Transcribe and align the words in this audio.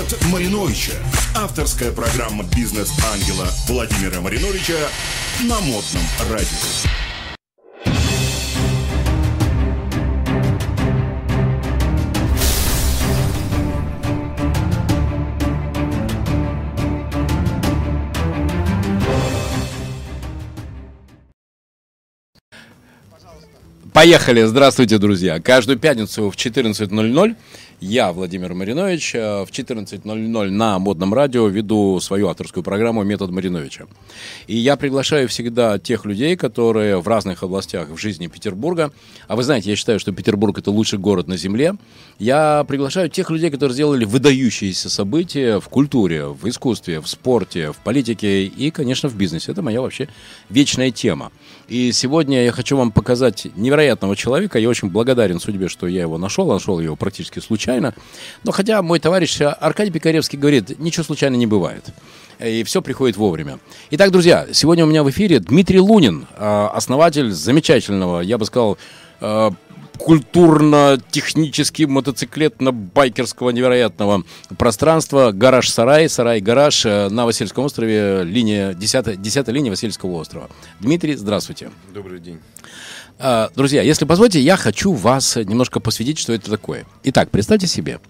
Метод 0.00 0.24
Мариновича. 0.32 0.92
Авторская 1.36 1.92
программа 1.92 2.44
бизнес-ангела 2.56 3.46
Владимира 3.68 4.22
Мариновича 4.22 4.88
на 5.42 5.60
модном 5.60 6.02
радио. 6.30 6.46
Поехали! 23.92 24.44
Здравствуйте, 24.44 24.96
друзья! 24.96 25.40
Каждую 25.40 25.78
пятницу 25.78 26.30
в 26.30 26.34
14.00 26.34 27.36
я, 27.80 28.12
Владимир 28.12 28.54
Маринович, 28.54 29.14
э, 29.14 29.44
в 29.44 29.50
14.00 29.50 30.50
на 30.50 30.78
Модном 30.78 31.14
радио 31.14 31.48
веду 31.48 31.98
свою 32.00 32.28
авторскую 32.28 32.62
программу 32.62 33.02
«Метод 33.04 33.30
Мариновича». 33.30 33.86
И 34.46 34.56
я 34.56 34.76
приглашаю 34.76 35.28
всегда 35.28 35.78
тех 35.78 36.04
людей, 36.04 36.36
которые 36.36 37.00
в 37.00 37.08
разных 37.08 37.42
областях 37.42 37.88
в 37.88 37.96
жизни 37.96 38.26
Петербурга, 38.26 38.92
а 39.28 39.36
вы 39.36 39.42
знаете, 39.42 39.70
я 39.70 39.76
считаю, 39.76 39.98
что 39.98 40.12
Петербург– 40.12 40.58
это 40.58 40.70
лучший 40.70 40.98
город 40.98 41.26
на 41.26 41.36
Земле, 41.36 41.74
я 42.18 42.64
приглашаю 42.68 43.08
тех 43.08 43.30
людей, 43.30 43.50
которые 43.50 43.74
сделали 43.74 44.04
выдающиеся 44.04 44.90
события 44.90 45.58
в 45.58 45.68
культуре, 45.68 46.26
в 46.26 46.46
искусстве, 46.48 47.00
в 47.00 47.08
спорте, 47.08 47.72
в 47.72 47.76
политике 47.76 48.44
и, 48.44 48.70
конечно, 48.70 49.08
в 49.08 49.16
бизнесе. 49.16 49.52
Это 49.52 49.62
моя 49.62 49.80
вообще 49.80 50.08
вечная 50.50 50.90
тема. 50.90 51.32
И 51.70 51.92
сегодня 51.92 52.44
я 52.44 52.50
хочу 52.50 52.76
вам 52.76 52.90
показать 52.90 53.46
невероятного 53.54 54.16
человека. 54.16 54.58
Я 54.58 54.68
очень 54.68 54.90
благодарен 54.90 55.38
судьбе, 55.38 55.68
что 55.68 55.86
я 55.86 56.00
его 56.00 56.18
нашел. 56.18 56.48
Нашел 56.48 56.80
его 56.80 56.96
практически 56.96 57.38
случайно. 57.38 57.94
Но 58.42 58.50
хотя 58.50 58.82
мой 58.82 58.98
товарищ 58.98 59.40
Аркадий 59.40 59.92
Пикаревский 59.92 60.36
говорит, 60.36 60.80
ничего 60.80 61.04
случайно 61.04 61.36
не 61.36 61.46
бывает. 61.46 61.84
И 62.44 62.64
все 62.64 62.82
приходит 62.82 63.16
вовремя. 63.16 63.60
Итак, 63.90 64.10
друзья, 64.10 64.48
сегодня 64.50 64.84
у 64.84 64.88
меня 64.88 65.04
в 65.04 65.10
эфире 65.10 65.38
Дмитрий 65.38 65.78
Лунин, 65.78 66.26
а, 66.36 66.72
основатель 66.74 67.30
замечательного, 67.30 68.20
я 68.20 68.36
бы 68.36 68.46
сказал, 68.46 68.76
а, 70.00 70.04
культурно-технически 70.04 71.82
мотоциклетно-байкерского 71.84 73.52
невероятного 73.52 74.24
пространства 74.58 75.32
«Гараж-сарай», 75.32 76.08
«Сарай-гараж» 76.08 76.84
на 76.84 77.24
Васильском 77.26 77.64
острове, 77.64 78.22
линия, 78.24 78.74
10, 78.74 79.20
10 79.20 79.48
линия 79.48 79.70
Васильского 79.70 80.12
острова. 80.12 80.48
Дмитрий, 80.80 81.16
здравствуйте. 81.16 81.70
Добрый 81.92 82.20
день. 82.20 82.40
А, 83.18 83.50
друзья, 83.54 83.82
если 83.82 84.06
позволите, 84.06 84.40
я 84.40 84.56
хочу 84.56 84.92
вас 84.94 85.36
немножко 85.36 85.78
посвятить, 85.78 86.18
что 86.18 86.32
это 86.32 86.50
такое. 86.50 86.86
Итак, 87.04 87.30
представьте 87.30 87.66
себе, 87.66 88.00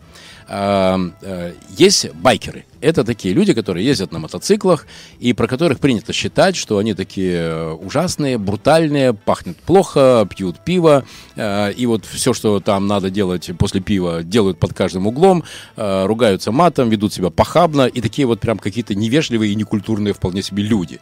есть 0.50 2.12
байкеры. 2.14 2.64
Это 2.80 3.04
такие 3.04 3.32
люди, 3.34 3.54
которые 3.54 3.86
ездят 3.86 4.10
на 4.10 4.18
мотоциклах 4.18 4.86
и 5.20 5.32
про 5.32 5.46
которых 5.46 5.78
принято 5.78 6.12
считать, 6.12 6.56
что 6.56 6.78
они 6.78 6.94
такие 6.94 7.74
ужасные, 7.74 8.36
брутальные, 8.36 9.14
пахнут 9.14 9.58
плохо, 9.58 10.26
пьют 10.28 10.58
пиво, 10.64 11.04
и 11.36 11.84
вот 11.86 12.04
все, 12.04 12.32
что 12.32 12.58
там 12.58 12.88
надо 12.88 13.10
делать 13.10 13.50
после 13.58 13.80
пива, 13.80 14.24
делают 14.24 14.58
под 14.58 14.74
каждым 14.74 15.06
углом, 15.06 15.44
ругаются 15.76 16.50
матом, 16.50 16.88
ведут 16.88 17.12
себя 17.12 17.30
похабно, 17.30 17.86
и 17.86 18.00
такие 18.00 18.26
вот 18.26 18.40
прям 18.40 18.58
какие-то 18.58 18.96
невежливые 18.96 19.52
и 19.52 19.54
некультурные 19.54 20.14
вполне 20.14 20.42
себе 20.42 20.64
люди. 20.64 21.00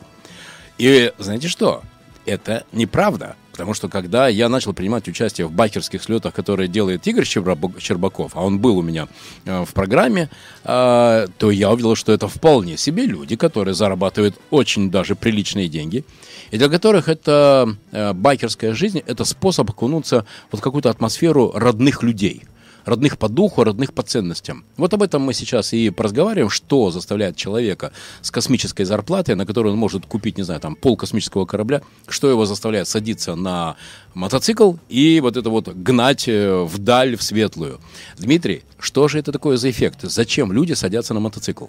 И 0.77 1.13
знаете 1.17 1.49
что? 1.49 1.83
Это 2.27 2.65
неправда. 2.73 3.37
Потому 3.59 3.75
что 3.75 3.89
когда 3.89 4.29
я 4.29 4.49
начал 4.49 4.73
принимать 4.73 5.09
участие 5.09 5.49
в 5.49 5.51
байкерских 5.51 6.01
слетах, 6.01 6.33
которые 6.33 6.69
делает 6.69 7.05
Игорь 7.09 7.25
Щербаков, 7.25 8.37
а 8.37 8.45
он 8.45 8.61
был 8.61 8.79
у 8.79 8.83
меня 8.83 9.09
э, 9.47 9.65
в 9.65 9.75
программе, 9.75 10.31
э, 10.63 11.27
то 11.39 11.51
я 11.51 11.73
увидел, 11.73 11.97
что 11.97 12.13
это 12.13 12.29
вполне 12.29 12.77
себе 12.77 13.05
люди, 13.05 13.35
которые 13.35 13.75
зарабатывают 13.75 14.37
очень 14.51 14.93
даже 14.93 15.17
приличные 15.17 15.69
деньги, 15.69 16.05
и 16.53 16.57
для 16.57 16.69
которых 16.69 17.09
это 17.09 17.75
э, 17.91 18.13
байкерская 18.13 18.75
жизнь, 18.75 19.03
это 19.05 19.25
способ 19.25 19.69
окунуться 19.69 20.25
в 20.53 20.61
какую-то 20.61 20.91
атмосферу 20.91 21.51
родных 21.53 22.05
людей– 22.05 22.45
родных 22.85 23.19
по 23.19 23.29
духу, 23.29 23.65
родных 23.65 23.93
по 23.93 24.03
ценностям. 24.03 24.65
Вот 24.77 24.95
об 24.95 25.03
этом 25.03 25.23
мы 25.23 25.35
сейчас 25.35 25.73
и 25.73 25.91
поразговариваем, 25.91 26.51
что 26.51 26.91
заставляет 26.91 27.37
человека 27.37 27.93
с 28.21 28.31
космической 28.31 28.85
зарплатой, 28.85 29.35
на 29.35 29.47
которую 29.47 29.73
он 29.75 29.79
может 29.79 30.07
купить, 30.07 30.39
не 30.39 30.45
знаю, 30.45 30.61
там, 30.61 30.75
пол 30.75 30.97
космического 30.97 31.47
корабля, 31.47 31.83
что 32.09 32.31
его 32.31 32.47
заставляет 32.47 32.89
садиться 32.89 33.35
на 33.35 33.77
мотоцикл 34.15 34.75
и 34.89 35.21
вот 35.21 35.37
это 35.37 35.51
вот 35.51 35.69
гнать 35.69 36.29
э, 36.29 36.63
вдаль, 36.63 37.17
в 37.17 37.23
светлую. 37.23 37.81
Дмитрий, 38.19 38.63
что 38.79 39.09
же 39.09 39.19
это 39.19 39.33
такое 39.33 39.57
за 39.57 39.71
эффект? 39.71 40.01
Зачем 40.03 40.53
люди 40.53 40.73
садятся 40.73 41.15
на 41.15 41.21
мотоцикл? 41.21 41.67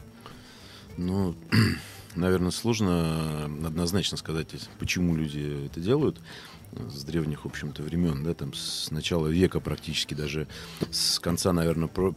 Ну, 0.98 1.36
наверное, 2.16 2.52
сложно 2.52 3.46
однозначно 3.66 4.18
сказать, 4.18 4.48
почему 4.80 5.16
люди 5.16 5.68
это 5.68 5.80
делают 5.80 6.18
с 6.72 7.04
древних, 7.04 7.46
в 7.46 7.48
общем-то, 7.48 7.84
времен, 7.84 8.24
да, 8.24 8.34
там 8.34 8.54
с 8.54 8.92
начала 8.92 9.28
века 9.28 9.60
практически, 9.60 10.14
даже 10.14 10.48
с 10.92 11.20
конца, 11.20 11.52
наверное, 11.54 11.88
про, 11.88 12.12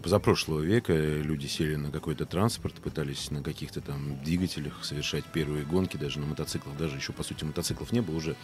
позапрошлого 0.00 0.60
века 0.60 0.94
люди 0.94 1.46
сели 1.46 1.76
на 1.76 1.90
какой-то 1.90 2.26
транспорт, 2.26 2.74
пытались 2.74 3.30
на 3.30 3.42
каких-то 3.42 3.80
там 3.80 4.22
двигателях 4.22 4.84
совершать 4.84 5.24
первые 5.24 5.64
гонки, 5.64 5.96
даже 5.96 6.20
на 6.20 6.26
мотоциклах, 6.26 6.76
даже 6.76 6.96
еще, 6.96 7.12
по 7.12 7.22
сути, 7.22 7.44
мотоциклов 7.44 7.92
не 7.92 8.00
было, 8.00 8.16
уже 8.16 8.36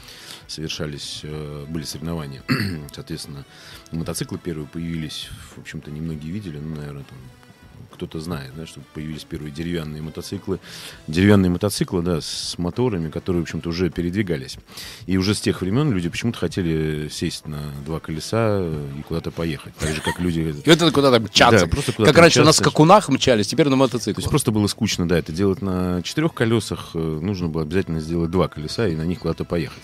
совершались, 0.47 1.21
э, 1.23 1.67
были 1.69 1.85
соревнования. 1.85 2.43
Соответственно, 2.93 3.45
мотоциклы 3.91 4.39
первые 4.39 4.67
появились, 4.67 5.29
в 5.57 5.61
общем-то, 5.61 5.91
немногие 5.91 6.33
видели, 6.33 6.59
ну, 6.59 6.77
наверное, 6.77 7.05
там 7.05 7.19
кто-то 7.93 8.21
знает, 8.21 8.53
да, 8.57 8.67
что 8.67 8.81
появились 8.95 9.25
первые 9.25 9.53
деревянные 9.53 10.03
мотоциклы. 10.03 10.59
Деревянные 11.07 11.51
мотоциклы, 11.51 12.03
да, 12.03 12.21
с 12.21 12.57
моторами, 12.59 13.11
которые, 13.11 13.43
в 13.43 13.45
общем-то, 13.45 13.69
уже 13.69 13.91
передвигались. 13.91 14.57
И 15.07 15.17
уже 15.17 15.35
с 15.35 15.41
тех 15.41 15.61
времен 15.61 15.93
люди 15.93 16.09
почему-то 16.09 16.39
хотели 16.39 17.09
сесть 17.09 17.47
на 17.47 17.61
два 17.85 18.01
колеса 18.01 18.63
и 18.63 19.03
куда-то 19.03 19.31
поехать. 19.31 19.75
Так 19.77 19.91
же, 19.91 20.01
как 20.01 20.21
люди... 20.21 20.55
И 20.65 20.71
это 20.71 20.91
куда-то 20.91 21.21
мчаться. 21.21 21.67
Да, 21.67 21.67
просто 21.67 21.93
куда 21.93 22.09
как 22.09 22.17
раньше 22.17 22.41
мчаться. 22.41 22.63
на 22.63 22.67
скакунах 22.67 23.09
мчались, 23.09 23.47
теперь 23.47 23.69
на 23.69 23.77
мотоциклах. 23.77 24.17
То 24.17 24.21
есть 24.21 24.31
просто 24.31 24.51
было 24.51 24.67
скучно, 24.67 25.09
да, 25.09 25.19
это 25.19 25.33
делать 25.33 25.63
на 25.63 26.03
четырех 26.03 26.35
колесах. 26.35 26.91
Э, 26.95 26.99
нужно 26.99 27.49
было 27.49 27.63
обязательно 27.63 28.01
сделать 28.01 28.31
два 28.31 28.49
колеса 28.49 28.89
и 28.89 28.97
на 28.97 29.03
них 29.03 29.21
куда-то 29.21 29.45
поехать. 29.45 29.83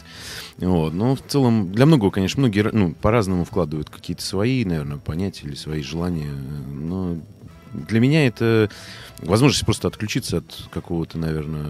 Вот. 0.58 0.92
Но 0.92 1.14
в 1.14 1.22
целом, 1.26 1.72
для 1.72 1.86
многого, 1.86 2.10
конечно, 2.10 2.40
многие 2.40 2.68
ну, 2.72 2.92
по-разному 2.92 3.44
вкладывают 3.44 3.90
какие-то 3.90 4.22
свои, 4.22 4.64
наверное, 4.64 4.98
понятия 4.98 5.46
или 5.46 5.54
свои 5.54 5.82
желания. 5.82 6.32
Но 6.32 7.18
для 7.72 8.00
меня 8.00 8.26
это 8.26 8.70
возможность 9.22 9.64
просто 9.64 9.88
отключиться 9.88 10.38
от 10.38 10.68
какого-то, 10.70 11.18
наверное, 11.18 11.66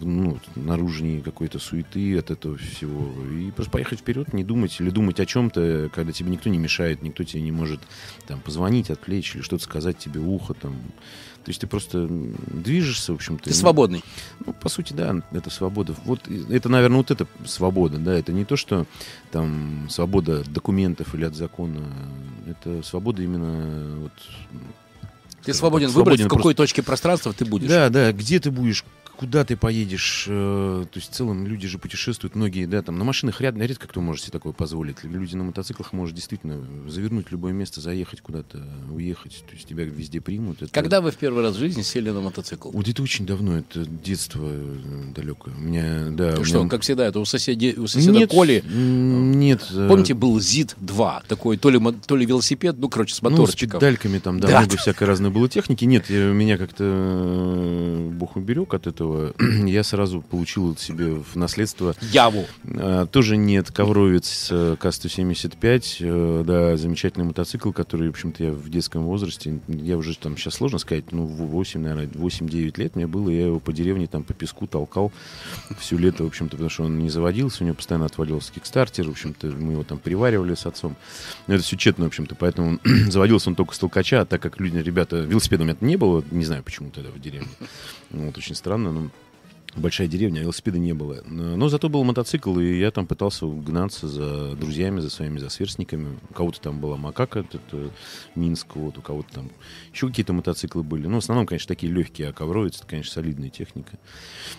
ну, 0.00 0.38
наружней 0.54 1.20
какой-то 1.20 1.58
суеты, 1.58 2.18
от 2.18 2.30
этого 2.30 2.56
всего. 2.56 3.12
И 3.32 3.50
просто 3.50 3.70
поехать 3.70 4.00
вперед, 4.00 4.32
не 4.32 4.44
думать 4.44 4.80
или 4.80 4.90
думать 4.90 5.20
о 5.20 5.26
чем-то, 5.26 5.90
когда 5.94 6.12
тебе 6.12 6.30
никто 6.30 6.50
не 6.50 6.58
мешает, 6.58 7.02
никто 7.02 7.24
тебе 7.24 7.42
не 7.42 7.52
может 7.52 7.80
там, 8.26 8.40
позвонить, 8.40 8.90
отвлечь 8.90 9.34
или 9.34 9.42
что-то 9.42 9.64
сказать 9.64 9.98
тебе 9.98 10.20
в 10.20 10.30
ухо. 10.30 10.54
Там. 10.54 10.74
То 11.44 11.50
есть 11.50 11.60
ты 11.60 11.66
просто 11.66 12.06
движешься, 12.08 13.12
в 13.12 13.16
общем-то. 13.16 13.44
Ты 13.44 13.50
ну, 13.50 13.56
свободный. 13.56 14.02
Ну, 14.46 14.52
по 14.54 14.68
сути, 14.68 14.94
да, 14.94 15.14
это 15.32 15.50
свобода. 15.50 15.94
Вот 16.04 16.20
это, 16.50 16.68
наверное, 16.68 16.98
вот 16.98 17.10
это 17.10 17.26
свобода, 17.44 17.98
да. 17.98 18.14
Это 18.14 18.32
не 18.32 18.44
то, 18.44 18.56
что 18.56 18.86
там 19.30 19.86
свобода 19.90 20.40
от 20.40 20.52
документов 20.52 21.14
или 21.14 21.24
от 21.24 21.34
закона. 21.34 21.82
Это 22.46 22.82
свобода 22.82 23.22
именно 23.22 24.00
вот 24.00 24.12
ты 25.44 25.54
свободен 25.54 25.88
так, 25.88 25.96
выбрать, 25.96 26.18
свободен 26.18 26.26
в 26.26 26.28
какой 26.28 26.54
просто... 26.54 26.56
точке 26.56 26.82
пространства 26.82 27.32
ты 27.32 27.44
будешь. 27.44 27.68
Да, 27.68 27.88
да, 27.90 28.12
где 28.12 28.40
ты 28.40 28.50
будешь, 28.50 28.84
куда 29.16 29.44
ты 29.44 29.56
поедешь. 29.56 30.26
Э, 30.28 30.84
то 30.90 30.98
есть 30.98 31.10
в 31.10 31.14
целом 31.14 31.46
люди 31.46 31.66
же 31.68 31.78
путешествуют, 31.78 32.34
многие, 32.34 32.66
да, 32.66 32.82
там 32.82 32.98
на 32.98 33.04
машинах 33.04 33.40
ряд, 33.40 33.56
редко 33.56 33.88
кто 33.88 34.00
может 34.00 34.22
себе 34.22 34.32
такое 34.32 34.52
позволить. 34.52 35.02
Люди 35.04 35.34
на 35.34 35.44
мотоциклах 35.44 35.92
может 35.92 36.14
действительно 36.14 36.64
завернуть 36.88 37.28
в 37.28 37.32
любое 37.32 37.52
место, 37.52 37.80
заехать 37.80 38.20
куда-то, 38.20 38.62
уехать. 38.90 39.44
То 39.46 39.54
есть 39.54 39.66
тебя 39.66 39.84
везде 39.84 40.20
примут. 40.20 40.62
Это... 40.62 40.72
Когда 40.72 41.00
вы 41.00 41.10
в 41.10 41.16
первый 41.16 41.42
раз 41.42 41.56
в 41.56 41.58
жизни 41.58 41.82
сели 41.82 42.10
на 42.10 42.20
мотоцикл? 42.20 42.70
Вот 42.70 42.88
это 42.88 43.02
очень 43.02 43.26
давно, 43.26 43.58
это 43.58 43.84
детство 43.86 44.46
э, 44.46 45.12
далекое. 45.14 45.54
У 45.54 45.60
меня, 45.60 46.08
да. 46.10 46.44
Что, 46.44 46.60
меня... 46.60 46.68
как 46.68 46.82
всегда, 46.82 47.06
это 47.06 47.20
у, 47.20 47.24
соседей, 47.24 47.74
у 47.74 47.86
соседа 47.86 48.18
нет, 48.18 48.30
Коли. 48.30 48.62
Нет. 48.66 49.66
Э, 49.72 49.88
помните, 49.88 50.14
был 50.14 50.38
ЗИД-2, 50.38 51.22
такой 51.28 51.56
то 51.56 51.70
ли, 51.70 51.80
то 52.06 52.16
ли 52.16 52.26
велосипед, 52.26 52.76
ну, 52.78 52.88
короче, 52.88 53.14
с 53.14 53.22
моторчиком. 53.22 53.74
Ну, 53.74 53.78
с 53.78 53.80
педальками 53.80 54.18
там, 54.18 54.40
да, 54.40 54.48
да. 54.48 54.60
много 54.60 54.76
всякой 54.76 55.04
разной 55.04 55.30
было 55.30 55.48
техники. 55.48 55.84
Нет, 55.84 56.10
меня 56.10 56.58
как-то 56.58 56.84
Бог 58.34 58.36
уберег 58.36 58.74
от 58.74 58.86
этого 58.86 59.34
я 59.66 59.82
сразу 59.82 60.20
получил 60.20 60.76
себе 60.76 61.06
в 61.14 61.36
наследство... 61.36 61.94
Яву. 62.00 62.44
А, 62.64 63.06
тоже 63.06 63.36
нет, 63.36 63.70
ковровец 63.70 64.48
э, 64.50 64.76
К-175, 64.78 65.96
э, 66.00 66.44
да, 66.44 66.76
замечательный 66.76 67.24
мотоцикл, 67.24 67.70
который, 67.70 68.08
в 68.08 68.10
общем-то, 68.10 68.44
я 68.44 68.52
в 68.52 68.68
детском 68.68 69.04
возрасте, 69.04 69.60
я 69.68 69.96
уже 69.96 70.16
там, 70.18 70.36
сейчас 70.36 70.54
сложно 70.54 70.78
сказать, 70.78 71.12
ну, 71.12 71.26
8, 71.26 71.80
наверное, 71.80 72.06
8-9 72.06 72.78
лет 72.78 72.96
мне 72.96 73.06
было, 73.06 73.28
я 73.30 73.46
его 73.46 73.60
по 73.60 73.72
деревне 73.72 74.06
там 74.06 74.24
по 74.24 74.34
песку 74.34 74.66
толкал 74.66 75.12
все 75.78 75.96
лето, 75.96 76.24
в 76.24 76.26
общем-то, 76.26 76.52
потому 76.52 76.70
что 76.70 76.84
он 76.84 76.98
не 76.98 77.10
заводился, 77.10 77.62
у 77.62 77.66
него 77.66 77.76
постоянно 77.76 78.06
отвалился 78.06 78.52
кикстартер, 78.52 79.06
в 79.06 79.10
общем-то, 79.10 79.48
мы 79.48 79.72
его 79.72 79.84
там 79.84 79.98
приваривали 79.98 80.54
с 80.54 80.66
отцом. 80.66 80.96
Но 81.46 81.54
это 81.54 81.62
все 81.62 81.76
тщетно, 81.76 82.04
в 82.04 82.08
общем-то, 82.08 82.34
поэтому 82.34 82.78
заводился 83.08 83.50
он 83.50 83.56
только 83.56 83.74
с 83.74 83.78
толкача, 83.78 84.22
а 84.22 84.24
так 84.24 84.42
как 84.42 84.60
люди, 84.60 84.78
ребята, 84.78 85.18
велосипеда 85.18 85.62
у 85.62 85.66
меня 85.66 85.76
не 85.80 85.96
было, 85.96 86.24
не 86.30 86.44
знаю 86.44 86.62
почему 86.62 86.90
тогда 86.90 87.10
в 87.10 87.20
деревне. 87.20 87.48
Вот, 88.14 88.38
очень 88.38 88.54
странно, 88.54 88.92
но 88.92 89.10
большая 89.76 90.08
деревня, 90.08 90.40
велосипеда 90.40 90.78
не 90.78 90.92
было. 90.92 91.22
Но 91.26 91.68
зато 91.68 91.88
был 91.88 92.04
мотоцикл, 92.04 92.58
и 92.58 92.78
я 92.78 92.90
там 92.90 93.06
пытался 93.06 93.46
гнаться 93.46 94.08
за 94.08 94.54
друзьями, 94.56 95.00
за 95.00 95.10
своими, 95.10 95.38
за 95.38 95.50
сверстниками. 95.50 96.18
У 96.30 96.34
кого-то 96.34 96.60
там 96.60 96.80
была 96.80 96.96
Макака, 96.96 97.40
это, 97.40 97.58
это 97.58 97.90
Минск, 98.34 98.76
вот, 98.76 98.98
у 98.98 99.00
кого-то 99.02 99.34
там 99.34 99.50
еще 99.92 100.08
какие-то 100.08 100.32
мотоциклы 100.32 100.82
были. 100.82 101.06
Ну, 101.06 101.16
в 101.16 101.18
основном, 101.18 101.46
конечно, 101.46 101.68
такие 101.68 101.92
легкие, 101.92 102.28
а 102.28 102.32
ковровец, 102.32 102.76
это, 102.76 102.86
конечно, 102.86 103.12
солидная 103.12 103.50
техника. 103.50 103.98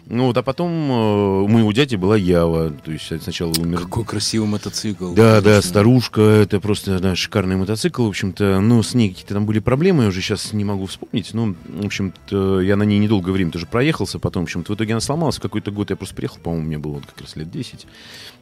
Ну, 0.05 0.27
вот, 0.27 0.37
а 0.37 0.43
потом 0.43 0.71
э, 0.71 1.41
у 1.43 1.47
моего 1.47 1.71
дяди 1.71 1.95
была 1.95 2.17
Ява, 2.17 2.71
то 2.71 2.91
есть 2.91 3.11
сначала 3.21 3.53
умер... 3.57 3.81
Какой 3.81 4.05
красивый 4.05 4.47
мотоцикл. 4.47 5.13
Да, 5.13 5.41
да, 5.41 5.61
старушка, 5.61 6.21
это 6.21 6.59
просто 6.59 6.99
да, 6.99 7.15
шикарный 7.15 7.55
мотоцикл, 7.55 8.05
в 8.05 8.09
общем-то, 8.09 8.59
ну, 8.61 8.81
с 8.83 8.93
ней 8.93 9.09
какие-то 9.09 9.33
там 9.33 9.45
были 9.45 9.59
проблемы, 9.59 10.03
я 10.03 10.09
уже 10.09 10.21
сейчас 10.21 10.53
не 10.53 10.63
могу 10.63 10.85
вспомнить, 10.85 11.33
но, 11.33 11.55
в 11.67 11.85
общем-то, 11.85 12.61
я 12.61 12.75
на 12.75 12.83
ней 12.83 12.99
недолгое 12.99 13.33
время 13.33 13.51
тоже 13.51 13.65
проехался, 13.65 14.19
потом, 14.19 14.43
в 14.43 14.45
общем-то, 14.45 14.73
в 14.73 14.75
итоге 14.75 14.93
она 14.93 15.01
сломалась 15.05 15.37
в 15.37 15.41
какой-то 15.41 15.71
год, 15.71 15.89
я 15.89 15.95
просто 15.95 16.15
приехал, 16.15 16.37
по-моему, 16.39 16.67
мне 16.67 16.77
было 16.77 16.93
вот 16.93 17.05
как 17.05 17.21
раз 17.21 17.35
лет 17.35 17.49
10, 17.49 17.87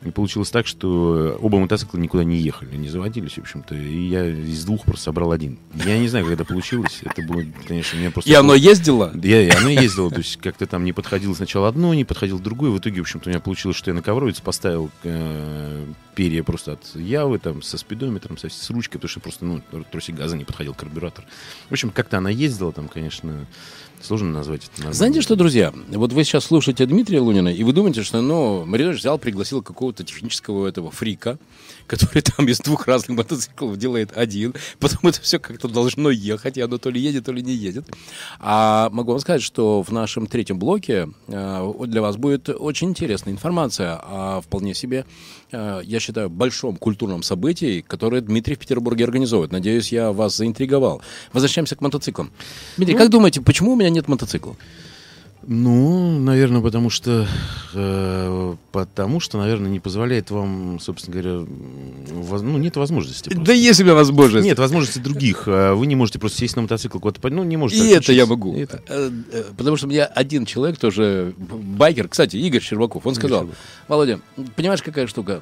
и 0.04 0.12
получилось 0.12 0.50
так, 0.50 0.68
что 0.68 1.38
оба 1.42 1.60
мотоцикла 1.60 1.98
никуда 1.98 2.24
не 2.24 2.38
ехали, 2.38 2.76
не 2.76 2.90
заводились, 2.90 3.34
в 3.34 3.40
общем-то, 3.40 3.76
и 3.76 4.08
я 4.08 4.26
из 4.26 4.66
двух 4.66 4.84
просто 4.84 5.06
собрал 5.06 5.32
один. 5.32 5.60
Я 5.74 5.98
не 6.00 6.08
знаю, 6.08 6.26
как 6.26 6.34
это 6.34 6.46
получилось, 6.46 7.02
это 7.04 7.22
было, 7.22 7.44
конечно, 7.68 7.98
меня 7.98 8.12
просто... 8.12 8.30
И 8.30 8.34
оно 8.34 8.56
ездило? 8.56 9.12
Я, 9.22 9.42
и 9.42 9.50
оно 9.50 9.70
ездило, 9.70 10.10
то 10.10 10.18
есть 10.18 10.38
как-то 10.38 10.66
там 10.66 10.84
не 10.84 10.94
подходило 10.94 11.34
сначала 11.34 11.68
одно, 11.68 11.94
не 11.94 12.06
подходило 12.06 12.40
другое, 12.40 12.72
в 12.72 12.80
итоге, 12.80 13.00
в 13.00 13.04
общем-то, 13.04 13.30
у 13.30 13.32
меня 13.32 13.40
получилось, 13.40 13.78
что 13.78 13.92
я 13.92 13.96
на 13.96 14.02
ковровец 14.02 14.40
поставил 14.40 14.90
э, 15.04 15.86
перья 16.16 16.44
просто 16.44 16.74
от 16.74 16.96
Явы, 16.96 17.40
там, 17.40 17.62
со 17.62 17.78
спидометром, 17.78 18.38
со, 18.38 18.50
с 18.50 18.70
ручкой, 18.70 18.98
потому 18.98 19.10
что 19.10 19.20
просто, 19.20 19.46
ну, 19.46 19.62
тросик 19.92 20.16
газа 20.16 20.38
не 20.38 20.46
подходил 20.46 20.74
карбюратор. 20.74 21.26
В 21.70 21.72
общем, 21.72 21.90
как-то 21.92 22.18
она 22.18 22.30
ездила 22.30 22.72
там, 22.72 22.88
конечно, 22.88 23.46
Сложно 24.04 24.32
назвать 24.32 24.64
это 24.66 24.72
название. 24.84 24.94
Знаете 24.94 25.22
что, 25.22 25.38
друзья, 25.38 25.74
вот 25.88 26.12
вы 26.12 26.26
сейчас 26.26 26.46
слушаете 26.46 26.86
Дмитрия 26.86 27.22
Лунина, 27.22 27.48
и 27.48 27.64
вы 27.64 27.72
думаете, 27.72 28.04
что, 28.04 28.22
ну, 28.22 28.66
Маринович 28.66 29.00
взял, 29.00 29.18
пригласил 29.18 29.62
какого-то 29.62 30.04
технического 30.04 30.68
этого 30.68 30.92
фрика, 30.92 31.40
который 31.88 32.22
там 32.22 32.48
из 32.48 32.60
двух 32.60 32.88
разных 32.88 33.18
мотоциклов 33.18 33.78
делает 33.78 34.16
один, 34.16 34.54
потом 34.80 35.10
это 35.10 35.22
все 35.22 35.40
как-то 35.40 35.68
должно 35.68 36.10
ехать, 36.10 36.58
и 36.58 36.62
оно 36.62 36.78
то 36.78 36.90
ли 36.90 37.00
едет, 37.00 37.26
то 37.26 37.32
ли 37.32 37.42
не 37.42 37.54
едет. 37.54 37.86
А 38.40 38.90
могу 38.92 39.12
вам 39.12 39.20
сказать, 39.20 39.42
что 39.42 39.84
в 39.84 39.92
нашем 39.92 40.28
третьем 40.28 40.60
блоке 40.60 41.10
э, 41.28 41.74
для 41.88 42.02
вас 42.02 42.18
будет 42.18 42.50
очень 42.50 42.90
интересная 42.90 43.34
информация 43.34 44.00
о 44.02 44.42
вполне 44.42 44.74
себе, 44.74 45.06
э, 45.52 45.82
я 45.84 46.00
считаю, 46.00 46.30
большом 46.30 46.78
культурном 46.78 47.24
событии, 47.24 47.82
которое 47.82 48.22
Дмитрий 48.22 48.56
в 48.56 48.60
Петербурге 48.60 49.06
организует. 49.06 49.52
Надеюсь, 49.52 49.92
я 49.92 50.12
вас 50.12 50.36
заинтриговал. 50.38 51.02
Возвращаемся 51.32 51.76
к 51.76 51.82
мотоциклам. 51.82 52.32
Дмитрий, 52.78 52.96
ну, 52.96 53.00
как 53.00 53.10
думаете, 53.10 53.42
почему 53.42 53.74
у 53.74 53.76
меня 53.76 53.90
нет 53.90 54.08
мотоцикла? 54.08 54.56
Ну, 55.46 56.20
наверное, 56.20 56.62
потому 56.62 56.90
что, 56.90 57.28
э, 57.74 58.56
потому 58.72 59.20
что, 59.20 59.38
наверное, 59.38 59.70
не 59.70 59.80
позволяет 59.80 60.32
вам, 60.32 60.80
собственно 60.80 61.22
говоря, 61.22 61.46
воз, 62.12 62.42
ну 62.42 62.58
нет 62.58 62.78
возможности. 62.78 63.30
Просто. 63.30 63.46
Да 63.46 63.54
есть 63.54 63.82
у 63.82 63.84
меня 63.84 63.94
возможность. 63.94 64.46
Нет 64.46 64.58
возможности 64.58 65.00
других. 65.00 65.44
А 65.48 65.74
вы 65.74 65.86
не 65.86 65.96
можете 65.96 66.20
просто 66.20 66.38
сесть 66.38 66.56
на 66.56 66.62
мотоцикл 66.62 67.00
куда-то, 67.00 67.30
ну 67.30 67.44
не 67.44 67.58
можете. 67.58 67.86
И 67.86 67.92
это 67.92 68.14
я 68.14 68.26
могу. 68.26 68.56
Это. 68.58 68.82
Э, 68.88 69.12
э, 69.32 69.44
потому 69.58 69.76
что 69.76 69.88
у 69.88 69.90
меня 69.90 70.06
один 70.06 70.46
человек 70.46 70.78
тоже 70.78 71.34
байкер, 71.38 72.08
кстати, 72.08 72.38
Игорь 72.38 72.62
Щербаков, 72.62 73.06
он 73.06 73.16
сказал, 73.16 73.50
Володя, 73.88 74.20
понимаешь, 74.56 74.82
какая 74.82 75.08
штука? 75.08 75.42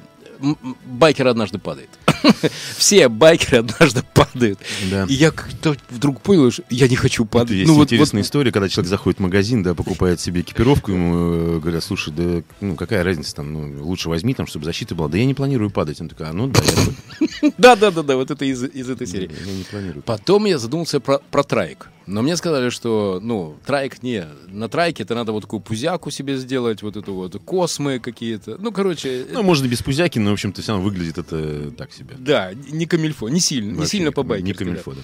Байкер 0.84 1.28
однажды 1.28 1.58
падает. 1.58 1.90
Все 2.76 3.08
байкеры 3.08 3.58
однажды 3.58 4.02
падают. 4.14 4.58
Да. 4.90 5.04
И 5.08 5.14
я 5.14 5.30
как-то 5.30 5.76
вдруг 5.90 6.20
понял, 6.20 6.50
что 6.50 6.64
я 6.70 6.88
не 6.88 6.96
хочу 6.96 7.24
падать. 7.24 7.50
Это 7.50 7.58
есть 7.58 7.72
ну, 7.72 7.82
интересная 7.82 8.22
вот, 8.22 8.26
история, 8.26 8.52
когда 8.52 8.68
человек 8.68 8.90
заходит 8.90 9.18
в 9.18 9.22
магазин, 9.22 9.62
да, 9.62 9.74
покупает 9.74 10.20
себе 10.20 10.42
экипировку, 10.42 10.92
ему 10.92 11.16
э, 11.16 11.60
говорят, 11.60 11.84
слушай, 11.84 12.12
да 12.12 12.42
ну 12.60 12.76
какая 12.76 13.02
разница, 13.04 13.36
там, 13.36 13.52
ну, 13.52 13.84
лучше 13.84 14.08
возьми, 14.08 14.34
там, 14.34 14.46
чтобы 14.46 14.64
защита 14.64 14.94
была. 14.94 15.08
Да 15.08 15.18
я 15.18 15.24
не 15.24 15.34
планирую 15.34 15.70
падать. 15.70 16.00
Он 16.00 16.08
такой, 16.08 16.28
а 16.28 16.32
ну 16.32 16.48
да, 16.48 16.60
я 16.62 17.52
Да, 17.58 17.76
да, 17.76 17.90
да, 17.90 18.02
да, 18.02 18.16
вот 18.16 18.30
это 18.30 18.44
из, 18.44 18.62
из 18.62 18.88
этой 18.88 19.06
серии. 19.06 19.30
Я 19.44 19.52
не 19.52 19.64
планирую. 19.64 20.02
Потом 20.02 20.46
я 20.46 20.58
задумался 20.58 21.00
про, 21.00 21.18
про 21.18 21.42
траек. 21.42 21.88
Но 22.06 22.22
мне 22.22 22.36
сказали, 22.36 22.70
что, 22.70 23.20
ну, 23.22 23.56
трайк 23.64 24.02
не. 24.02 24.26
На 24.48 24.68
трайке 24.68 25.04
это 25.04 25.14
надо 25.14 25.32
вот 25.32 25.42
такую 25.42 25.60
пузяку 25.60 26.10
себе 26.10 26.36
сделать, 26.36 26.82
вот 26.82 26.96
эту 26.96 27.14
вот 27.14 27.40
космы 27.44 27.98
какие-то. 28.00 28.56
Ну, 28.58 28.72
короче... 28.72 29.26
Ну, 29.30 29.42
можно 29.42 29.66
без 29.66 29.82
пузяки, 29.82 30.18
но, 30.18 30.31
в 30.32 30.34
общем-то, 30.34 30.62
все 30.62 30.72
равно 30.72 30.84
выглядит 30.84 31.18
это 31.18 31.70
так 31.72 31.92
себе. 31.92 32.16
Да, 32.18 32.52
не 32.54 32.86
комильфо, 32.86 33.28
не 33.28 33.40
сильно, 33.40 33.70
Вообще, 33.78 33.82
не 33.82 33.86
сильно 33.86 34.12
по. 34.12 34.22
Не 34.40 34.52
комильфо, 34.52 34.92
да. 34.94 35.00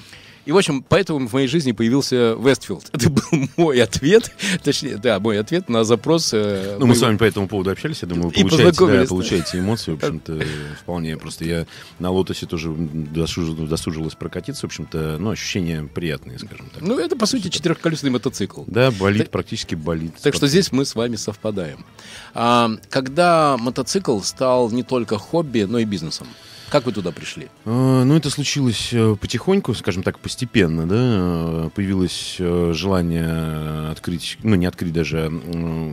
И, 0.49 0.53
в 0.53 0.56
общем, 0.56 0.83
поэтому 0.83 1.29
в 1.29 1.35
моей 1.35 1.47
жизни 1.47 1.73
появился 1.73 2.33
Westfield. 2.32 2.88
Это 2.95 3.11
был 3.11 3.23
мой 3.59 3.83
ответ, 3.83 4.33
точнее, 4.65 4.97
да, 4.97 5.21
мой 5.21 5.39
ответ 5.39 5.69
на 5.69 5.85
запрос. 5.85 6.31
Э, 6.33 6.79
ну, 6.81 6.87
мы 6.87 6.95
с 6.95 7.03
вами 7.03 7.19
по 7.19 7.25
этому 7.25 7.49
поводу 7.49 7.71
общались, 7.71 8.00
я 8.00 8.09
думаю, 8.09 8.29
вы 8.29 8.49
получаете, 8.49 8.87
да, 8.87 9.05
получаете 9.05 9.59
эмоции, 9.59 9.91
в 9.91 9.97
общем-то, 9.97 10.41
вполне. 10.81 11.19
Просто 11.19 11.45
я 11.45 11.67
на 11.99 12.11
Лотосе 12.11 12.47
тоже 12.47 12.75
досужилась 12.75 14.15
прокатиться, 14.15 14.62
в 14.62 14.71
общем-то, 14.71 15.19
ну, 15.19 15.29
ощущения 15.29 15.83
приятные, 15.83 16.39
скажем 16.39 16.71
так. 16.73 16.83
Ну, 16.83 16.99
это, 16.99 17.15
по 17.15 17.27
сути, 17.27 17.49
четырехколесный 17.49 18.09
мотоцикл. 18.09 18.62
Да, 18.67 18.91
болид, 18.90 19.25
так, 19.25 19.31
практически 19.31 19.75
болид. 19.75 20.14
Так 20.23 20.35
что 20.35 20.47
здесь 20.47 20.73
мы 20.73 20.87
с 20.87 20.95
вами 20.95 21.17
совпадаем. 21.17 21.85
А, 22.33 22.71
когда 22.88 23.59
мотоцикл 23.59 24.19
стал 24.21 24.71
не 24.71 24.83
только 24.83 25.19
хобби, 25.19 25.67
но 25.69 25.78
и 25.78 25.85
бизнесом? 25.85 26.26
Как 26.70 26.84
вы 26.84 26.92
туда 26.92 27.12
пришли? 27.12 27.48
А, 27.64 28.04
ну, 28.04 28.14
это 28.14 28.28
случилось 28.28 28.90
э, 28.92 29.16
потихоньку, 29.18 29.72
скажем 29.75 30.02
так, 30.02 30.18
постепенно, 30.18 30.87
да. 30.87 31.70
Появилось 31.75 32.37
э, 32.38 32.72
желание 32.75 33.90
открыть, 33.90 34.38
ну, 34.42 34.54
не 34.54 34.66
открыть 34.66 34.92
даже, 34.92 35.32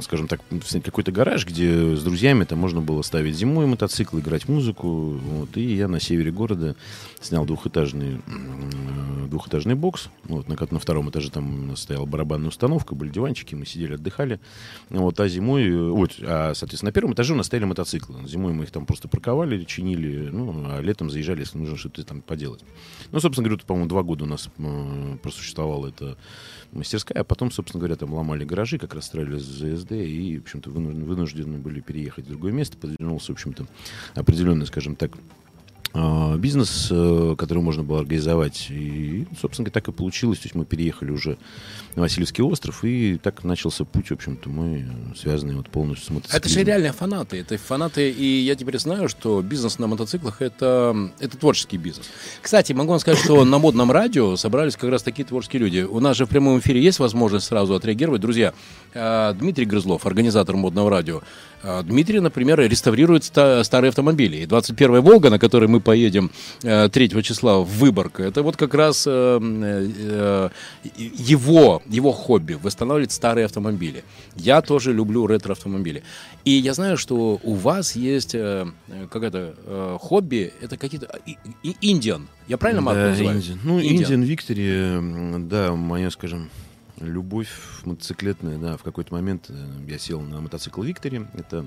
скажем 0.02 0.28
так, 0.28 0.42
какой-то 0.84 1.12
гараж, 1.14 1.46
где 1.46 1.96
с 1.96 2.04
друзьями 2.04 2.44
там 2.44 2.60
можно 2.60 2.82
было 2.82 3.02
ставить 3.04 3.36
зимой 3.36 3.66
мотоцикл, 3.68 4.20
играть 4.20 4.50
музыку. 4.50 4.88
Вот, 4.88 5.56
и 5.56 5.76
я 5.76 5.88
на 5.88 6.02
севере 6.02 6.32
города 6.32 6.76
снял 7.22 7.46
двухэтажный, 7.46 8.22
двухэтажный 9.28 9.76
бокс. 9.76 10.10
Вот, 10.26 10.50
на, 10.50 10.58
на 10.70 10.80
втором 10.80 11.10
этаже 11.10 11.32
там 11.32 11.76
стояла 11.78 12.06
барабанная 12.06 12.50
установка, 12.50 12.96
были 12.96 13.10
диванчики, 13.10 13.56
мы 13.56 13.66
сидели, 13.66 13.94
отдыхали. 13.94 14.42
Вот, 14.90 15.20
а 15.20 15.28
зимой, 15.30 15.72
вот, 15.92 16.16
а, 16.22 16.54
соответственно, 16.54 16.90
на 16.90 16.94
первом 16.94 17.14
этаже 17.14 17.34
у 17.34 17.38
нас 17.38 17.46
стояли 17.46 17.66
мотоциклы. 17.66 18.28
Зимой 18.28 18.52
мы 18.52 18.66
их 18.66 18.72
там 18.72 18.86
просто 18.86 19.08
парковали, 19.08 19.64
чинили, 19.64 20.30
ну, 20.32 20.65
а 20.66 20.82
летом 20.82 21.10
заезжали, 21.10 21.42
если 21.42 21.58
нужно 21.58 21.78
что-то 21.78 22.04
там 22.04 22.22
поделать. 22.22 22.62
Ну, 23.12 23.20
собственно 23.20 23.48
говоря, 23.48 23.64
по-моему, 23.66 23.90
два 23.90 24.04
года 24.04 24.24
у 24.24 24.28
нас 24.28 24.50
э, 24.58 25.18
просуществовала 25.22 25.88
эта 25.88 26.18
мастерская, 26.72 27.22
а 27.22 27.24
потом, 27.24 27.52
собственно 27.52 27.80
говоря, 27.80 27.96
там 27.96 28.14
ломали 28.14 28.46
гаражи, 28.46 28.78
как 28.78 28.94
раз 28.94 29.06
строили 29.06 29.38
ЗСД, 29.38 29.92
и, 29.92 30.38
в 30.40 30.42
общем-то, 30.42 30.70
вынуждены, 30.70 31.06
вынуждены 31.06 31.58
были 31.58 31.80
переехать 31.80 32.26
в 32.26 32.30
другое 32.30 32.52
место, 32.52 32.78
подвернулся, 32.78 33.32
в 33.32 33.36
общем-то, 33.36 33.66
определенный, 34.16 34.66
скажем 34.66 34.96
так, 34.96 35.12
бизнес, 36.38 36.90
э, 36.92 37.36
который 37.38 37.64
можно 37.64 37.84
было 37.84 38.00
организовать. 38.00 38.68
И, 38.70 39.26
собственно, 39.40 39.70
так 39.70 39.88
и 39.88 39.92
получилось. 39.92 40.40
То 40.40 40.46
есть 40.46 40.56
мы 40.56 40.66
переехали 40.66 41.12
уже 41.12 41.38
на 41.96 42.02
Васильевский 42.02 42.44
остров, 42.44 42.84
и 42.84 43.18
так 43.18 43.44
начался 43.44 43.86
путь, 43.86 44.10
в 44.10 44.14
общем-то, 44.14 44.50
мы 44.50 44.86
связаны 45.18 45.56
вот 45.56 45.70
полностью 45.70 46.08
с 46.08 46.10
мотоциклом. 46.10 46.38
Это 46.40 46.50
же 46.50 46.64
реальные 46.64 46.92
фанаты. 46.92 47.38
Это 47.40 47.58
фанаты, 47.58 48.10
и 48.10 48.42
я 48.42 48.56
теперь 48.56 48.78
знаю, 48.80 49.08
что 49.08 49.42
бизнес 49.42 49.80
на 49.80 49.88
мотоциклах 49.88 50.42
это, 50.42 51.12
это 51.20 51.38
творческий 51.38 51.78
бизнес. 51.78 52.10
Кстати, 52.42 52.74
могу 52.74 52.92
вам 52.92 53.00
сказать, 53.00 53.24
что 53.24 53.46
на 53.46 53.58
модном 53.58 53.92
радио 53.92 54.36
собрались 54.36 54.76
как 54.76 54.90
раз 54.90 55.04
такие 55.04 55.26
творческие 55.26 55.62
люди. 55.62 55.80
У 55.80 56.00
нас 56.00 56.18
же 56.18 56.26
в 56.26 56.30
прямом 56.30 56.60
эфире 56.60 56.82
есть 56.82 57.00
возможность 57.00 57.46
сразу 57.46 57.74
отреагировать. 57.74 58.22
Друзья, 58.22 58.54
э, 58.94 59.34
Дмитрий 59.40 59.66
Грызлов, 59.66 60.06
организатор 60.06 60.56
модного 60.56 60.90
радио, 60.90 61.18
э, 61.20 61.55
Дмитрий, 61.84 62.20
например, 62.20 62.60
реставрирует 62.60 63.24
старые 63.24 63.90
автомобили. 63.90 64.38
И 64.38 64.46
21-я 64.46 65.02
«Волга», 65.02 65.30
на 65.30 65.40
которой 65.40 65.68
мы 65.68 65.80
поедем 65.80 66.32
3 66.62 66.70
э, 66.70 67.22
числа 67.22 67.60
в 67.60 67.68
Выборг. 67.68 68.20
Это 68.20 68.44
вот 68.44 68.56
как 68.56 68.74
раз 68.74 69.06
э, 69.08 69.40
э, 69.42 70.50
его, 70.98 71.82
его 71.88 72.12
хобби, 72.12 72.54
восстанавливать 72.54 73.12
старые 73.12 73.46
автомобили. 73.46 74.04
Я 74.36 74.62
тоже 74.62 74.94
люблю 74.94 75.26
ретро-автомобили. 75.28 76.04
И 76.44 76.52
я 76.52 76.74
знаю, 76.74 76.98
что 76.98 77.40
у 77.42 77.54
вас 77.56 77.96
есть 77.96 78.36
какое-то 79.12 79.98
хобби, 80.00 80.54
это 80.62 80.78
какие-то... 80.78 81.08
Индиан. 81.82 82.28
Я 82.48 82.58
правильно 82.58 82.82
могу 82.82 82.98
да, 82.98 83.10
называть? 83.10 83.38
Indian. 83.38 83.58
Ну, 83.64 83.82
Индиан 83.82 84.22
Виктори, 84.22 85.00
да, 85.50 85.74
моя, 85.74 86.12
скажем, 86.12 86.50
любовь 87.00 87.50
мотоциклетная, 87.84 88.58
да, 88.58 88.78
в 88.78 88.84
какой-то 88.84 89.14
момент 89.14 89.46
э, 89.50 89.68
я 89.88 89.98
сел 89.98 90.22
на 90.22 90.42
мотоцикл 90.42 90.82
Виктори, 90.82 91.26
это 91.34 91.66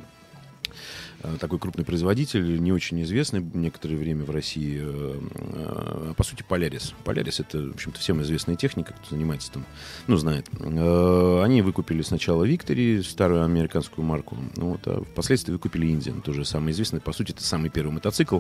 такой 1.41 1.59
крупный 1.59 1.85
производитель, 1.85 2.61
не 2.61 2.73
очень 2.73 3.03
известный 3.03 3.41
некоторое 3.41 3.97
время 3.97 4.25
в 4.25 4.31
России, 4.31 4.79
э, 4.81 5.21
э, 5.35 6.15
по 6.17 6.23
сути, 6.23 6.45
Полярис. 6.47 6.95
Полярис— 7.05 7.41
это, 7.41 7.59
в 7.59 7.75
общем-то, 7.75 7.99
всем 7.99 8.23
известная 8.23 8.55
техника, 8.55 8.95
кто 8.95 9.11
занимается 9.11 9.51
там, 9.51 9.67
ну, 10.07 10.17
знает. 10.17 10.47
Они 10.59 11.63
выкупили 11.63 12.03
сначала 12.03 12.45
Виктори, 12.45 13.03
старую 13.03 13.45
американскую 13.45 14.05
марку, 14.05 14.37
ну, 14.57 14.71
вот, 14.71 14.81
а 14.87 15.03
впоследствии 15.03 15.53
выкупили 15.53 15.87
Индиан, 15.87 16.21
тоже 16.21 16.45
самый 16.45 16.73
известный. 16.73 17.01
По 17.01 17.13
сути, 17.13 17.33
это 17.33 17.43
самый 17.43 17.71
первый 17.71 17.93
мотоцикл. 17.93 18.39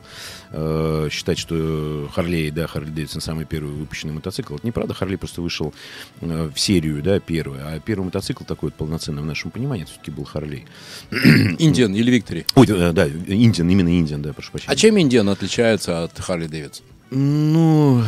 Считать, 1.11 1.38
что 1.38 2.08
Харлей, 2.14 2.50
да, 2.50 2.66
Харли 2.66 2.90
Дэвидсон 2.90 3.20
самый 3.20 3.44
первый 3.44 3.73
выпущенный 3.73 4.14
мотоцикл, 4.14 4.54
это 4.54 4.66
неправда. 4.66 4.94
Харли 4.94 5.16
просто 5.16 5.42
вышел 5.42 5.75
в 6.20 6.56
серию, 6.56 7.02
да, 7.02 7.18
первый. 7.18 7.61
А 7.61 7.80
первый 7.80 8.04
мотоцикл 8.04 8.44
такой 8.44 8.68
вот 8.68 8.75
полноценный 8.75 9.23
в 9.23 9.26
нашем 9.26 9.50
понимании, 9.50 9.85
все-таки 9.85 10.11
был 10.11 10.25
Харлей. 10.25 10.66
Индиан 11.11 11.94
или 11.94 12.11
Виктори? 12.11 12.47
Ой, 12.54 12.67
Э, 12.67 12.67
да, 12.68 13.08
Индиан, 13.08 13.68
именно 13.68 13.98
Индиан, 13.98 14.22
да, 14.22 14.32
прошу 14.32 14.52
прощения. 14.52 14.72
А 14.72 14.76
чем 14.76 15.00
Индиан 15.00 15.28
отличается 15.28 16.04
от 16.04 16.18
Харли 16.18 16.46
Дэвидсон? 16.46 16.84
Ну, 17.11 18.05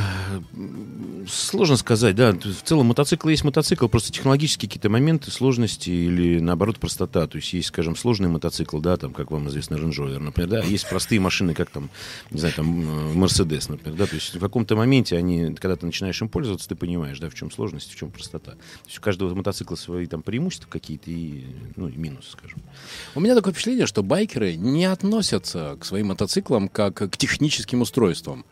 сложно 1.26 1.76
сказать, 1.76 2.14
да. 2.16 2.33
В 2.33 2.62
целом 2.62 2.87
мотоцикл 2.87 3.28
есть 3.28 3.45
мотоцикл, 3.45 3.88
просто 3.88 4.12
технологические 4.12 4.69
какие-то 4.69 4.90
моменты, 4.90 5.30
сложности 5.30 5.88
или, 5.88 6.38
наоборот, 6.38 6.78
простота. 6.78 7.26
То 7.26 7.37
есть 7.37 7.52
есть, 7.52 7.69
скажем, 7.69 7.97
сложный 7.97 8.28
мотоцикл, 8.28 8.78
да, 8.78 8.97
там, 8.97 9.12
как 9.14 9.30
вам 9.30 9.49
известно, 9.49 9.76
Range 9.76 10.19
например, 10.19 10.50
да, 10.50 10.61
есть 10.62 10.88
простые 10.88 11.21
машины, 11.21 11.54
как 11.54 11.71
там, 11.71 11.88
не 12.30 12.40
знаю, 12.40 12.54
там, 12.54 12.80
э, 12.80 13.14
Mercedes, 13.14 13.71
например, 13.71 13.97
да, 13.97 14.07
то 14.07 14.14
есть 14.14 14.35
в 14.35 14.40
каком-то 14.40 14.76
моменте 14.76 15.16
они, 15.16 15.54
когда 15.54 15.76
ты 15.76 15.87
начинаешь 15.87 16.21
им 16.21 16.28
пользоваться, 16.28 16.69
ты 16.69 16.75
понимаешь, 16.75 17.19
да, 17.21 17.30
в 17.30 17.35
чем 17.35 17.50
сложность, 17.50 17.92
в 17.92 17.97
чем 17.97 18.11
простота. 18.11 18.52
То 18.52 18.87
есть 18.87 18.99
у 18.99 19.00
каждого 19.00 19.35
мотоцикла 19.35 19.76
свои 19.76 20.07
там 20.07 20.23
преимущества 20.23 20.69
какие-то 20.69 21.11
и, 21.11 21.45
ну, 21.76 21.88
и 21.88 21.97
минусы, 21.97 22.33
скажем. 22.33 22.59
У 23.14 23.21
меня 23.21 23.35
такое 23.35 23.54
впечатление, 23.54 23.87
что 23.87 24.02
байкеры 24.02 24.57
не 24.57 24.85
относятся 24.85 25.76
к 25.80 25.85
своим 25.87 26.09
мотоциклам 26.09 26.69
как 26.69 26.95
к 27.11 27.16
техническим 27.16 27.80
устройствам 27.80 28.45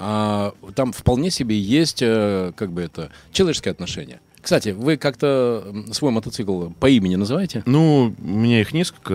а, 0.00 0.54
там 0.74 0.92
вполне 0.92 1.30
себе 1.30 1.60
есть, 1.60 2.00
э, 2.00 2.52
как 2.56 2.72
бы 2.72 2.80
это, 2.80 3.10
человеческое 3.32 3.70
отношение. 3.70 4.20
Кстати, 4.40 4.70
вы 4.70 4.96
как-то 4.96 5.84
свой 5.92 6.10
мотоцикл 6.10 6.70
по 6.70 6.88
имени 6.88 7.16
называете? 7.16 7.62
Ну, 7.66 8.14
у 8.18 8.26
меня 8.26 8.62
их 8.62 8.72
несколько, 8.72 9.12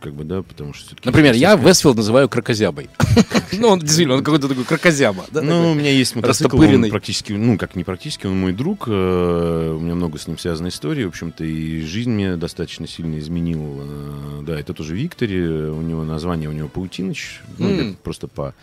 как 0.00 0.14
бы, 0.14 0.24
да, 0.24 0.42
потому 0.42 0.74
что 0.74 0.96
Например, 1.04 1.34
я 1.34 1.54
Westfield 1.54 1.96
называю 1.96 2.28
крокозябой. 2.28 2.90
Ну, 3.52 3.68
он 3.68 3.80
действительно, 3.80 4.14
он 4.14 4.24
какой-то 4.24 4.48
такой 4.48 4.64
крокозяба. 4.64 5.26
Ну, 5.32 5.72
у 5.72 5.74
меня 5.74 5.90
есть 5.90 6.14
мотоцикл, 6.14 6.56
он 6.58 6.88
практически, 6.88 7.32
ну, 7.32 7.58
как 7.58 7.74
не 7.74 7.84
практически, 7.84 8.26
он 8.26 8.40
мой 8.40 8.52
друг, 8.52 8.84
э, 8.86 9.74
у 9.76 9.80
меня 9.80 9.96
много 9.96 10.18
с 10.18 10.28
ним 10.28 10.38
связанной 10.38 10.70
истории, 10.70 11.04
в 11.04 11.08
общем-то, 11.08 11.44
и 11.44 11.82
жизнь 11.82 12.10
мне 12.10 12.36
достаточно 12.36 12.86
сильно 12.86 13.18
изменил. 13.18 13.80
Э, 13.82 14.42
да, 14.46 14.58
это 14.58 14.72
тоже 14.72 14.94
Victory, 14.94 15.42
у 15.42 15.82
него 15.82 16.04
название, 16.04 16.48
у 16.48 16.52
него 16.52 16.68
Паутиныч, 16.68 17.42
ну, 17.58 17.94
просто 18.02 18.28
по 18.28 18.54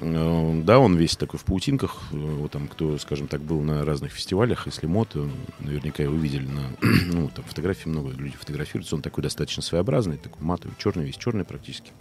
да, 0.00 0.78
он 0.78 0.96
весь 0.96 1.16
такой 1.16 1.38
в 1.38 1.44
паутинках. 1.44 2.02
Э, 2.12 2.16
вот 2.16 2.52
там, 2.52 2.68
кто, 2.68 2.98
скажем 2.98 3.28
так, 3.28 3.40
был 3.40 3.60
на 3.60 3.84
разных 3.84 4.12
фестивалях, 4.12 4.66
если 4.66 4.86
мод, 4.86 5.16
наверняка 5.60 6.02
его 6.02 6.14
видели 6.14 6.46
на 6.46 6.62
ну, 7.12 7.30
там 7.34 7.44
фотографии 7.44 7.88
много 7.88 8.10
людей 8.10 8.36
фотографируются. 8.38 8.96
Он 8.96 9.02
такой 9.02 9.22
достаточно 9.22 9.62
своеобразный, 9.62 10.16
такой 10.16 10.42
матовый, 10.42 10.76
черный, 10.78 11.04
весь 11.04 11.16
черный 11.16 11.44
практически. 11.44 11.92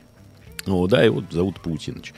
Ну, 0.65 0.87
да, 0.87 1.03
его 1.03 1.23
зовут 1.31 1.59
Паутиныч. 1.61 2.13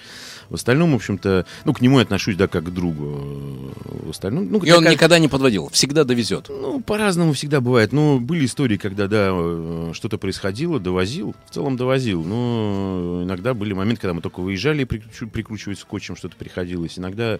В 0.50 0.56
остальном, 0.56 0.92
в 0.92 0.96
общем-то, 0.96 1.46
ну, 1.66 1.74
к 1.74 1.82
нему 1.82 1.98
я 1.98 2.04
отношусь, 2.04 2.36
да, 2.36 2.48
как 2.48 2.66
к 2.66 2.70
другу. 2.70 3.74
В 4.06 4.10
остальном, 4.10 4.50
ну, 4.52 4.60
И 4.60 4.72
он 4.72 4.84
никогда 4.84 5.20
не 5.20 5.28
подводил, 5.28 5.70
всегда 5.70 6.04
довезет. 6.04 6.50
Ну, 6.50 6.82
по-разному 6.82 7.34
всегда 7.34 7.62
бывает. 7.62 7.92
Ну, 7.92 8.20
были 8.20 8.46
истории, 8.46 8.78
когда, 8.78 9.08
да, 9.08 9.30
э, 9.32 9.92
что-то 9.94 10.18
происходило, 10.18 10.80
довозил, 10.80 11.36
в 11.50 11.54
целом 11.54 11.78
довозил. 11.78 12.24
Но 12.24 13.22
иногда 13.24 13.54
были 13.54 13.74
моменты, 13.74 14.02
когда 14.02 14.14
мы 14.14 14.22
только 14.22 14.42
выезжали, 14.42 14.84
прикручивать 14.84 15.80
скотчем 15.80 16.16
что-то 16.16 16.36
приходилось. 16.36 17.00
Иногда 17.00 17.40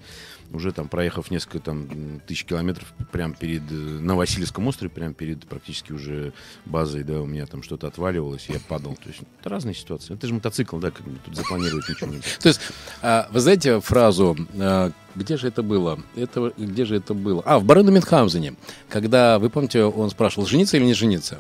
уже 0.52 0.72
там 0.72 0.88
проехав 0.88 1.32
несколько 1.32 1.60
там 1.60 2.22
тысяч 2.28 2.46
километров 2.46 2.94
прямо 3.12 3.34
перед 3.34 3.64
э, 3.70 3.74
на 3.74 4.16
Васильевском 4.16 4.68
острове, 4.68 4.90
прямо 4.90 5.14
перед 5.14 5.46
практически 5.46 5.92
уже 5.92 6.34
базой, 6.66 7.04
да, 7.04 7.22
у 7.22 7.26
меня 7.26 7.46
там 7.46 7.64
что-то 7.64 7.88
отваливалось, 7.88 8.48
я 8.50 8.60
падал. 8.68 8.96
То 8.96 9.10
есть 9.10 9.22
это 9.40 9.50
разные 9.50 9.76
ситуации. 9.76 10.14
Это 10.14 10.28
же 10.28 10.34
мотоцикл, 10.34 10.78
да, 10.78 10.92
как 10.96 11.06
бы 11.06 11.18
тут 11.24 11.36
запланировать 11.36 11.88
ничего 11.90 12.12
нельзя. 12.12 12.24
То 12.40 12.48
есть, 12.48 12.62
а, 13.02 13.28
вы 13.32 13.40
знаете 13.40 13.80
фразу 13.80 14.38
а, 14.60 14.92
где 15.16 15.38
же 15.38 15.48
это 15.48 15.64
было? 15.64 16.00
Это, 16.16 16.54
где 16.58 16.86
же 16.86 16.98
это 16.98 17.14
было? 17.14 17.42
А, 17.46 17.58
в 17.58 17.64
Бароне 17.64 17.92
Мюнхгаузене, 17.92 18.56
когда, 18.90 19.40
вы 19.40 19.50
помните, 19.50 19.84
он 19.84 20.10
спрашивал, 20.10 20.46
жениться 20.46 20.76
или 20.78 20.84
не 20.84 20.94
жениться? 20.94 21.40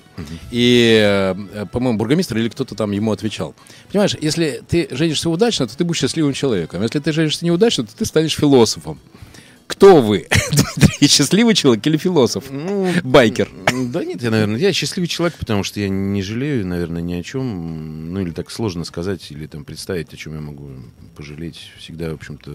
И, 0.52 0.98
э, 1.04 1.66
по-моему, 1.72 1.98
бургомистр 1.98 2.38
или 2.38 2.48
кто-то 2.48 2.74
там 2.76 2.92
ему 2.92 3.12
отвечал. 3.12 3.54
Понимаешь, 3.92 4.16
если 4.20 4.64
ты 4.68 4.88
женишься 4.92 5.30
удачно, 5.30 5.68
то 5.68 5.76
ты 5.76 5.84
будешь 5.84 6.00
счастливым 6.00 6.34
человеком. 6.34 6.82
Если 6.84 7.00
ты 7.00 7.12
женишься 7.12 7.46
неудачно, 7.46 7.86
то 7.86 7.96
ты 7.96 8.06
станешь 8.06 8.36
философом. 8.36 9.00
Кто 9.67 10.01
вы, 10.01 10.27
Дмитрий? 10.77 11.07
Счастливый 11.07 11.55
человек 11.55 11.86
или 11.88 11.98
философ? 11.98 12.45
Ну, 12.50 12.91
Байкер. 13.03 13.50
Да 13.91 14.03
нет, 14.03 14.22
я, 14.22 14.31
наверное, 14.31 14.60
я 14.60 14.74
счастливый 14.74 15.07
человек, 15.07 15.38
потому 15.38 15.63
что 15.63 15.79
я 15.79 15.89
не 15.89 16.22
жалею, 16.22 16.65
наверное, 16.65 17.01
ни 17.01 17.13
о 17.13 17.24
чем. 17.24 18.13
Ну, 18.13 18.22
или 18.22 18.31
так 18.31 18.50
сложно 18.51 18.84
сказать, 18.84 19.31
или 19.31 19.48
там 19.48 19.65
представить, 19.65 20.13
о 20.13 20.17
чем 20.17 20.36
я 20.36 20.41
могу 20.41 20.69
пожалеть. 21.15 21.72
Всегда, 21.77 22.12
в 22.12 22.15
общем-то, 22.15 22.51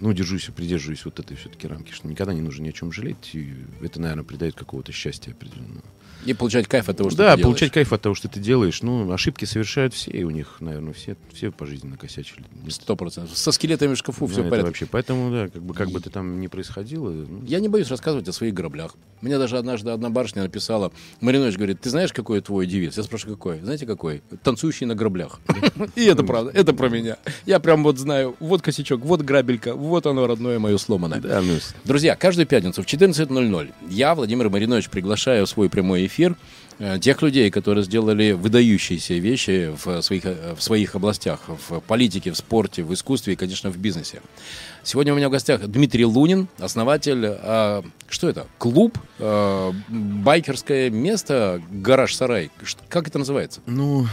ну, 0.00 0.12
держусь, 0.12 0.48
придерживаюсь 0.54 1.04
вот 1.04 1.20
этой 1.20 1.36
все-таки 1.36 1.66
рамки, 1.66 1.92
что 1.92 2.08
никогда 2.08 2.32
не 2.32 2.40
нужно 2.40 2.64
ни 2.64 2.70
о 2.70 2.72
чем 2.72 2.92
жалеть, 2.92 3.34
и 3.34 3.54
это, 3.82 4.00
наверное, 4.00 4.24
придает 4.24 4.54
какого-то 4.54 4.92
счастья 4.92 5.32
определенного. 5.32 5.84
И 6.24 6.34
получать 6.34 6.68
кайф 6.68 6.88
от 6.88 6.96
того, 6.96 7.10
что 7.10 7.18
да, 7.18 7.24
ты 7.24 7.28
делаешь. 7.28 7.40
Да, 7.40 7.44
получать 7.44 7.72
кайф 7.72 7.92
от 7.92 8.02
того, 8.02 8.14
что 8.14 8.28
ты 8.28 8.40
делаешь. 8.40 8.82
Ну, 8.82 9.10
ошибки 9.10 9.44
совершают 9.44 9.94
все, 9.94 10.10
и 10.10 10.22
у 10.22 10.30
них, 10.30 10.56
наверное, 10.60 10.92
все, 10.92 11.16
все 11.32 11.50
пожизненно 11.50 11.96
косячили. 11.96 12.44
Сто 12.68 12.96
процентов. 12.96 13.36
Со 13.36 13.52
скелетами 13.52 13.94
в 13.94 13.98
шкафу 13.98 14.26
все 14.26 14.42
в 14.42 14.48
порядке. 14.48 14.66
вообще. 14.66 14.86
Поэтому, 14.86 15.30
да, 15.30 15.48
как 15.48 15.62
бы, 15.62 15.74
как 15.74 15.90
бы 15.90 16.00
ты 16.00 16.10
там 16.10 16.40
ни 16.40 16.46
происходило. 16.46 17.10
Ну... 17.10 17.42
Я 17.46 17.60
не 17.60 17.68
боюсь 17.68 17.88
рассказывать 17.88 18.28
о 18.28 18.32
своих 18.32 18.54
граблях. 18.54 18.94
Мне 19.20 19.38
даже 19.38 19.58
однажды 19.58 19.90
одна 19.90 20.10
барышня 20.10 20.42
написала, 20.42 20.92
Маринович 21.20 21.56
говорит, 21.56 21.80
ты 21.80 21.90
знаешь, 21.90 22.12
какой 22.12 22.40
твой 22.40 22.66
девиз? 22.66 22.96
Я 22.96 23.02
спрашиваю, 23.02 23.36
какой? 23.36 23.60
Знаете, 23.60 23.86
какой? 23.86 24.22
Танцующий 24.42 24.86
на 24.86 24.94
граблях. 24.94 25.40
И 25.96 26.04
это 26.04 26.22
правда, 26.22 26.50
это 26.54 26.72
про 26.72 26.88
меня. 26.88 27.16
Я 27.46 27.60
прям 27.60 27.82
вот 27.82 27.98
знаю, 27.98 28.36
вот 28.40 28.62
косячок, 28.62 29.00
вот 29.04 29.22
грабелька, 29.22 29.74
вот 29.74 30.06
оно 30.06 30.26
родное 30.26 30.58
мое 30.58 30.78
сломанное. 30.78 31.20
Ну 31.20 31.58
Друзья, 31.84 32.16
каждую 32.16 32.46
пятницу 32.46 32.82
в 32.82 32.86
14.00 32.86 33.72
я, 33.88 34.14
Владимир 34.14 34.48
Маринович, 34.48 34.88
приглашаю 34.90 35.46
в 35.46 35.48
свой 35.48 35.68
прямой 35.68 36.06
эфир 36.06 36.09
Э, 36.80 36.98
тех 36.98 37.20
людей, 37.20 37.50
которые 37.50 37.84
сделали 37.84 38.32
выдающиеся 38.32 39.14
вещи 39.14 39.70
в 39.84 40.00
своих, 40.00 40.24
э, 40.24 40.54
в 40.54 40.62
своих 40.62 40.94
областях, 40.94 41.40
в 41.46 41.80
политике, 41.80 42.32
в 42.32 42.38
спорте, 42.38 42.82
в 42.82 42.94
искусстве 42.94 43.34
и, 43.34 43.36
конечно, 43.36 43.70
в 43.70 43.76
бизнесе. 43.76 44.22
Сегодня 44.82 45.12
у 45.12 45.16
меня 45.16 45.28
в 45.28 45.30
гостях 45.30 45.60
Дмитрий 45.60 46.06
Лунин, 46.06 46.48
основатель, 46.58 47.22
э, 47.22 47.82
что 48.08 48.30
это, 48.30 48.46
клуб, 48.56 48.98
э, 49.18 49.72
байкерское 49.88 50.88
место, 50.88 51.60
гараж-сарай, 51.70 52.50
как 52.88 53.08
это 53.08 53.18
называется? 53.18 53.60
Ну, 53.66 54.06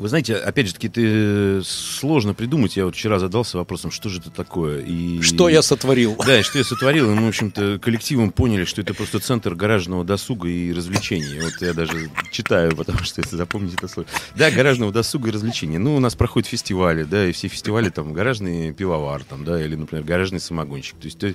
вы 0.00 0.08
знаете, 0.08 0.34
опять 0.36 0.66
же 0.68 0.72
таки, 0.72 0.88
ты 0.88 1.62
сложно 1.62 2.32
придумать. 2.32 2.74
Я 2.74 2.86
вот 2.86 2.96
вчера 2.96 3.18
задался 3.18 3.58
вопросом, 3.58 3.90
что 3.90 4.08
же 4.08 4.20
это 4.20 4.30
такое. 4.30 4.80
И... 4.80 5.20
Что 5.20 5.50
я 5.50 5.60
сотворил. 5.60 6.16
Да, 6.26 6.42
что 6.42 6.56
я 6.56 6.64
сотворил. 6.64 7.10
И 7.10 7.14
мы, 7.14 7.26
в 7.26 7.28
общем-то, 7.28 7.78
коллективом 7.78 8.30
поняли, 8.30 8.64
что 8.64 8.80
это 8.80 8.94
просто 8.94 9.18
центр 9.18 9.54
гаражного 9.54 10.02
досуга 10.02 10.48
и 10.48 10.72
развлечений. 10.72 11.40
Вот 11.40 11.52
я 11.60 11.74
даже 11.74 12.10
читаю, 12.32 12.74
потому 12.74 13.00
что 13.00 13.20
если 13.20 13.36
запомнить 13.36 13.74
это 13.74 13.88
слово. 13.88 14.08
Да, 14.34 14.50
гаражного 14.50 14.90
досуга 14.90 15.28
и 15.28 15.32
развлечений. 15.32 15.76
Ну, 15.76 15.96
у 15.96 16.00
нас 16.00 16.14
проходят 16.14 16.48
фестивали, 16.48 17.02
да, 17.02 17.26
и 17.26 17.32
все 17.32 17.48
фестивали 17.48 17.90
там 17.90 18.14
гаражный 18.14 18.72
пивовар, 18.72 19.22
там, 19.24 19.44
да, 19.44 19.62
или, 19.62 19.74
например, 19.74 20.04
гаражный 20.04 20.40
самогонщик. 20.40 20.96
То 20.98 21.04
есть 21.04 21.18
то, 21.18 21.34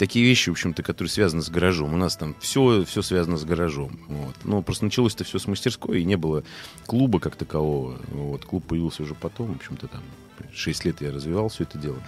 такие 0.00 0.24
вещи, 0.24 0.48
в 0.48 0.52
общем-то, 0.52 0.82
которые 0.82 1.10
связаны 1.10 1.42
с 1.42 1.50
гаражом. 1.50 1.94
У 1.94 1.96
нас 1.96 2.16
там 2.16 2.34
все, 2.40 2.84
все 2.86 3.02
связано 3.02 3.36
с 3.36 3.44
гаражом. 3.44 4.00
Вот. 4.08 4.34
Но 4.42 4.62
просто 4.62 4.86
началось 4.86 5.14
это 5.14 5.22
все 5.22 5.38
с 5.38 5.46
мастерской, 5.46 6.00
и 6.00 6.04
не 6.04 6.16
было 6.16 6.42
клуба 6.86 7.20
как 7.20 7.36
такового. 7.36 7.99
Вот, 8.08 8.44
клуб 8.44 8.64
появился 8.66 9.02
уже 9.02 9.14
потом, 9.14 9.52
в 9.52 9.56
общем-то, 9.56 9.88
там 9.88 10.02
6 10.54 10.84
лет 10.84 11.00
я 11.00 11.12
развивал 11.12 11.48
все 11.48 11.64
это 11.64 11.78
дело. 11.78 11.98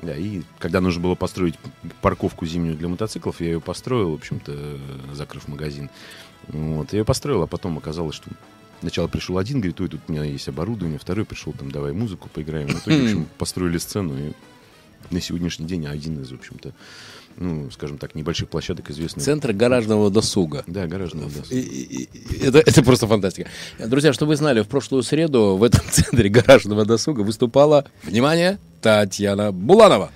Да, 0.00 0.16
и 0.16 0.42
когда 0.58 0.80
нужно 0.80 1.02
было 1.02 1.14
построить 1.14 1.56
парковку 2.00 2.46
зимнюю 2.46 2.76
для 2.76 2.88
мотоциклов, 2.88 3.40
я 3.40 3.48
ее 3.48 3.60
построил, 3.60 4.12
в 4.12 4.14
общем-то, 4.14 4.78
закрыв 5.12 5.48
магазин. 5.48 5.90
Вот, 6.48 6.92
я 6.92 7.00
ее 7.00 7.04
построил, 7.04 7.42
а 7.42 7.46
потом 7.46 7.78
оказалось, 7.78 8.16
что 8.16 8.30
Сначала 8.80 9.08
пришел 9.08 9.36
один, 9.36 9.58
говорит, 9.58 9.78
ой, 9.82 9.88
тут 9.88 10.00
у 10.08 10.12
меня 10.12 10.24
есть 10.24 10.48
оборудование, 10.48 10.98
второй 10.98 11.26
пришел, 11.26 11.52
там, 11.52 11.70
давай 11.70 11.92
музыку 11.92 12.30
поиграем. 12.32 12.68
В 12.68 12.80
итоге, 12.80 12.96
в 12.96 13.02
общем, 13.04 13.26
построили 13.36 13.76
сцену, 13.76 14.16
и 14.18 14.32
на 15.10 15.20
сегодняшний 15.20 15.66
день 15.66 15.86
один 15.86 16.20
из, 16.22 16.30
в 16.30 16.34
общем-то, 16.34 16.72
ну, 17.36 17.70
скажем 17.70 17.98
так, 17.98 18.14
небольших 18.14 18.48
площадок 18.48 18.90
известных. 18.90 19.24
Центр 19.24 19.52
гаражного 19.52 20.10
досуга. 20.10 20.64
Да, 20.66 20.86
гаражного 20.86 21.30
досуга. 21.30 21.54
И, 21.54 21.60
и, 21.60 22.02
и, 22.02 22.46
это, 22.46 22.58
это 22.58 22.82
просто 22.82 23.06
фантастика. 23.06 23.48
Друзья, 23.78 24.12
чтобы 24.12 24.30
вы 24.30 24.36
знали, 24.36 24.60
в 24.62 24.68
прошлую 24.68 25.02
среду 25.02 25.56
в 25.56 25.62
этом 25.62 25.82
центре 25.90 26.28
гаражного 26.28 26.84
досуга 26.84 27.20
выступала, 27.20 27.84
внимание, 28.02 28.58
Татьяна 28.80 29.52
Буланова. 29.52 30.10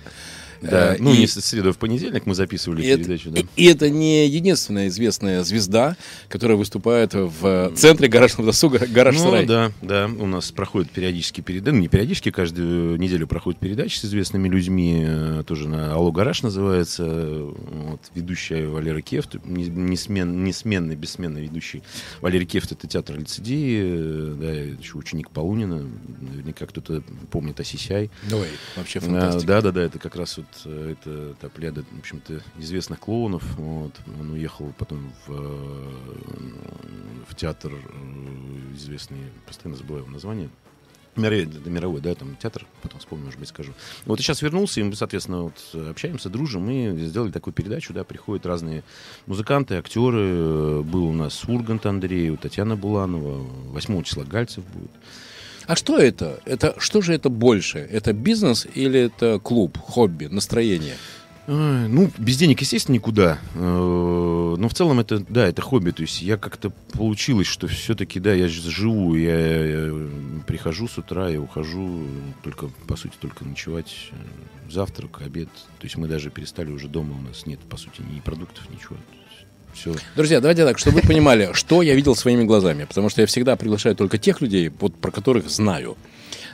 Да, 0.69 0.95
Э, 0.95 0.97
ну, 0.99 1.13
и- 1.13 1.17
не 1.19 1.27
с 1.27 1.39
среды 1.41 1.71
в 1.71 1.77
понедельник 1.77 2.25
мы 2.25 2.35
записывали 2.35 2.83
И 2.83 2.87
это, 2.87 3.03
передачу, 3.03 3.29
да. 3.31 3.41
и- 3.41 3.45
и 3.55 3.65
это 3.65 3.89
не 3.89 4.27
единственная 4.27 4.87
известная 4.87 5.43
звезда, 5.43 5.95
которая 6.29 6.57
выступает 6.57 7.13
в 7.13 7.71
центре 7.75 8.07
гаражного 8.07 8.47
досуга 8.51 8.79
«Гараж 8.87 9.15
Ну, 9.15 9.23
Сарай». 9.23 9.45
да, 9.45 9.71
да, 9.81 10.07
у 10.07 10.25
нас 10.25 10.51
проходят 10.51 10.89
периодически 10.91 11.41
передачи, 11.41 11.73
ну, 11.75 11.81
не 11.81 11.87
периодически, 11.87 12.31
каждую 12.31 12.97
неделю 12.97 13.27
проходят 13.27 13.59
передачи 13.59 13.97
с 13.97 14.05
известными 14.05 14.47
людьми, 14.47 15.03
э, 15.05 15.43
тоже 15.45 15.67
на 15.67 15.93
«Алло, 15.93 16.11
гараж» 16.11 16.43
называется, 16.43 17.03
э, 17.07 17.53
вот, 17.89 18.01
ведущая 18.13 18.67
Валера 18.67 19.01
Кефт, 19.01 19.35
не- 19.45 19.65
несмен- 19.65 20.43
несменный, 20.43 20.95
бессменный 20.95 21.43
ведущий. 21.43 21.83
Валерий 22.21 22.45
Кефт— 22.45 22.71
это 22.73 22.87
театр 22.87 23.17
лицедеи, 23.19 23.81
э, 23.83 24.35
да, 24.39 24.51
еще 24.81 24.97
ученик 24.97 25.29
Полунина, 25.29 25.83
наверняка 26.21 26.65
кто-то 26.65 27.03
помнит 27.31 27.59
Осисяй. 27.59 28.09
Ой, 28.31 28.47
вообще 28.75 28.99
А, 28.99 29.01
фантастика. 29.01 29.47
Да, 29.47 29.61
да, 29.61 29.71
да, 29.71 29.81
это 29.83 29.99
как 29.99 30.15
раз 30.15 30.37
вот 30.37 30.45
э, 30.45 30.54
это 30.65 31.35
та 31.35 31.49
плеяда, 31.49 31.83
в 31.83 31.99
общем-то, 31.99 32.41
известных 32.57 32.99
клоунов. 32.99 33.43
Вот. 33.55 33.93
Он 34.19 34.31
уехал 34.31 34.73
потом 34.77 35.11
в, 35.25 35.31
э, 35.31 37.23
в 37.27 37.35
театр 37.35 37.73
э, 37.73 38.75
известный, 38.75 39.17
постоянно 39.45 39.77
забываю 39.77 40.03
его 40.03 40.13
название. 40.13 40.49
Мировой, 41.15 42.01
да, 42.01 42.13
там 42.13 42.35
театр, 42.35 42.65
потом 42.81 42.99
вспомню, 42.99 43.25
может 43.25 43.39
быть, 43.39 43.47
скажу. 43.47 43.73
Вот 44.05 44.19
сейчас 44.19 44.41
вернулся, 44.41 44.81
и 44.81 44.83
мы, 44.83 44.95
соответственно, 44.95 45.43
вот 45.43 45.53
э, 45.73 45.91
общаемся, 45.91 46.29
дружим, 46.29 46.69
и 46.69 46.97
сделали 47.05 47.31
такую 47.31 47.53
передачу, 47.53 47.93
да, 47.93 48.03
приходят 48.03 48.45
разные 48.45 48.83
музыканты, 49.25 49.75
актеры. 49.75 50.19
Э, 50.19 50.81
Был 50.81 51.05
у 51.05 51.13
нас 51.13 51.45
Ургант 51.45 51.85
Андрей, 51.85 52.35
Татьяна 52.35 52.75
Буланова, 52.75 53.37
8 53.71 54.03
числа 54.03 54.25
Гальцев 54.25 54.65
будет. 54.65 54.91
А 55.67 55.75
что 55.75 55.97
это? 55.97 56.39
это? 56.45 56.75
Что 56.77 57.01
же 57.01 57.13
это 57.13 57.29
больше? 57.29 57.79
Это 57.79 58.13
бизнес 58.13 58.67
или 58.73 58.99
это 58.99 59.39
клуб, 59.39 59.77
хобби, 59.77 60.25
настроение? 60.25 60.95
Ну, 61.47 62.11
без 62.17 62.37
денег, 62.37 62.61
естественно, 62.61 62.95
никуда. 62.95 63.37
Э, 63.53 64.55
Но 64.57 64.67
в 64.67 64.73
целом 64.73 64.99
это, 64.99 65.19
да, 65.19 65.47
это 65.47 65.61
хобби. 65.61 65.91
То 65.91 66.01
есть 66.01 66.21
я 66.23 66.37
как-то 66.37 66.71
получилось, 66.93 67.45
что 67.45 67.67
все-таки, 67.67 68.19
да, 68.19 68.33
я 68.33 68.47
живу, 68.47 69.15
я, 69.15 69.93
прихожу 70.47 70.87
с 70.87 70.97
утра, 70.97 71.29
я 71.29 71.39
ухожу 71.39 72.03
только, 72.43 72.69
по 72.87 72.95
сути, 72.95 73.13
только 73.19 73.45
ночевать, 73.45 74.09
э, 74.11 74.71
завтрак, 74.71 75.21
обед. 75.21 75.49
То 75.77 75.85
есть 75.85 75.97
мы 75.97 76.07
даже 76.07 76.31
перестали 76.31 76.71
уже 76.71 76.87
дома, 76.87 77.15
у 77.15 77.21
нас 77.21 77.45
нет, 77.45 77.59
по 77.59 77.77
сути, 77.77 78.01
ни 78.01 78.21
продуктов, 78.21 78.67
ничего. 78.71 78.95
Все. 79.75 79.93
Друзья, 80.15 80.39
давайте 80.39 80.65
так, 80.65 80.79
чтобы 80.79 81.01
вы 81.01 81.07
понимали, 81.07 81.49
что 81.53 81.81
я 81.81 81.93
видел 81.95 82.15
своими 82.15 82.43
глазами, 82.43 82.85
потому 82.85 83.09
что 83.09 83.21
я 83.21 83.27
всегда 83.27 83.55
приглашаю 83.57 83.95
только 83.95 84.17
тех 84.17 84.41
людей, 84.41 84.71
вот, 84.79 84.95
про 84.95 85.11
которых 85.11 85.49
знаю. 85.49 85.97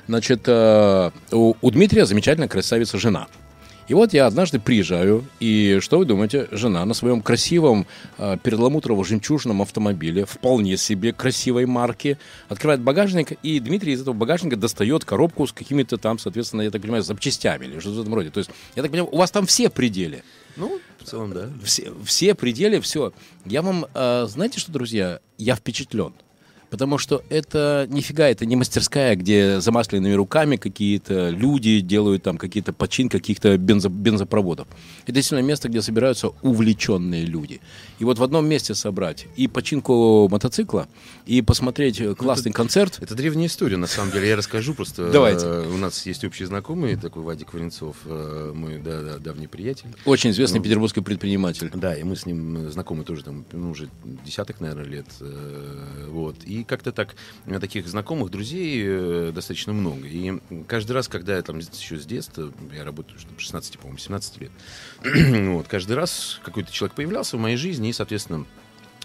Значит, 0.08 0.42
э, 0.48 1.12
у, 1.32 1.54
у 1.62 1.72
Дмитрия 1.72 2.06
замечательная 2.06 2.48
красавица 2.48 2.98
жена. 2.98 3.28
И 3.91 3.93
вот 3.93 4.13
я 4.13 4.25
однажды 4.25 4.57
приезжаю, 4.57 5.25
и 5.41 5.79
что 5.81 5.98
вы 5.98 6.05
думаете, 6.05 6.48
жена 6.51 6.86
на 6.86 6.93
своем 6.93 7.21
красивом 7.21 7.86
э, 8.17 8.38
перламутрово-жемчужном 8.41 9.62
автомобиле, 9.62 10.24
вполне 10.24 10.77
себе 10.77 11.12
красивой 11.12 11.65
марки, 11.65 12.17
открывает 12.48 12.79
багажник, 12.79 13.33
и 13.43 13.60
Дмитрий 13.60 13.91
из 13.91 14.01
этого 14.01 14.13
багажника 14.13 14.55
достает 14.55 15.03
коробку 15.03 15.45
с 15.45 15.51
какими-то 15.51 15.98
там, 15.98 16.19
соответственно, 16.19 16.62
я 16.62 16.71
так 16.71 16.81
понимаю, 16.81 17.03
запчастями 17.03 17.65
или 17.65 17.79
что-то 17.79 17.98
в 17.98 18.01
этом 18.03 18.15
роде. 18.15 18.29
То 18.29 18.38
есть, 18.38 18.51
я 18.77 18.81
так 18.81 18.91
понимаю, 18.91 19.13
у 19.13 19.17
вас 19.17 19.29
там 19.29 19.45
все 19.45 19.69
пределы 19.69 20.24
Ну, 20.55 20.79
в 20.98 21.03
целом, 21.03 21.33
да. 21.33 21.50
все, 21.62 21.91
все 22.05 22.33
пределы, 22.33 22.79
все. 22.79 23.12
Я 23.45 23.62
вам, 23.62 23.88
э, 23.93 24.25
знаете 24.29 24.62
что, 24.62 24.71
друзья, 24.71 25.19
я 25.38 25.57
впечатлен. 25.57 26.13
Потому 26.72 26.98
что 26.98 27.22
это 27.30 27.86
нифига, 27.90 28.30
это 28.30 28.46
не 28.46 28.56
мастерская, 28.56 29.16
где 29.18 29.60
замасленными 29.60 30.14
руками 30.14 30.55
какие-то 30.55 31.29
люди 31.29 31.81
делают 31.81 32.24
там 32.24 32.38
какие-то 32.38 32.72
почин 32.72 33.10
каких-то 33.10 33.57
бензо, 33.57 33.90
бензопроводов. 33.90 34.70
Это 35.03 35.12
действительно 35.12 35.46
место, 35.46 35.68
где 35.68 35.81
собираются 35.81 36.29
увлеченные 36.42 37.25
люди. 37.25 37.60
И 38.00 38.05
вот 38.05 38.20
в 38.20 38.24
одном 38.24 38.48
месте 38.48 38.74
собрать 38.74 39.27
и 39.36 39.50
починку 39.50 40.29
мотоцикла, 40.29 40.88
и 41.25 41.42
посмотреть 41.42 42.00
э, 42.00 42.16
классный 42.16 42.53
концерт. 42.53 43.00
Это 43.01 43.16
древняя 43.16 43.48
история, 43.48 43.75
на 43.75 43.88
самом 43.88 44.14
деле. 44.14 44.29
Я 44.29 44.38
расскажу 44.38 44.74
просто. 44.74 45.12
Давайте. 45.12 45.46
У 45.48 45.77
нас 45.77 46.05
есть 46.05 46.24
общий 46.24 46.46
знакомый, 46.46 46.96
такой 46.96 47.24
Вадик 47.24 47.53
Варенцов, 47.53 47.98
э, 48.05 48.53
мой 48.55 48.79
да, 48.79 49.01
да, 49.01 49.18
давний 49.18 49.48
приятель. 49.48 49.90
Очень 50.05 50.29
известный 50.29 50.60
Ну, 50.60 50.64
петербургский 50.64 51.01
предприниматель. 51.01 51.70
Да, 51.74 51.94
и 51.94 52.03
мы 52.03 52.16
с 52.16 52.25
ним 52.25 52.72
знакомы 52.72 53.03
тоже 53.03 53.25
там, 53.25 53.44
ну, 53.51 53.72
уже 53.72 53.90
десяток, 54.25 54.62
наверное, 54.62 54.86
лет. 54.86 55.07
э, 55.20 56.07
Вот. 56.10 56.38
И 56.46 56.60
как-то 56.63 56.91
так, 56.91 57.15
меня 57.45 57.59
таких 57.59 57.87
знакомых, 57.87 58.31
друзей 58.31 58.83
э, 58.85 59.31
достаточно 59.33 59.74
много. 59.74 60.07
И 60.07 60.39
каждый 60.67 60.93
раз, 60.93 61.07
когда 61.07 61.35
я 61.35 61.41
там 61.41 61.59
еще 61.59 61.97
с 61.97 62.05
детства, 62.05 62.51
я 62.74 62.83
работаю 62.83 63.19
что, 63.19 63.29
16, 63.37 63.79
по-моему, 63.79 63.97
17 63.97 64.41
лет, 64.41 64.51
вот, 65.53 65.67
каждый 65.67 65.93
раз 65.93 66.39
какой-то 66.43 66.71
человек 66.71 66.95
появлялся 66.95 67.37
в 67.37 67.39
моей 67.39 67.57
жизни 67.57 67.89
и, 67.89 67.93
соответственно, 67.93 68.45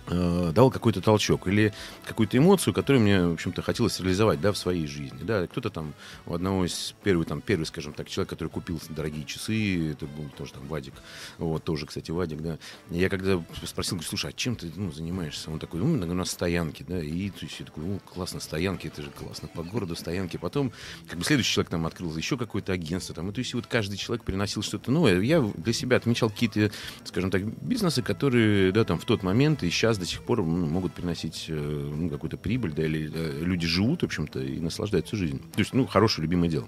э, 0.08 0.52
дал 0.54 0.70
какой-то 0.70 1.00
толчок 1.00 1.46
или 1.48 1.72
какую-то 2.04 2.38
эмоцию, 2.38 2.74
которую 2.74 3.02
мне, 3.02 3.26
в 3.26 3.32
общем-то, 3.34 3.62
хотелось 3.62 3.98
реализовать, 4.00 4.40
да, 4.40 4.52
в 4.52 4.58
своей 4.58 4.86
жизни, 4.86 5.20
да, 5.22 5.46
кто-то 5.46 5.70
там, 5.70 5.94
у 6.26 6.34
одного 6.34 6.64
из 6.64 6.94
первый, 7.02 7.26
там, 7.26 7.40
первый, 7.40 7.64
скажем 7.64 7.92
так, 7.92 8.08
человек, 8.08 8.30
который 8.30 8.48
купил 8.48 8.80
дорогие 8.90 9.24
часы, 9.24 9.92
это 9.92 10.06
был 10.06 10.28
тоже 10.36 10.52
там 10.52 10.66
Вадик, 10.68 10.94
вот, 11.38 11.64
тоже, 11.64 11.86
кстати, 11.86 12.10
Вадик, 12.10 12.40
да, 12.40 12.58
я 12.90 13.08
когда 13.08 13.42
спросил, 13.64 13.96
говорю, 13.96 14.08
слушай, 14.08 14.30
а 14.30 14.32
чем 14.32 14.56
ты, 14.56 14.70
ну, 14.74 14.92
занимаешься? 14.92 15.50
Он 15.50 15.58
такой, 15.58 15.80
ну, 15.80 15.92
у 15.92 16.14
нас 16.14 16.30
стоянки, 16.30 16.84
да, 16.86 17.02
и 17.02 17.30
то 17.30 17.44
есть 17.44 17.58
я 17.60 17.66
такой, 17.66 17.84
ну, 17.84 18.00
классно, 18.00 18.40
стоянки, 18.40 18.86
это 18.86 19.02
же 19.02 19.10
классно, 19.10 19.48
по 19.48 19.62
городу 19.62 19.96
стоянки, 19.96 20.36
потом, 20.36 20.72
как 21.08 21.18
бы, 21.18 21.24
следующий 21.24 21.52
человек 21.52 21.70
там 21.70 21.86
открыл 21.86 22.16
еще 22.16 22.36
какое-то 22.36 22.72
агентство, 22.72 23.14
там, 23.14 23.30
и 23.30 23.32
то 23.32 23.40
есть 23.40 23.54
вот 23.54 23.66
каждый 23.66 23.96
человек 23.96 24.24
приносил 24.24 24.62
что-то 24.62 24.90
новое, 24.90 25.20
я 25.20 25.40
для 25.40 25.72
себя 25.72 25.96
отмечал 25.96 26.30
какие-то, 26.30 26.70
скажем 27.04 27.30
так, 27.30 27.42
бизнесы, 27.62 28.02
которые, 28.02 28.72
да, 28.72 28.84
там, 28.84 28.98
в 28.98 29.04
тот 29.04 29.22
момент 29.22 29.62
и 29.62 29.70
сейчас 29.70 29.95
до 29.98 30.06
сих 30.06 30.22
пор 30.22 30.44
ну, 30.44 30.66
могут 30.66 30.92
приносить 30.92 31.46
э, 31.48 31.54
ну, 31.54 32.09
какую-то 32.09 32.37
прибыль, 32.37 32.72
да, 32.72 32.85
или 32.85 33.11
э, 33.12 33.44
люди 33.44 33.66
живут, 33.66 34.02
в 34.02 34.06
общем-то, 34.06 34.40
и 34.40 34.59
наслаждаются 34.61 35.16
жизнью. 35.16 35.42
То 35.52 35.61
есть, 35.61 35.72
ну, 35.72 35.87
хорошее, 35.87 36.24
любимое 36.24 36.48
дело. 36.48 36.66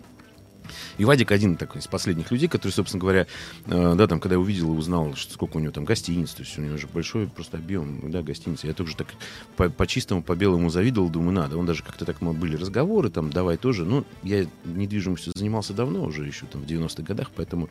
И 0.99 1.05
Вадик 1.05 1.33
один 1.33 1.57
такой 1.57 1.81
из 1.81 1.87
последних 1.87 2.31
людей, 2.31 2.49
который, 2.49 2.73
собственно 2.73 3.01
говоря, 3.01 3.27
э, 3.67 3.95
да, 3.97 4.07
там, 4.07 4.21
когда 4.21 4.35
я 4.35 4.41
увидел 4.41 4.75
и 4.75 4.77
узнал, 4.77 5.14
что 5.14 5.33
сколько 5.33 5.57
у 5.57 5.61
него 5.61 5.73
там 5.73 5.85
гостиниц, 5.85 6.33
то 6.33 6.43
есть 6.43 6.59
у 6.59 6.62
него 6.62 6.77
же 6.77 6.87
большой 6.87 7.29
просто 7.29 7.57
объем, 7.57 8.11
да, 8.11 8.23
гостиницы. 8.23 8.67
Я 8.67 8.75
тоже 8.75 8.97
так 8.97 9.09
по, 9.57 9.69
по 9.71 9.87
чистому, 9.87 10.23
по 10.23 10.35
белому 10.35 10.71
завидовал, 10.71 11.09
думаю, 11.09 11.33
надо. 11.33 11.57
Он 11.57 11.67
даже 11.67 11.83
как-то 11.83 12.05
так, 12.05 12.21
мы 12.21 12.33
были 12.33 12.57
разговоры, 12.57 13.11
там, 13.11 13.31
давай 13.31 13.57
тоже. 13.57 13.85
Ну, 13.85 14.05
я 14.23 14.47
недвижимостью 14.64 15.33
занимался 15.35 15.73
давно, 15.73 16.05
уже 16.05 16.27
еще 16.27 16.47
там 16.47 16.62
в 16.62 16.67
90-х 16.67 17.03
годах, 17.03 17.31
поэтому 17.35 17.69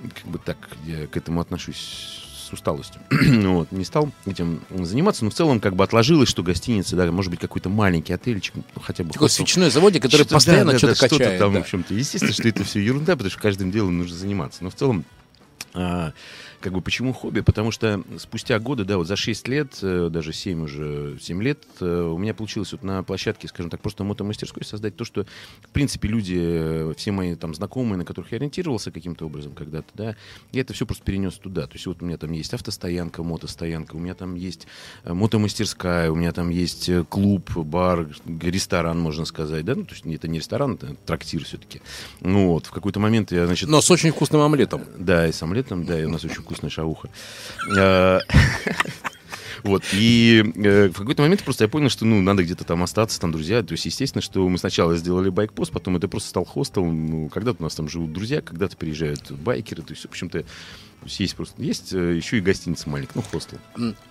как 0.00 0.30
бы 0.30 0.38
так 0.38 0.56
я 0.86 1.06
к 1.06 1.16
этому 1.16 1.40
отношусь 1.40 2.31
с 2.52 2.54
усталостью. 2.54 3.00
Ну 3.42 3.54
вот, 3.58 3.72
не 3.72 3.84
стал 3.84 4.10
этим 4.26 4.60
заниматься, 4.70 5.24
но 5.24 5.30
в 5.30 5.34
целом 5.34 5.58
как 5.58 5.74
бы 5.74 5.84
отложилось, 5.84 6.28
что 6.28 6.42
гостиница, 6.42 6.96
да, 6.96 7.10
может 7.10 7.30
быть, 7.30 7.40
какой-то 7.40 7.68
маленький 7.68 8.12
отельчик, 8.12 8.54
ну, 8.54 8.62
хотя 8.82 9.04
бы 9.04 9.10
Такой 9.10 9.28
хостел. 9.28 9.46
свечной 9.46 9.70
заводик, 9.70 10.02
который 10.02 10.22
Что-то, 10.22 10.34
постоянно 10.34 10.66
да, 10.66 10.72
да, 10.72 10.78
что-то 10.78 11.00
да, 11.00 11.08
качает. 11.08 11.38
там, 11.38 11.52
да. 11.52 11.58
в 11.58 11.62
общем-то. 11.62 11.94
Естественно, 11.94 12.32
что 12.32 12.48
это 12.48 12.64
все 12.64 12.80
ерунда, 12.80 13.12
потому 13.14 13.30
что 13.30 13.40
каждым 13.40 13.70
делом 13.70 13.98
нужно 13.98 14.16
заниматься. 14.16 14.62
Но 14.64 14.70
в 14.70 14.74
целом, 14.74 15.04
а, 15.74 16.12
как 16.62 16.72
бы 16.72 16.80
почему 16.80 17.12
хобби? 17.12 17.40
Потому 17.40 17.70
что 17.70 18.02
спустя 18.18 18.58
годы, 18.58 18.84
да, 18.84 18.96
вот 18.96 19.06
за 19.06 19.16
6 19.16 19.48
лет, 19.48 19.78
э, 19.82 20.08
даже 20.10 20.32
7 20.32 20.64
уже, 20.64 21.18
7 21.20 21.42
лет, 21.42 21.64
э, 21.80 22.02
у 22.02 22.16
меня 22.16 22.32
получилось 22.32 22.72
вот 22.72 22.82
на 22.82 23.02
площадке, 23.02 23.48
скажем 23.48 23.70
так, 23.70 23.80
просто 23.80 24.04
мотомастерской 24.04 24.64
создать 24.64 24.96
то, 24.96 25.04
что, 25.04 25.26
в 25.60 25.68
принципе, 25.70 26.08
люди, 26.08 26.38
э, 26.38 26.94
все 26.96 27.12
мои 27.12 27.34
там 27.34 27.54
знакомые, 27.54 27.98
на 27.98 28.04
которых 28.04 28.32
я 28.32 28.38
ориентировался 28.38 28.90
каким-то 28.90 29.26
образом 29.26 29.52
когда-то, 29.52 29.88
да, 29.94 30.16
я 30.52 30.62
это 30.62 30.72
все 30.72 30.86
просто 30.86 31.04
перенес 31.04 31.34
туда. 31.34 31.66
То 31.66 31.74
есть 31.74 31.86
вот 31.86 32.02
у 32.02 32.06
меня 32.06 32.16
там 32.16 32.32
есть 32.32 32.54
автостоянка, 32.54 33.22
мотостоянка, 33.22 33.96
у 33.96 33.98
меня 33.98 34.14
там 34.14 34.36
есть 34.36 34.66
мотомастерская, 35.04 36.10
у 36.10 36.14
меня 36.14 36.32
там 36.32 36.48
есть 36.48 36.88
клуб, 37.08 37.50
бар, 37.56 38.08
ресторан, 38.40 38.98
можно 38.98 39.24
сказать, 39.24 39.64
да, 39.64 39.74
ну, 39.74 39.84
то 39.84 39.94
есть 39.94 40.06
это 40.06 40.28
не 40.28 40.38
ресторан, 40.38 40.74
это 40.74 40.94
трактир 41.06 41.44
все-таки. 41.44 41.82
Ну 42.20 42.48
вот, 42.48 42.66
в 42.66 42.70
какой-то 42.70 43.00
момент 43.00 43.32
я, 43.32 43.46
значит... 43.46 43.68
Но 43.68 43.80
с 43.80 43.90
очень 43.90 44.12
вкусным 44.12 44.40
омлетом. 44.42 44.82
Да, 44.96 45.26
и 45.26 45.32
с 45.32 45.42
омлетом, 45.42 45.84
да, 45.84 46.00
и 46.00 46.04
у 46.04 46.10
нас 46.10 46.24
очень 46.24 46.42
вкусная 46.52 46.70
шауха. 46.70 47.08
Э, 47.76 48.20
Вот, 49.64 49.84
и 49.92 50.42
э, 50.56 50.88
в 50.88 50.94
какой-то 50.94 51.22
момент 51.22 51.44
просто 51.44 51.62
я 51.62 51.68
понял, 51.68 51.88
что, 51.88 52.04
ну, 52.04 52.20
надо 52.20 52.42
где-то 52.42 52.64
там 52.64 52.82
остаться, 52.82 53.20
там, 53.20 53.30
друзья. 53.30 53.62
То 53.62 53.72
есть, 53.72 53.84
естественно, 53.84 54.20
что 54.20 54.48
мы 54.48 54.58
сначала 54.58 54.96
сделали 54.96 55.28
байкпост, 55.28 55.70
потом 55.70 55.96
это 55.96 56.08
просто 56.08 56.30
стал 56.30 56.44
хостелом. 56.44 57.06
Ну, 57.06 57.28
когда-то 57.28 57.58
у 57.60 57.62
нас 57.62 57.76
там 57.76 57.88
живут 57.88 58.12
друзья, 58.12 58.40
когда-то 58.40 58.76
приезжают 58.76 59.30
байкеры. 59.30 59.82
То 59.82 59.92
есть, 59.92 60.02
в 60.02 60.08
общем-то, 60.08 60.44
есть 61.06 61.36
просто 61.36 61.62
есть 61.62 61.92
э, 61.92 62.16
еще 62.16 62.38
и 62.38 62.40
гостиница 62.40 62.88
маленькая, 62.88 63.14
ну, 63.16 63.22
хостел. 63.22 63.58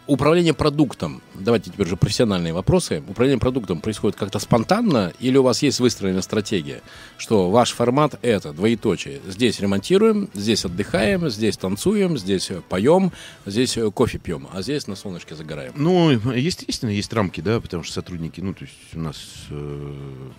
Управление 0.08 0.54
продуктом, 0.54 1.21
давайте 1.34 1.71
теперь 1.71 1.88
уже 1.88 1.95
профессиональные 1.95 2.54
вопросы. 2.54 3.04
Управление 3.08 3.39
продуктом 3.39 3.80
происходит 3.80 4.17
как-то 4.17 4.39
спонтанно 4.39 5.13
или 5.19 5.38
у 5.38 5.43
вас 5.43 5.62
есть 5.62 5.80
выстроенная 5.80 6.21
стратегия, 6.21 6.82
что 7.17 7.49
ваш 7.49 7.71
формат 7.71 8.19
это 8.21 8.54
двоеточие. 8.54 9.21
Здесь 9.27 9.60
ремонтируем, 9.60 10.30
здесь 10.34 10.65
отдыхаем, 10.65 11.30
здесь 11.30 11.58
танцуем, 11.58 12.17
здесь 12.17 12.51
поем, 12.69 13.12
здесь 13.45 13.77
кофе 13.93 14.17
пьем, 14.17 14.47
а 14.51 14.62
здесь 14.62 14.88
на 14.88 14.95
солнышке 14.95 15.36
загораем. 15.36 15.73
Ну, 15.75 16.12
естественно, 16.34 16.89
есть 16.89 17.13
рамки, 17.13 17.41
да, 17.41 17.60
потому 17.60 17.84
что 17.84 17.93
сотрудники, 17.93 18.41
ну, 18.41 18.54
то 18.54 18.65
есть 18.65 18.75
у 18.93 18.99
нас 18.99 19.17
э, 19.49 19.93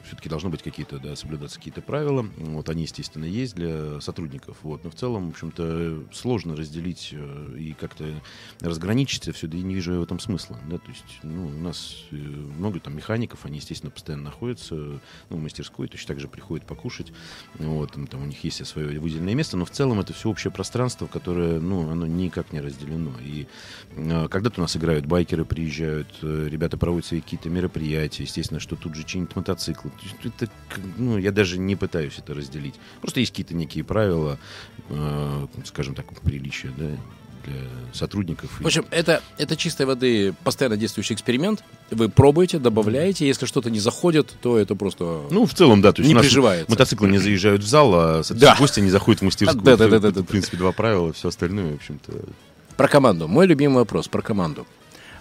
все-таки 0.07 0.29
должны 0.29 0.51
быть 0.51 0.63
какие-то, 0.63 0.99
да, 0.99 1.17
соблюдаться 1.17 1.59
какие-то 1.59 1.81
правила. 1.81 2.27
Вот 2.37 2.69
они, 2.69 2.83
естественно, 2.83 3.25
есть 3.25 3.55
для 3.55 4.01
сотрудников. 4.01 4.57
Вот, 4.63 4.85
но 4.85 4.91
в 4.91 4.95
целом, 4.95 5.29
в 5.29 5.31
общем-то, 5.31 6.05
сложно 6.13 6.42
разделить 6.51 7.11
э, 7.13 7.57
и 7.59 7.73
как-то 7.73 8.05
разграничить 8.61 9.35
все, 9.35 9.47
да 9.47 9.57
и 9.57 9.63
не 9.63 9.75
вижу 9.75 9.93
я 9.93 9.99
в 10.01 10.03
этом 10.03 10.19
смысла. 10.19 10.59
Да? 10.69 10.79
То 10.79 10.89
есть, 10.89 11.21
ну, 11.23 11.47
у 11.47 11.61
нас 11.61 12.05
э, 12.11 12.17
много 12.17 12.81
там 12.81 12.97
механиков, 12.97 13.45
они, 13.45 13.59
естественно, 13.59 13.91
постоянно 13.91 14.25
находятся 14.25 14.75
ну, 14.75 15.01
в 15.37 15.41
мастерской, 15.41 15.89
точно 15.89 16.09
так 16.09 16.21
же 16.21 16.29
приходят 16.29 16.67
покушать. 16.67 17.13
Вот, 17.55 17.93
там, 17.93 18.07
там 18.07 18.23
у 18.23 18.27
них 18.27 18.43
есть 18.45 18.65
свое 18.67 18.99
выделенное 18.99 19.35
место, 19.35 19.57
но 19.57 19.65
в 19.65 19.71
целом 19.71 20.01
это 20.01 20.13
все 20.13 20.29
общее 20.29 20.51
пространство, 20.51 21.07
которое, 21.07 21.61
ну, 21.61 21.91
оно 21.91 22.07
никак 22.07 22.53
не 22.53 22.61
разделено. 22.61 23.13
И 23.25 23.47
э, 23.97 24.29
когда-то 24.29 24.61
у 24.61 24.63
нас 24.63 24.77
играют 24.77 25.07
байкеры, 25.07 25.45
приезжают, 25.45 26.09
ребята 26.23 26.77
проводят 26.77 27.07
свои 27.07 27.21
какие-то 27.21 27.49
мероприятия, 27.51 28.25
естественно, 28.25 28.61
что 28.61 28.77
тут 28.77 28.95
же 28.95 29.05
чинят 29.05 29.37
мотоциклы. 29.37 29.91
Это, 30.25 30.49
ну, 30.97 31.19
я 31.19 31.33
даже 31.33 31.59
не 31.59 31.77
пытаюсь 31.77 32.19
это 32.19 32.35
разделить. 32.35 32.75
Просто 33.01 33.21
есть 33.21 33.33
какие-то 33.33 33.55
некие 33.55 33.85
правила, 33.85 34.39
скажем 35.65 35.95
так, 35.95 36.07
приличия, 36.33 36.73
да, 36.79 36.87
для 37.45 37.61
сотрудников. 37.93 38.51
В 38.61 38.67
общем, 38.67 38.87
это, 38.91 39.21
это 39.37 39.57
чистой 39.57 39.85
воды 39.85 40.33
постоянно 40.45 40.77
действующий 40.77 41.13
эксперимент. 41.15 41.63
Вы 41.91 42.09
пробуете, 42.09 42.59
добавляете. 42.59 43.27
Если 43.27 43.47
что-то 43.47 43.69
не 43.69 43.81
заходит, 43.81 44.33
то 44.41 44.57
это 44.57 44.75
просто 44.75 45.23
Ну, 45.31 45.45
в 45.45 45.53
целом, 45.53 45.83
да. 45.83 45.93
То 45.93 46.03
есть 46.03 46.15
не 46.15 46.19
приживается. 46.19 46.71
Мотоциклы 46.71 47.09
не 47.09 47.19
заезжают 47.19 47.63
в 47.63 47.67
зал, 47.67 47.93
а 47.95 48.23
да. 48.31 48.57
гости 48.59 48.81
не 48.81 48.91
заходят 48.91 49.21
в 49.21 49.25
мастерскую. 49.25 49.63
Да, 49.63 49.77
да, 49.77 49.89
да, 49.89 49.99
да, 49.99 50.11
да. 50.11 50.23
В 50.23 50.27
принципе, 50.27 50.57
два 50.57 50.73
правила, 50.73 51.13
все 51.13 51.29
остальное, 51.29 51.73
в 51.73 51.75
общем-то. 51.75 52.13
Про 52.77 52.89
команду. 52.89 53.29
Мой 53.29 53.47
любимый 53.47 53.77
вопрос 53.77 54.09
про 54.09 54.23
команду. 54.23 54.67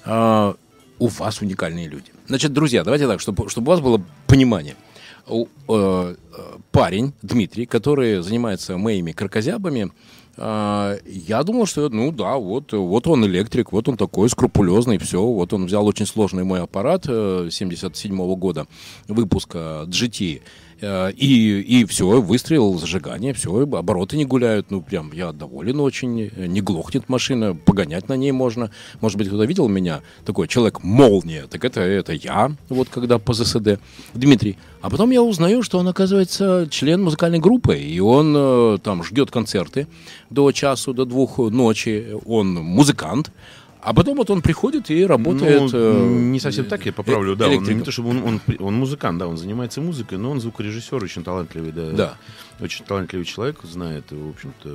А, 0.06 0.56
у 1.00 1.08
вас 1.08 1.42
уникальные 1.42 1.90
люди. 1.90 2.12
Значит, 2.28 2.54
друзья, 2.54 2.84
давайте 2.84 3.08
так, 3.08 3.20
чтобы, 3.20 3.50
чтобы 3.50 3.68
у 3.68 3.72
вас 3.72 3.82
было 3.82 4.02
понимание. 4.28 4.76
У, 5.28 5.48
э, 5.68 6.16
парень 6.72 7.14
Дмитрий, 7.22 7.66
который 7.66 8.22
занимается 8.22 8.78
моими 8.78 9.12
крокозябами, 9.12 9.92
я 10.44 11.44
думал, 11.44 11.68
что, 11.68 11.90
ну 11.90 12.12
да, 12.12 12.36
вот, 12.38 12.74
вот 12.74 13.08
он 13.08 13.26
электрик, 13.26 13.72
вот 13.72 13.88
он 13.88 13.98
такой 13.98 14.30
скрупулезный, 14.30 14.98
все. 14.98 15.22
Вот 15.22 15.54
он 15.54 15.66
взял 15.66 15.86
очень 15.86 16.08
сложный 16.08 16.44
мой 16.44 16.62
аппарат 16.62 17.06
77 17.06 18.16
-го 18.16 18.36
года 18.36 18.66
выпуска 19.08 19.86
GT 19.88 20.42
Э, 20.42 20.71
и, 20.82 21.62
и 21.62 21.86
все, 21.86 22.22
выстрелил 22.22 22.78
зажигание, 22.80 23.34
все, 23.34 23.62
обороты 23.62 24.18
не 24.18 24.26
гуляют. 24.26 24.72
Ну, 24.72 24.82
прям 24.82 25.12
я 25.14 25.32
доволен 25.32 25.80
очень. 25.80 26.32
Не 26.36 26.62
глохнет 26.62 27.08
машина, 27.10 27.56
погонять 27.56 28.10
на 28.10 28.14
ней 28.14 28.32
можно. 28.32 28.72
Может 29.00 29.18
быть, 29.18 29.28
кто-то 29.28 29.46
видел 29.46 29.68
меня, 29.68 30.02
такой 30.26 30.48
человек-молния. 30.48 31.46
Так 31.48 31.66
это, 31.66 31.82
это 31.82 32.14
я, 32.14 32.52
вот 32.70 32.90
когда 32.90 33.20
по 33.20 33.34
ЗСД. 33.34 33.80
Дмитрий. 34.14 34.58
А 34.82 34.90
потом 34.90 35.12
я 35.12 35.22
узнаю, 35.22 35.62
что 35.62 35.78
он, 35.78 35.88
оказывается, 35.88 36.68
член 36.72 37.04
музыкальной 37.04 37.40
группы. 37.40 37.78
И 37.78 38.00
он 38.00 38.34
э, 38.36 38.78
там 38.84 39.04
ждет 39.04 39.30
концерты 39.30 39.88
до 40.32 40.52
часу, 40.52 40.94
до 40.94 41.06
двух 41.06 41.38
ночи. 41.38 42.16
Он 42.26 42.54
музыкант. 42.56 43.32
А 43.82 43.94
потом 43.94 44.18
вот 44.18 44.30
он 44.30 44.42
приходит 44.42 44.92
и 44.92 45.06
работает. 45.06 45.62
Ну, 45.62 45.70
э, 45.74 46.08
не 46.08 46.40
совсем 46.40 46.66
так, 46.66 46.86
я 46.86 46.94
поправлю, 46.94 47.36
да. 47.36 47.50
Он, 47.50 47.64
не 47.64 47.82
то 47.82 47.92
чтобы 47.92 48.10
он, 48.10 48.24
он, 48.24 48.42
он 48.60 48.76
музыкант, 48.76 49.18
да, 49.18 49.28
он 49.28 49.38
занимается 49.38 49.82
музыкой, 49.82 50.18
но 50.18 50.32
он 50.32 50.40
звукорежиссер 50.40 51.04
очень 51.04 51.24
талантливый, 51.24 51.72
да. 51.72 51.92
Да. 51.92 52.18
Очень 52.62 52.86
талантливый 52.86 53.26
человек, 53.26 53.60
знает, 53.64 54.06
в 54.12 54.30
общем-то, 54.30 54.70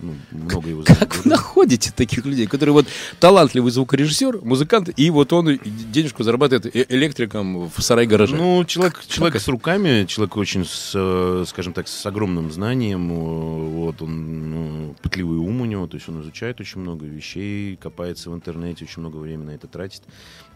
ну, 0.00 0.14
много 0.30 0.68
его 0.68 0.82
знает. 0.82 1.00
Как 1.00 1.16
вы 1.24 1.30
находите 1.30 1.92
таких 1.92 2.24
людей, 2.24 2.46
которые 2.46 2.72
вот 2.72 2.86
талантливый 3.18 3.72
звукорежиссер, 3.72 4.42
музыкант, 4.42 4.90
и 4.96 5.10
вот 5.10 5.32
он 5.32 5.58
денежку 5.64 6.22
зарабатывает 6.22 6.74
э, 6.74 6.86
электриком 6.88 7.68
в 7.68 7.82
сарай 7.82 8.06
гараже? 8.06 8.36
Ну, 8.36 8.64
человек, 8.64 9.02
человек 9.08 9.40
с 9.40 9.48
руками, 9.48 10.04
человек 10.04 10.36
очень, 10.36 10.64
с, 10.64 10.92
э, 10.94 11.44
скажем 11.48 11.72
так, 11.72 11.88
с 11.88 12.06
огромным 12.06 12.52
знанием, 12.52 13.08
вот 13.08 14.00
он 14.00 14.50
ну, 14.50 14.96
пытливый 15.02 15.38
ум 15.38 15.62
у 15.62 15.64
него, 15.64 15.88
то 15.88 15.96
есть 15.96 16.08
он 16.08 16.20
изучает 16.22 16.60
очень 16.60 16.80
много 16.80 17.04
вещей, 17.04 17.74
копается 17.76 18.30
в 18.30 18.34
интернете, 18.34 18.84
очень 18.84 19.00
много 19.00 19.16
времени 19.16 19.46
на 19.46 19.50
это 19.50 19.66
тратит. 19.66 20.02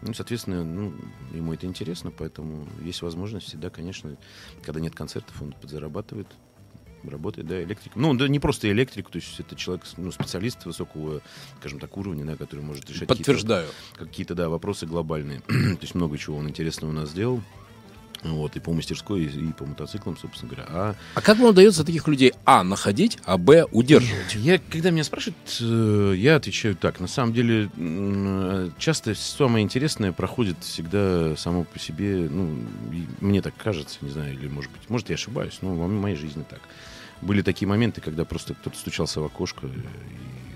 Ну, 0.01 0.13
соответственно, 0.13 0.63
ну, 0.63 0.93
ему 1.33 1.53
это 1.53 1.65
интересно, 1.65 2.09
поэтому 2.09 2.69
есть 2.81 3.01
возможность 3.01 3.47
всегда, 3.47 3.69
конечно, 3.69 4.15
когда 4.63 4.79
нет 4.79 4.95
концертов, 4.95 5.41
он 5.41 5.51
подзарабатывает 5.51 6.27
работает, 7.03 7.47
да, 7.47 7.61
электриком. 7.63 8.01
Ну, 8.01 8.13
да 8.13 8.27
не 8.27 8.39
просто 8.39 8.69
электрик, 8.71 9.09
то 9.09 9.17
есть 9.17 9.39
это 9.39 9.55
человек, 9.55 9.85
ну, 9.97 10.11
специалист 10.11 10.65
высокого, 10.65 11.21
скажем 11.59 11.79
так, 11.79 11.95
уровня, 11.97 12.25
да, 12.25 12.35
который 12.35 12.61
может 12.61 12.89
решать 12.89 13.07
Подтверждаю. 13.07 13.67
какие-то, 13.67 14.05
какие-то 14.05 14.35
да, 14.35 14.49
вопросы 14.49 14.85
глобальные. 14.85 15.39
то 15.47 15.77
есть 15.81 15.95
много 15.95 16.17
чего 16.17 16.37
он 16.37 16.49
интересного 16.49 16.91
у 16.91 16.93
нас 16.93 17.09
сделал. 17.09 17.41
Вот, 18.23 18.55
и 18.55 18.59
по 18.59 18.73
мастерской, 18.73 19.23
и, 19.23 19.53
по 19.53 19.65
мотоциклам, 19.65 20.17
собственно 20.17 20.51
говоря. 20.51 20.67
А, 20.69 20.95
а 21.15 21.21
как 21.21 21.37
вам 21.37 21.49
удается 21.49 21.85
таких 21.85 22.07
людей, 22.07 22.33
а, 22.45 22.63
находить, 22.63 23.17
а, 23.25 23.37
б, 23.37 23.65
удерживать? 23.71 24.35
Я, 24.35 24.59
когда 24.59 24.89
меня 24.91 25.03
спрашивают, 25.03 25.37
э, 25.61 26.13
я 26.17 26.35
отвечаю 26.35 26.75
так. 26.75 26.99
На 26.99 27.07
самом 27.07 27.33
деле, 27.33 27.69
часто 28.77 29.15
самое 29.15 29.63
интересное 29.63 30.11
проходит 30.11 30.57
всегда 30.61 31.35
само 31.37 31.63
по 31.63 31.79
себе, 31.79 32.27
ну, 32.29 32.59
мне 33.21 33.41
так 33.41 33.55
кажется, 33.55 33.99
не 34.01 34.09
знаю, 34.09 34.33
или, 34.33 34.47
может 34.47 34.71
быть, 34.71 34.89
может, 34.89 35.09
я 35.09 35.15
ошибаюсь, 35.15 35.59
но 35.61 35.73
в 35.73 35.87
моей 35.89 36.17
жизни 36.17 36.43
так. 36.49 36.61
Были 37.21 37.41
такие 37.41 37.67
моменты, 37.67 38.01
когда 38.01 38.25
просто 38.25 38.53
кто-то 38.53 38.77
стучался 38.77 39.21
в 39.21 39.25
окошко 39.25 39.67
и 39.67 39.71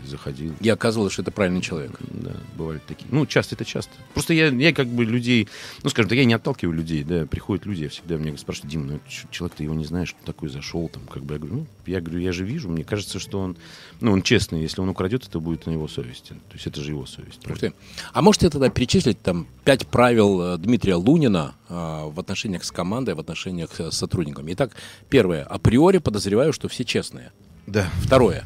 заходил. 0.07 0.53
И 0.59 0.69
оказывалось, 0.69 1.13
что 1.13 1.21
это 1.21 1.31
правильный 1.31 1.61
человек. 1.61 1.91
Да, 1.99 2.31
бывают 2.55 2.83
такие. 2.85 3.07
Ну, 3.11 3.25
часто 3.25 3.55
это 3.55 3.65
часто. 3.65 3.91
Просто 4.13 4.33
я, 4.33 4.47
я 4.47 4.73
как 4.73 4.87
бы 4.87 5.05
людей, 5.05 5.47
ну, 5.83 5.89
скажем 5.89 6.09
так, 6.09 6.17
я 6.17 6.25
не 6.25 6.33
отталкиваю 6.33 6.75
людей, 6.75 7.03
да, 7.03 7.25
приходят 7.25 7.65
люди, 7.65 7.83
я 7.83 7.89
всегда 7.89 8.17
мне 8.17 8.37
спрашивают, 8.37 8.71
Дим, 8.71 8.87
ну, 8.87 8.99
человек, 9.31 9.57
ты 9.57 9.63
его 9.63 9.73
не 9.73 9.85
знаешь, 9.85 10.13
кто 10.13 10.25
такой 10.25 10.49
зашел, 10.49 10.89
там, 10.89 11.03
как 11.03 11.23
бы, 11.23 11.33
я 11.33 11.39
говорю, 11.39 11.55
ну, 11.55 11.67
я 11.85 12.01
говорю, 12.01 12.19
я 12.19 12.31
же 12.31 12.45
вижу, 12.45 12.69
мне 12.69 12.83
кажется, 12.83 13.19
что 13.19 13.39
он, 13.39 13.57
ну, 13.99 14.11
он 14.11 14.21
честный, 14.21 14.61
если 14.61 14.81
он 14.81 14.89
украдет, 14.89 15.25
это 15.27 15.39
будет 15.39 15.65
на 15.65 15.71
его 15.71 15.87
совести. 15.87 16.29
То 16.29 16.53
есть 16.53 16.67
это 16.67 16.81
же 16.81 16.91
его 16.91 17.05
совесть. 17.05 17.47
Ух 17.49 17.57
ты. 17.59 17.73
А 18.13 18.21
можете 18.21 18.49
тогда 18.49 18.69
перечислить 18.69 19.21
там 19.21 19.47
пять 19.63 19.87
правил 19.87 20.41
э, 20.41 20.57
Дмитрия 20.57 20.95
Лунина 20.95 21.55
а, 21.69 22.07
в 22.07 22.19
отношениях 22.19 22.63
с 22.63 22.71
командой, 22.71 23.15
в 23.15 23.19
отношениях 23.19 23.79
с 23.79 23.91
сотрудниками? 23.91 24.53
Итак, 24.53 24.71
первое. 25.09 25.43
Априори 25.43 25.97
подозреваю, 25.97 26.53
что 26.53 26.67
все 26.67 26.83
честные. 26.83 27.31
Да. 27.67 27.89
Второе. 28.01 28.43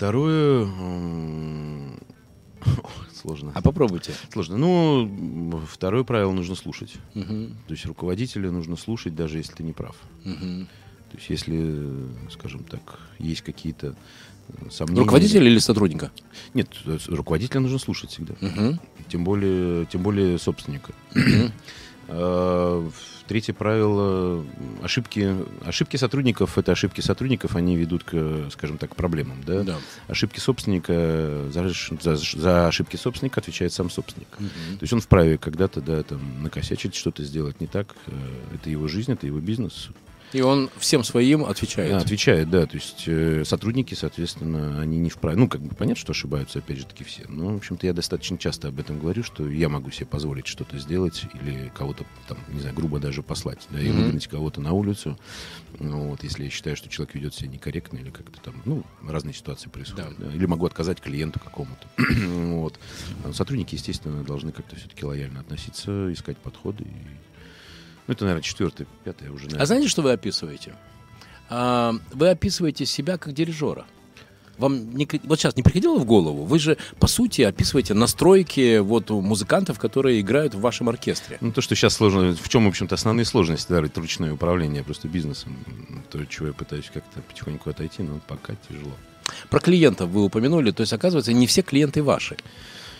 Второе... 0.00 0.64
Сложно. 3.12 3.52
А 3.54 3.60
попробуйте. 3.60 4.14
Сложно. 4.32 4.56
Ну, 4.56 5.60
второе 5.70 6.04
правило 6.04 6.32
нужно 6.32 6.54
слушать. 6.54 6.94
Угу. 7.14 7.48
То 7.66 7.74
есть 7.74 7.84
руководителя 7.84 8.50
нужно 8.50 8.76
слушать, 8.76 9.14
даже 9.14 9.36
если 9.36 9.52
ты 9.52 9.62
не 9.62 9.74
прав. 9.74 9.94
Угу. 10.24 10.66
То 11.10 11.16
есть 11.18 11.28
если, 11.28 11.86
скажем 12.30 12.64
так, 12.64 12.98
есть 13.18 13.42
какие-то 13.42 13.94
сомнения... 14.70 15.02
Руководителя 15.02 15.46
или 15.46 15.58
сотрудника? 15.58 16.10
Нет, 16.54 16.68
руководителя 17.08 17.60
нужно 17.60 17.78
слушать 17.78 18.08
всегда. 18.08 18.32
Угу. 18.40 18.78
Тем, 19.08 19.22
более, 19.22 19.84
тем 19.84 20.02
более 20.02 20.38
собственника. 20.38 20.94
Угу. 21.14 21.52
Третье 23.30 23.52
правило– 23.52 24.44
ошибки, 24.82 25.36
ошибки 25.64 25.96
сотрудников– 25.96 26.58
это 26.58 26.72
ошибки 26.72 27.00
сотрудников, 27.00 27.54
они 27.54 27.76
ведут 27.76 28.02
к, 28.02 28.48
скажем 28.50 28.76
так, 28.76 28.96
проблемам. 28.96 29.40
Да? 29.46 29.62
Да. 29.62 29.78
Ошибки 30.08 30.40
собственника, 30.40 31.44
за, 31.52 31.68
за, 32.00 32.16
за 32.16 32.66
ошибки 32.66 32.96
собственника 32.96 33.38
отвечает 33.38 33.72
сам 33.72 33.88
собственник. 33.88 34.26
Угу. 34.36 34.78
То 34.78 34.80
есть 34.80 34.92
он 34.92 35.00
вправе 35.00 35.38
когда-то 35.38 35.80
да, 35.80 36.02
там, 36.02 36.42
накосячить, 36.42 36.96
что-то 36.96 37.22
сделать 37.22 37.60
не 37.60 37.68
так. 37.68 37.94
Э, 38.08 38.12
это 38.56 38.68
его 38.68 38.88
жизнь, 38.88 39.12
это 39.12 39.28
его 39.28 39.38
бизнес. 39.38 39.90
И 40.32 40.40
он 40.42 40.70
всем 40.78 41.02
своим 41.02 41.44
отвечает. 41.44 41.90
Да, 41.90 41.98
отвечает, 41.98 42.50
да. 42.50 42.66
То 42.66 42.76
есть 42.76 43.04
э, 43.06 43.44
сотрудники, 43.44 43.94
соответственно, 43.94 44.80
они 44.80 44.98
не 44.98 45.10
вправе. 45.10 45.36
Ну, 45.36 45.48
как 45.48 45.60
бы 45.60 45.74
понятно, 45.74 46.00
что 46.00 46.12
ошибаются, 46.12 46.60
опять 46.60 46.78
же 46.78 46.86
таки, 46.86 47.04
все. 47.04 47.24
Но, 47.28 47.54
в 47.54 47.56
общем-то, 47.56 47.86
я 47.86 47.92
достаточно 47.92 48.38
часто 48.38 48.68
об 48.68 48.78
этом 48.78 49.00
говорю, 49.00 49.22
что 49.22 49.48
я 49.48 49.68
могу 49.68 49.90
себе 49.90 50.06
позволить 50.06 50.46
что-то 50.46 50.78
сделать 50.78 51.24
или 51.34 51.72
кого-то, 51.74 52.04
там, 52.28 52.38
не 52.48 52.60
знаю, 52.60 52.74
грубо 52.76 53.00
даже 53.00 53.22
послать, 53.22 53.66
да, 53.70 53.80
и 53.80 53.86
mm-hmm. 53.86 54.04
выгнать 54.04 54.26
кого-то 54.28 54.60
на 54.60 54.72
улицу. 54.72 55.18
Ну, 55.78 56.08
вот, 56.08 56.22
если 56.22 56.44
я 56.44 56.50
считаю, 56.50 56.76
что 56.76 56.88
человек 56.88 57.14
ведет 57.14 57.34
себя 57.34 57.48
некорректно 57.48 57.98
или 57.98 58.10
как-то 58.10 58.40
там, 58.40 58.54
ну, 58.64 58.84
разные 59.06 59.34
ситуации 59.34 59.68
происходят. 59.68 60.16
Да. 60.18 60.26
Да, 60.26 60.34
или 60.34 60.46
могу 60.46 60.66
отказать 60.66 61.00
клиенту 61.00 61.40
какому-то. 61.40 61.88
вот. 61.98 62.78
Сотрудники, 63.32 63.74
естественно, 63.74 64.22
должны 64.22 64.52
как-то 64.52 64.76
все-таки 64.76 65.04
лояльно 65.04 65.40
относиться, 65.40 66.12
искать 66.12 66.38
подходы 66.38 66.84
и 66.84 67.29
ну, 68.10 68.14
это, 68.14 68.24
наверное, 68.24 68.42
четвертый, 68.42 68.88
пятый 69.04 69.28
уже. 69.28 69.44
Наверное. 69.44 69.62
А 69.62 69.66
знаете, 69.66 69.86
что 69.86 70.02
вы 70.02 70.10
описываете? 70.10 70.74
А, 71.48 71.94
вы 72.12 72.28
описываете 72.28 72.84
себя 72.84 73.18
как 73.18 73.32
дирижера. 73.32 73.86
вам 74.58 74.92
не, 74.96 75.08
вот 75.22 75.38
сейчас 75.38 75.56
не 75.56 75.62
приходило 75.62 75.96
в 75.96 76.04
голову? 76.04 76.44
Вы 76.44 76.58
же, 76.58 76.76
по 76.98 77.06
сути, 77.06 77.42
описываете 77.42 77.94
настройки 77.94 78.78
вот 78.78 79.10
музыкантов, 79.10 79.78
которые 79.78 80.20
играют 80.20 80.54
в 80.56 80.60
вашем 80.60 80.88
оркестре. 80.88 81.38
Ну, 81.40 81.52
то, 81.52 81.60
что 81.60 81.76
сейчас 81.76 81.94
сложно, 81.94 82.34
в 82.34 82.48
чем, 82.48 82.64
в 82.64 82.68
общем-то, 82.68 82.96
основные 82.96 83.24
сложности, 83.24 83.70
да, 83.70 83.80
это 83.80 84.00
ручное 84.00 84.32
управление 84.32 84.82
просто 84.82 85.06
бизнесом. 85.06 85.56
То, 86.10 86.24
чего 86.26 86.48
я 86.48 86.52
пытаюсь 86.52 86.90
как-то 86.92 87.20
потихоньку 87.20 87.70
отойти, 87.70 88.02
но 88.02 88.20
пока 88.26 88.54
тяжело. 88.68 88.92
Про 89.50 89.60
клиентов 89.60 90.10
вы 90.10 90.24
упомянули, 90.24 90.72
то 90.72 90.80
есть, 90.80 90.92
оказывается, 90.92 91.32
не 91.32 91.46
все 91.46 91.62
клиенты 91.62 92.02
ваши. 92.02 92.36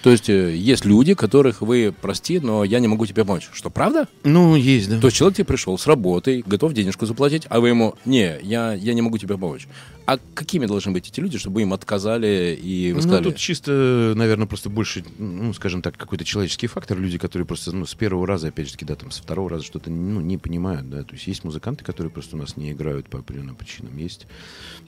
То 0.02 0.10
есть 0.10 0.30
э, 0.30 0.56
есть 0.56 0.84
люди, 0.84 1.14
которых 1.14 1.60
вы, 1.60 1.94
прости, 1.98 2.40
но 2.40 2.64
я 2.64 2.80
не 2.80 2.88
могу 2.88 3.06
тебе 3.06 3.24
помочь. 3.24 3.48
Что, 3.52 3.70
правда? 3.70 4.08
Ну, 4.24 4.56
есть, 4.56 4.88
да. 4.88 4.98
То 4.98 5.08
есть 5.08 5.16
человек 5.16 5.36
тебе 5.36 5.44
пришел 5.44 5.76
с 5.76 5.86
работой, 5.86 6.42
готов 6.46 6.72
денежку 6.72 7.06
заплатить, 7.06 7.46
а 7.50 7.60
вы 7.60 7.68
ему, 7.68 7.94
не, 8.04 8.38
я, 8.42 8.72
я 8.72 8.94
не 8.94 9.02
могу 9.02 9.18
тебе 9.18 9.34
помочь. 9.34 9.66
А 10.06 10.18
какими 10.34 10.66
должны 10.66 10.90
быть 10.90 11.08
эти 11.08 11.20
люди, 11.20 11.38
чтобы 11.38 11.62
им 11.62 11.72
отказали 11.72 12.58
и 12.60 12.92
вы 12.92 13.00
сказали? 13.00 13.22
Ну, 13.22 13.30
тут 13.30 13.38
чисто, 13.38 14.12
наверное, 14.16 14.48
просто 14.48 14.68
больше, 14.68 15.04
ну, 15.18 15.52
скажем 15.52 15.82
так, 15.82 15.96
какой-то 15.96 16.24
человеческий 16.24 16.66
фактор. 16.66 16.98
Люди, 16.98 17.16
которые 17.16 17.46
просто, 17.46 17.70
ну, 17.70 17.86
с 17.86 17.94
первого 17.94 18.26
раза, 18.26 18.48
опять 18.48 18.66
же 18.66 18.72
таки, 18.72 18.84
да, 18.84 18.96
там, 18.96 19.12
со 19.12 19.22
второго 19.22 19.50
раза 19.50 19.64
что-то, 19.64 19.88
ну, 19.88 20.20
не 20.20 20.36
понимают, 20.36 20.90
да. 20.90 21.04
То 21.04 21.14
есть 21.14 21.28
есть 21.28 21.44
музыканты, 21.44 21.84
которые 21.84 22.10
просто 22.10 22.34
у 22.34 22.40
нас 22.40 22.56
не 22.56 22.72
играют 22.72 23.08
по 23.08 23.20
определенным 23.20 23.54
причинам. 23.54 23.96
Есть, 23.98 24.26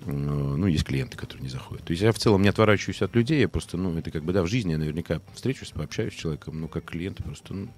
э, 0.07 0.11
ну, 0.11 0.67
есть 0.67 0.85
клиенты, 0.85 1.17
которые 1.17 1.45
не 1.45 1.51
заходят. 1.51 1.85
То 1.85 1.93
есть 1.93 2.03
я 2.03 2.11
в 2.11 2.19
целом 2.19 2.43
не 2.43 2.49
отворачиваюсь 2.49 3.03
от 3.03 3.15
людей, 3.15 3.41
я 3.43 3.49
просто, 3.49 3.77
ну, 3.77 3.97
это 3.97 4.11
как 4.11 4.25
бы, 4.25 4.33
да, 4.33 4.43
в 4.43 4.49
жизни 4.49 4.73
я 4.73 4.79
наверняка 4.79 5.02
встречусь, 5.35 5.71
пообщаюсь 5.71 6.15
с 6.15 6.17
человеком, 6.17 6.61
ну, 6.61 6.69
как 6.69 6.85
клиент 6.85 7.23
просто, 7.23 7.55
ну, 7.55 7.69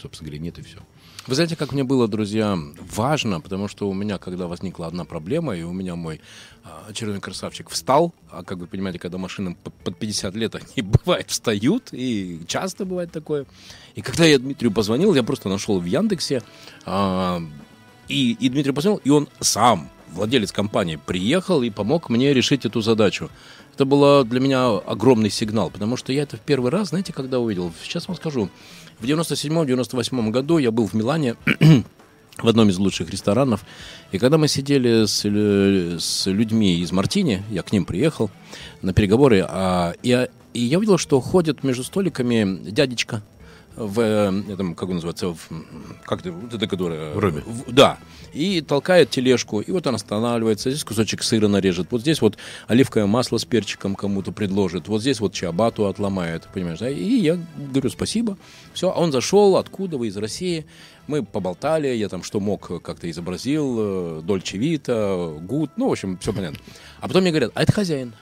собственно 0.00 0.28
говоря, 0.28 0.42
нет 0.42 0.58
и 0.58 0.62
все. 0.62 0.78
Вы 1.26 1.34
знаете, 1.34 1.54
как 1.54 1.72
мне 1.72 1.84
было, 1.84 2.08
друзья, 2.08 2.58
важно, 2.94 3.40
потому 3.40 3.68
что 3.68 3.88
у 3.88 3.92
меня, 3.92 4.18
когда 4.18 4.46
возникла 4.46 4.86
одна 4.86 5.04
проблема, 5.04 5.54
и 5.54 5.62
у 5.62 5.72
меня 5.72 5.94
мой 5.94 6.20
а, 6.64 6.86
очередной 6.88 7.20
красавчик 7.20 7.68
встал, 7.68 8.14
а 8.30 8.42
как 8.42 8.58
вы 8.58 8.66
понимаете, 8.66 8.98
когда 8.98 9.18
машинам 9.18 9.54
под 9.84 9.96
50 9.98 10.34
лет, 10.34 10.54
они 10.54 10.82
бывает 11.04 11.30
встают, 11.30 11.90
и 11.92 12.40
часто 12.46 12.86
бывает 12.86 13.12
такое. 13.12 13.44
И 13.94 14.02
когда 14.02 14.24
я 14.24 14.38
Дмитрию 14.38 14.72
позвонил, 14.72 15.14
я 15.14 15.22
просто 15.22 15.48
нашел 15.50 15.78
в 15.78 15.84
Яндексе, 15.84 16.42
а, 16.86 17.42
и, 18.08 18.32
и 18.32 18.48
Дмитрий 18.48 18.72
позвонил, 18.72 19.00
и 19.04 19.10
он 19.10 19.28
сам, 19.40 19.90
владелец 20.12 20.52
компании, 20.52 20.96
приехал 20.96 21.62
и 21.62 21.70
помог 21.70 22.08
мне 22.08 22.32
решить 22.32 22.64
эту 22.64 22.80
задачу. 22.80 23.30
Это 23.80 23.86
был 23.86 24.24
для 24.24 24.40
меня 24.40 24.76
огромный 24.76 25.30
сигнал, 25.30 25.70
потому 25.70 25.96
что 25.96 26.12
я 26.12 26.24
это 26.24 26.36
в 26.36 26.40
первый 26.40 26.70
раз, 26.70 26.90
знаете, 26.90 27.14
когда 27.14 27.38
увидел, 27.38 27.72
сейчас 27.82 28.08
вам 28.08 28.16
скажу, 28.18 28.50
в 28.98 29.04
97-98 29.06 30.28
году 30.28 30.58
я 30.58 30.70
был 30.70 30.86
в 30.86 30.92
Милане 30.92 31.36
в 32.36 32.46
одном 32.46 32.68
из 32.68 32.76
лучших 32.76 33.08
ресторанов. 33.08 33.64
И 34.12 34.18
когда 34.18 34.36
мы 34.36 34.48
сидели 34.48 35.06
с, 35.06 35.24
с 35.98 36.26
людьми 36.26 36.78
из 36.80 36.92
Мартини, 36.92 37.42
я 37.48 37.62
к 37.62 37.72
ним 37.72 37.86
приехал 37.86 38.30
на 38.82 38.92
переговоры, 38.92 39.46
а, 39.48 39.94
и, 40.02 40.28
и 40.52 40.60
я 40.60 40.76
увидел, 40.76 40.98
что 40.98 41.18
ходит 41.22 41.64
между 41.64 41.82
столиками 41.82 42.70
дядечка 42.70 43.22
в 43.76 44.00
этом, 44.00 44.74
как 44.74 44.88
он 44.88 44.96
называется, 44.96 45.28
в, 45.28 45.48
как 46.04 46.20
это, 46.20 46.32
вот 46.32 46.52
это 46.52 46.66
которое... 46.66 47.12
В 47.12 47.18
Робе. 47.18 47.42
В, 47.46 47.72
да. 47.72 47.98
И 48.32 48.60
толкает 48.60 49.10
тележку, 49.10 49.60
и 49.60 49.70
вот 49.72 49.86
он 49.86 49.94
останавливается, 49.94 50.70
здесь 50.70 50.84
кусочек 50.84 51.22
сыра 51.22 51.48
нарежет, 51.48 51.88
вот 51.90 52.02
здесь 52.02 52.20
вот 52.20 52.36
оливковое 52.68 53.06
масло 53.06 53.38
с 53.38 53.44
перчиком 53.44 53.94
кому-то 53.96 54.32
предложит, 54.32 54.86
вот 54.88 55.00
здесь 55.00 55.20
вот 55.20 55.32
чабату 55.32 55.86
отломает, 55.86 56.46
понимаешь, 56.52 56.78
да? 56.78 56.88
И 56.88 57.16
я 57.16 57.38
говорю 57.56 57.90
спасибо. 57.90 58.36
Все, 58.72 58.90
а 58.90 59.00
он 59.00 59.12
зашел, 59.12 59.56
откуда 59.56 59.98
вы, 59.98 60.08
из 60.08 60.16
России. 60.16 60.66
Мы 61.06 61.24
поболтали, 61.24 61.88
я 61.88 62.08
там 62.08 62.22
что 62.22 62.38
мог 62.38 62.82
как-то 62.82 63.10
изобразил, 63.10 64.22
Дольче 64.22 64.58
Вита, 64.58 65.34
Гуд, 65.40 65.70
ну, 65.76 65.88
в 65.88 65.92
общем, 65.92 66.18
все 66.18 66.32
понятно. 66.32 66.60
А 67.00 67.08
потом 67.08 67.22
мне 67.22 67.30
говорят, 67.30 67.50
а 67.54 67.62
это 67.62 67.72
хозяин. 67.72 68.12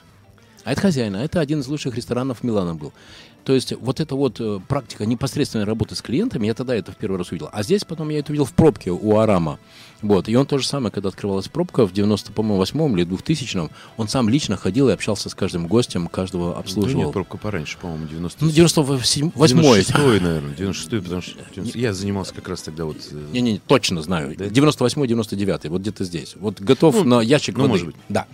А 0.63 0.73
это 0.73 0.81
хозяин, 0.81 1.15
а 1.15 1.23
это 1.23 1.39
один 1.39 1.61
из 1.61 1.67
лучших 1.67 1.95
ресторанов 1.95 2.43
Милана 2.43 2.75
был. 2.75 2.93
То 3.43 3.53
есть 3.53 3.73
вот 3.79 3.99
эта 3.99 4.15
вот 4.15 4.39
э, 4.39 4.59
практика 4.67 5.05
непосредственной 5.05 5.65
работы 5.65 5.95
с 5.95 6.01
клиентами, 6.01 6.47
я 6.47 6.53
тогда 6.53 6.75
это 6.75 6.91
в 6.91 6.97
первый 6.97 7.17
раз 7.17 7.31
увидел. 7.31 7.49
А 7.51 7.63
здесь 7.63 7.83
потом 7.83 8.09
я 8.09 8.19
это 8.19 8.31
увидел 8.31 8.45
в 8.45 8.53
пробке 8.53 8.91
у 8.91 9.17
Арама. 9.17 9.59
Вот. 10.01 10.29
И 10.29 10.35
он 10.35 10.45
то 10.45 10.57
же 10.57 10.65
самое, 10.65 10.91
когда 10.91 11.09
открывалась 11.09 11.47
пробка 11.47 11.85
в 11.85 11.91
90, 11.91 12.31
по-моему, 12.31 12.57
8 12.57 12.99
или 12.99 13.03
2000 13.03 13.69
он 13.97 14.07
сам 14.07 14.29
лично 14.29 14.55
ходил 14.55 14.89
и 14.89 14.91
общался 14.91 15.29
с 15.29 15.35
каждым 15.35 15.67
гостем, 15.67 16.07
каждого 16.07 16.57
обслуживал. 16.57 16.99
Да 16.99 17.05
нет, 17.05 17.13
пробка 17.13 17.37
пораньше, 17.37 17.77
по-моему, 17.77 18.07
90 18.07 18.45
Ну, 18.45 18.51
98 18.51 19.31
96 19.35 19.93
наверное, 20.21 20.55
96 20.55 21.03
потому 21.03 21.21
что 21.21 21.35
90, 21.55 21.77
я 21.77 21.93
занимался 21.93 22.33
как 22.33 22.47
раз 22.47 22.61
тогда 22.61 22.85
вот... 22.85 22.97
Не-не, 23.31 23.55
э, 23.55 23.59
точно 23.65 24.01
знаю. 24.01 24.35
Да? 24.37 24.47
98 24.47 25.07
99 25.07 25.65
вот 25.65 25.81
где-то 25.81 26.03
здесь. 26.03 26.35
Вот 26.35 26.61
готов 26.61 26.95
ну, 27.03 27.17
на 27.17 27.21
ящик 27.21 27.57
ну, 27.57 27.63
воды. 27.63 27.71
может 27.71 27.85
быть. 27.87 27.95
Да. 28.07 28.27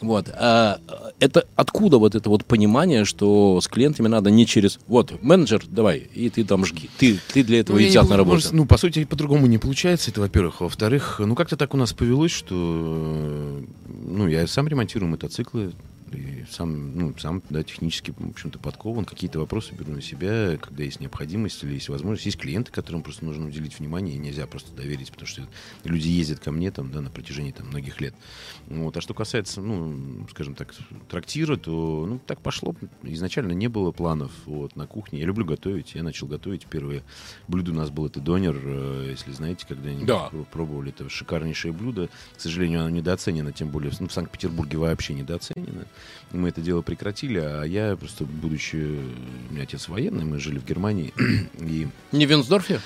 Вот. 0.00 0.28
А, 0.32 0.80
это 1.20 1.46
откуда 1.56 1.98
вот 1.98 2.14
это 2.14 2.28
вот 2.28 2.44
понимание, 2.44 3.04
что 3.04 3.60
с 3.60 3.68
клиентами 3.68 4.08
надо 4.08 4.30
не 4.30 4.46
через 4.46 4.78
вот 4.86 5.22
менеджер, 5.22 5.64
давай, 5.66 5.98
и 5.98 6.28
ты 6.30 6.44
там 6.44 6.64
жги. 6.64 6.90
Ты, 6.98 7.18
ты 7.32 7.42
для 7.42 7.60
этого 7.60 7.76
ну, 7.76 7.82
и 7.82 7.88
взят 7.88 8.08
на 8.08 8.16
работу. 8.16 8.36
Может, 8.36 8.52
ну, 8.52 8.66
по 8.66 8.76
сути, 8.76 9.04
по-другому 9.04 9.46
не 9.46 9.58
получается, 9.58 10.10
это 10.10 10.20
во-первых. 10.20 10.60
Во-вторых, 10.60 11.20
ну 11.24 11.34
как-то 11.34 11.56
так 11.56 11.74
у 11.74 11.76
нас 11.76 11.92
повелось, 11.92 12.32
что 12.32 12.54
ну, 12.54 14.28
я 14.28 14.46
сам 14.46 14.68
ремонтирую 14.68 15.10
мотоциклы, 15.10 15.72
и 16.12 16.44
сам, 16.50 16.96
ну, 16.96 17.14
сам, 17.18 17.42
да, 17.50 17.62
технически, 17.62 18.14
в 18.16 18.30
общем-то, 18.30 18.58
подкован. 18.58 19.04
Какие-то 19.04 19.38
вопросы 19.38 19.74
беру 19.74 19.92
на 19.92 20.00
себя, 20.00 20.56
когда 20.60 20.84
есть 20.84 21.00
необходимость 21.00 21.62
или 21.64 21.74
есть 21.74 21.88
возможность. 21.88 22.26
Есть 22.26 22.38
клиенты, 22.38 22.70
которым 22.70 23.02
просто 23.02 23.24
нужно 23.24 23.46
уделить 23.46 23.78
внимание, 23.78 24.14
и 24.14 24.18
нельзя 24.18 24.46
просто 24.46 24.72
доверить, 24.74 25.10
потому 25.10 25.26
что 25.26 25.42
люди 25.84 26.08
ездят 26.08 26.40
ко 26.40 26.52
мне 26.52 26.70
там, 26.70 26.90
да, 26.92 27.00
на 27.00 27.10
протяжении 27.10 27.52
там, 27.52 27.68
многих 27.68 28.00
лет. 28.00 28.14
Вот. 28.68 28.96
А 28.96 29.00
что 29.00 29.14
касается, 29.14 29.60
ну, 29.60 30.26
скажем 30.30 30.54
так, 30.54 30.74
трактира, 31.08 31.56
то, 31.56 32.06
ну, 32.08 32.20
так 32.24 32.40
пошло. 32.40 32.74
Изначально 33.02 33.52
не 33.52 33.68
было 33.68 33.90
планов 33.90 34.32
вот, 34.46 34.76
на 34.76 34.86
кухне. 34.86 35.20
Я 35.20 35.26
люблю 35.26 35.44
готовить. 35.44 35.94
Я 35.94 36.02
начал 36.02 36.26
готовить. 36.26 36.66
Первое 36.66 37.02
блюдо 37.48 37.72
у 37.72 37.74
нас 37.74 37.90
было 37.90 38.06
это 38.06 38.20
донер, 38.20 38.56
э, 38.62 39.08
если 39.10 39.32
знаете, 39.32 39.66
когда-нибудь 39.66 40.06
да. 40.06 40.30
пробовали. 40.52 40.90
Это 40.90 41.08
шикарнейшее 41.08 41.72
блюдо. 41.72 42.08
К 42.36 42.40
сожалению, 42.40 42.80
оно 42.80 42.90
недооценено, 42.90 43.52
тем 43.52 43.68
более 43.68 43.92
ну, 43.98 44.08
в 44.08 44.12
Санкт-Петербурге 44.12 44.78
вообще 44.78 45.14
недооценено 45.14 45.86
мы 46.32 46.48
это 46.48 46.60
дело 46.60 46.82
прекратили, 46.82 47.38
а 47.38 47.64
я 47.64 47.96
просто, 47.96 48.24
будучи... 48.24 48.76
У 48.76 49.52
меня 49.52 49.62
отец 49.62 49.88
военный, 49.88 50.24
мы 50.24 50.38
жили 50.40 50.58
в 50.58 50.64
Германии. 50.64 51.12
и... 51.60 51.88
Не 52.12 52.26
в 52.26 52.30
Винсдорфе? 52.30 52.80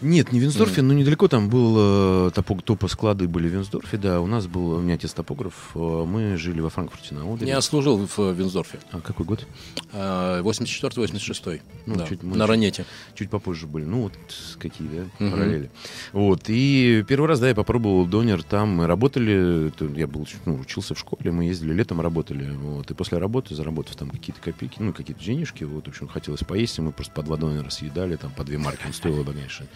Нет, 0.00 0.32
не 0.32 0.38
в 0.38 0.42
Винсдорфе, 0.42 0.80
mm. 0.80 0.84
но 0.84 0.94
недалеко 0.94 1.26
там 1.26 1.48
был 1.48 2.28
э, 2.28 2.30
топо, 2.32 2.60
топо 2.62 2.86
склады 2.86 3.26
были 3.26 3.48
в 3.48 3.52
Винсдорфе, 3.52 3.96
да. 3.96 4.20
У 4.20 4.26
нас 4.26 4.46
был, 4.46 4.74
у 4.74 4.80
меня 4.80 4.94
отец 4.94 5.12
топограф, 5.12 5.72
э, 5.74 5.78
мы 5.78 6.36
жили 6.36 6.60
во 6.60 6.70
Франкфурте 6.70 7.16
на 7.16 7.32
Одере. 7.32 7.50
Я 7.50 7.60
служил 7.60 8.06
в 8.06 8.18
э, 8.18 8.32
Винсдорфе. 8.32 8.78
А 8.92 9.00
какой 9.00 9.26
год? 9.26 9.46
84-86. 9.92 11.60
Ну, 11.86 11.96
да, 11.96 12.06
чуть, 12.06 12.22
на 12.22 12.46
Ранете. 12.46 12.84
Чуть 13.14 13.28
попозже 13.28 13.66
были. 13.66 13.84
Ну, 13.84 14.02
вот 14.02 14.12
какие, 14.58 14.86
да, 14.86 14.96
mm-hmm. 15.18 15.30
параллели. 15.30 15.70
Вот, 16.12 16.44
и 16.46 17.04
первый 17.08 17.26
раз, 17.26 17.40
да, 17.40 17.48
я 17.48 17.54
попробовал 17.54 18.06
донер 18.06 18.44
там. 18.44 18.68
Мы 18.68 18.86
работали, 18.86 19.72
я 19.98 20.06
был, 20.06 20.28
ну, 20.44 20.60
учился 20.60 20.94
в 20.94 20.98
школе, 20.98 21.32
мы 21.32 21.46
ездили 21.46 21.72
летом, 21.72 22.00
работали. 22.00 22.50
Вот, 22.52 22.88
и 22.90 22.94
после 22.94 23.18
работы, 23.18 23.56
заработав 23.56 23.96
там 23.96 24.10
какие-то 24.10 24.40
копейки, 24.40 24.76
ну, 24.78 24.92
какие-то 24.92 25.24
денежки, 25.24 25.64
вот, 25.64 25.86
в 25.86 25.88
общем, 25.88 26.06
хотелось 26.06 26.40
поесть, 26.40 26.78
и 26.78 26.82
мы 26.82 26.92
просто 26.92 27.12
по 27.14 27.22
два 27.22 27.36
донера 27.36 27.70
съедали, 27.70 28.14
там, 28.14 28.30
по 28.30 28.44
две 28.44 28.58
марки. 28.58 28.86
Он 28.86 28.92
стоил, 28.92 29.24
конечно. 29.24 29.66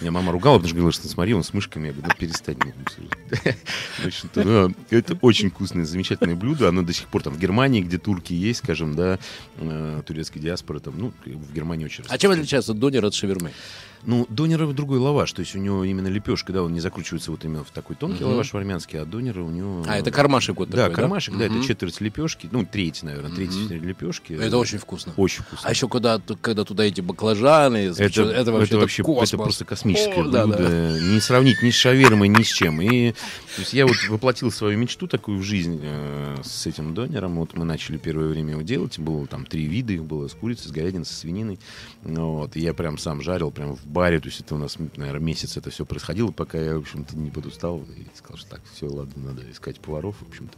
Меня 0.00 0.10
мама 0.10 0.32
ругала, 0.32 0.54
потому 0.56 0.68
что 0.68 0.76
говорила, 0.76 0.92
что 0.92 1.08
смотри, 1.08 1.34
он 1.34 1.42
с 1.42 1.52
мышками. 1.52 1.88
Я 1.88 1.92
говорю, 1.92 2.08
ну 2.08 2.14
перестань. 2.18 2.56
Ну, 4.34 4.74
это 4.90 5.18
очень 5.20 5.50
вкусное, 5.50 5.84
замечательное 5.84 6.36
блюдо. 6.36 6.68
Оно 6.68 6.82
до 6.82 6.92
сих 6.92 7.08
пор 7.08 7.22
там 7.22 7.34
в 7.34 7.38
Германии, 7.38 7.80
где 7.80 7.98
турки 7.98 8.32
есть, 8.32 8.60
скажем, 8.60 8.94
да, 8.94 9.18
э, 9.56 10.02
турецкая 10.06 10.42
диаспора, 10.42 10.80
там, 10.80 10.98
ну, 10.98 11.12
в 11.24 11.52
Германии 11.52 11.84
очень 11.84 12.04
А 12.08 12.18
чем 12.18 12.30
отличается 12.30 12.74
донер 12.74 13.04
от 13.04 13.14
шавермы? 13.14 13.52
Ну, 14.04 14.26
донера 14.28 14.66
другой 14.68 14.98
лаваш, 14.98 15.32
то 15.32 15.40
есть 15.40 15.54
у 15.54 15.58
него 15.58 15.84
именно 15.84 16.08
лепешка, 16.08 16.52
да, 16.52 16.62
он 16.62 16.72
не 16.72 16.80
закручивается 16.80 17.30
вот 17.30 17.44
именно 17.44 17.64
в 17.64 17.70
такой 17.70 17.96
тонкий 17.96 18.22
uh-huh. 18.22 18.30
лаваш 18.30 18.52
в 18.52 18.56
армянский, 18.56 19.00
а 19.00 19.04
донера 19.04 19.42
у 19.42 19.50
него... 19.50 19.84
А, 19.86 19.96
это 19.96 20.10
кармашек 20.10 20.56
вот 20.56 20.70
да, 20.70 20.84
такой, 20.84 20.94
кармашек, 20.94 21.34
да? 21.34 21.40
да, 21.40 21.46
uh-huh. 21.46 21.58
это 21.58 21.66
четверть 21.66 22.00
лепешки, 22.00 22.48
ну, 22.50 22.64
треть, 22.64 23.02
наверное, 23.02 23.34
треть 23.34 23.50
uh-huh. 23.50 23.78
лепешки. 23.78 24.32
Это 24.32 24.58
очень 24.58 24.78
вкусно. 24.78 25.12
Очень 25.16 25.42
вкусно. 25.42 25.68
А 25.68 25.70
еще 25.70 25.88
когда, 25.88 26.20
когда 26.40 26.64
туда 26.64 26.84
эти 26.84 27.00
баклажаны, 27.00 27.92
это, 27.96 28.02
это 28.04 28.52
вообще, 28.52 28.74
это, 28.74 28.78
вообще 28.78 29.02
космос. 29.02 29.28
это 29.28 29.42
просто 29.42 29.64
космическое 29.64 30.14
О, 30.14 30.22
блюдо, 30.22 30.46
да, 30.46 30.56
да. 30.56 31.00
не 31.00 31.20
сравнить 31.20 31.62
ни 31.62 31.70
с 31.70 31.74
шавермой, 31.74 32.28
ни 32.28 32.42
с 32.42 32.48
чем. 32.48 32.80
И 32.80 33.12
то 33.12 33.62
есть 33.62 33.72
я 33.72 33.86
вот 33.86 33.96
воплотил 34.08 34.52
свою 34.52 34.78
мечту 34.78 35.08
такую 35.08 35.38
в 35.38 35.42
жизнь 35.42 35.80
э, 35.82 36.36
с 36.44 36.66
этим 36.66 36.94
донером, 36.94 37.36
вот 37.36 37.56
мы 37.56 37.64
начали 37.64 37.96
первое 37.96 38.28
время 38.28 38.52
его 38.52 38.62
делать, 38.62 38.98
было 38.98 39.26
там 39.26 39.44
три 39.44 39.64
вида, 39.64 39.92
их 39.92 40.04
было 40.04 40.28
с 40.28 40.34
курицей, 40.34 40.68
с 40.68 40.70
говядиной, 40.70 41.04
со 41.04 41.14
свининой, 41.14 41.58
ну, 42.02 42.34
вот, 42.34 42.56
и 42.56 42.60
я 42.60 42.72
прям 42.74 42.98
сам 42.98 43.20
жарил, 43.20 43.50
прям 43.50 43.76
в 43.76 43.84
баре, 43.88 44.20
то 44.20 44.26
есть 44.26 44.40
это 44.40 44.54
у 44.54 44.58
нас, 44.58 44.76
наверное, 44.96 45.20
месяц 45.20 45.56
это 45.56 45.70
все 45.70 45.84
происходило, 45.84 46.30
пока 46.30 46.58
я, 46.58 46.74
в 46.74 46.80
общем-то, 46.80 47.16
не 47.16 47.30
подустал 47.30 47.78
и 47.96 48.06
сказал, 48.16 48.38
что 48.38 48.50
так, 48.50 48.60
все, 48.74 48.86
ладно, 48.86 49.14
надо 49.16 49.50
искать 49.50 49.80
поваров, 49.80 50.16
в 50.20 50.28
общем-то. 50.28 50.56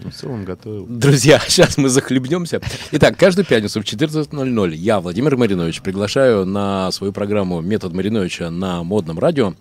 Ну, 0.00 0.10
в 0.10 0.14
целом 0.14 0.44
готовил. 0.44 0.86
Друзья, 0.86 1.40
сейчас 1.46 1.76
мы 1.76 1.88
захлебнемся. 1.88 2.60
Итак, 2.92 3.16
каждую 3.16 3.46
пятницу 3.46 3.80
в 3.80 3.84
14.00 3.84 4.74
я, 4.74 5.00
Владимир 5.00 5.36
Маринович, 5.36 5.82
приглашаю 5.82 6.46
на 6.46 6.90
свою 6.92 7.12
программу 7.12 7.60
«Метод 7.60 7.92
Мариновича» 7.92 8.50
на 8.50 8.82
модном 8.82 9.18
радио 9.18 9.54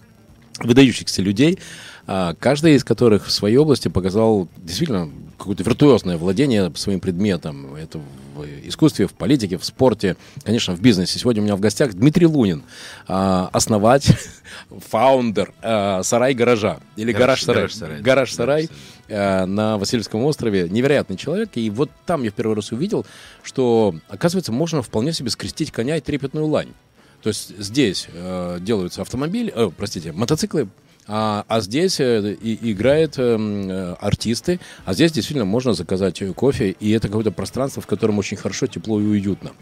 выдающихся 0.59 1.21
людей, 1.21 1.59
а, 2.07 2.33
каждый 2.39 2.75
из 2.75 2.83
которых 2.83 3.27
в 3.27 3.31
своей 3.31 3.57
области 3.57 3.87
показал 3.87 4.47
действительно 4.57 5.09
какое-то 5.39 5.63
виртуозное 5.63 6.17
владение 6.17 6.71
своим 6.75 6.99
предметом. 6.99 7.75
Это 7.75 7.99
в 8.35 8.45
искусстве, 8.67 9.07
в 9.07 9.13
политике, 9.13 9.57
в 9.57 9.65
спорте, 9.65 10.15
конечно, 10.43 10.75
в 10.75 10.81
бизнесе. 10.81 11.17
Сегодня 11.17 11.41
у 11.41 11.45
меня 11.45 11.55
в 11.55 11.59
гостях 11.59 11.93
Дмитрий 11.93 12.27
Лунин, 12.27 12.63
а, 13.07 13.49
основатель, 13.51 14.15
фаундер 14.89 15.53
а, 15.61 16.03
«Сарай-гаража» 16.03 16.79
или 16.95 17.11
«Гараж-сарай». 17.11 17.63
«Гараж-сарай». 17.63 18.01
«Гараж-сарай» 18.01 18.69
а, 19.09 19.45
на 19.45 19.77
Васильевском 19.77 20.23
острове. 20.23 20.69
Невероятный 20.69 21.17
человек. 21.17 21.51
И 21.55 21.69
вот 21.69 21.89
там 22.05 22.23
я 22.23 22.31
в 22.31 22.33
первый 22.33 22.55
раз 22.55 22.71
увидел, 22.71 23.05
что, 23.41 23.95
оказывается, 24.09 24.51
можно 24.51 24.81
вполне 24.81 25.13
себе 25.13 25.29
скрестить 25.29 25.71
коня 25.71 25.97
и 25.97 26.01
трепетную 26.01 26.45
лань. 26.45 26.73
То 27.21 27.29
есть 27.29 27.57
здесь 27.57 28.07
э, 28.13 28.59
делаются 28.61 29.01
автомобили, 29.01 29.51
э, 29.53 29.69
простите, 29.75 30.13
мотоциклы, 30.13 30.69
а, 31.11 31.43
а 31.47 31.59
здесь 31.59 31.99
э, 31.99 32.35
и, 32.39 32.71
играют 32.71 33.17
э, 33.17 33.35
э, 33.35 33.93
артисты, 33.99 34.59
а 34.85 34.93
здесь 34.93 35.11
действительно 35.11 35.45
можно 35.45 35.73
заказать 35.73 36.21
кофе, 36.35 36.69
и 36.79 36.91
это 36.91 37.07
какое-то 37.07 37.31
пространство, 37.31 37.81
в 37.81 37.87
котором 37.87 38.19
очень 38.19 38.37
хорошо, 38.37 38.67
тепло 38.67 39.01
и 39.01 39.05
уютно. 39.05 39.53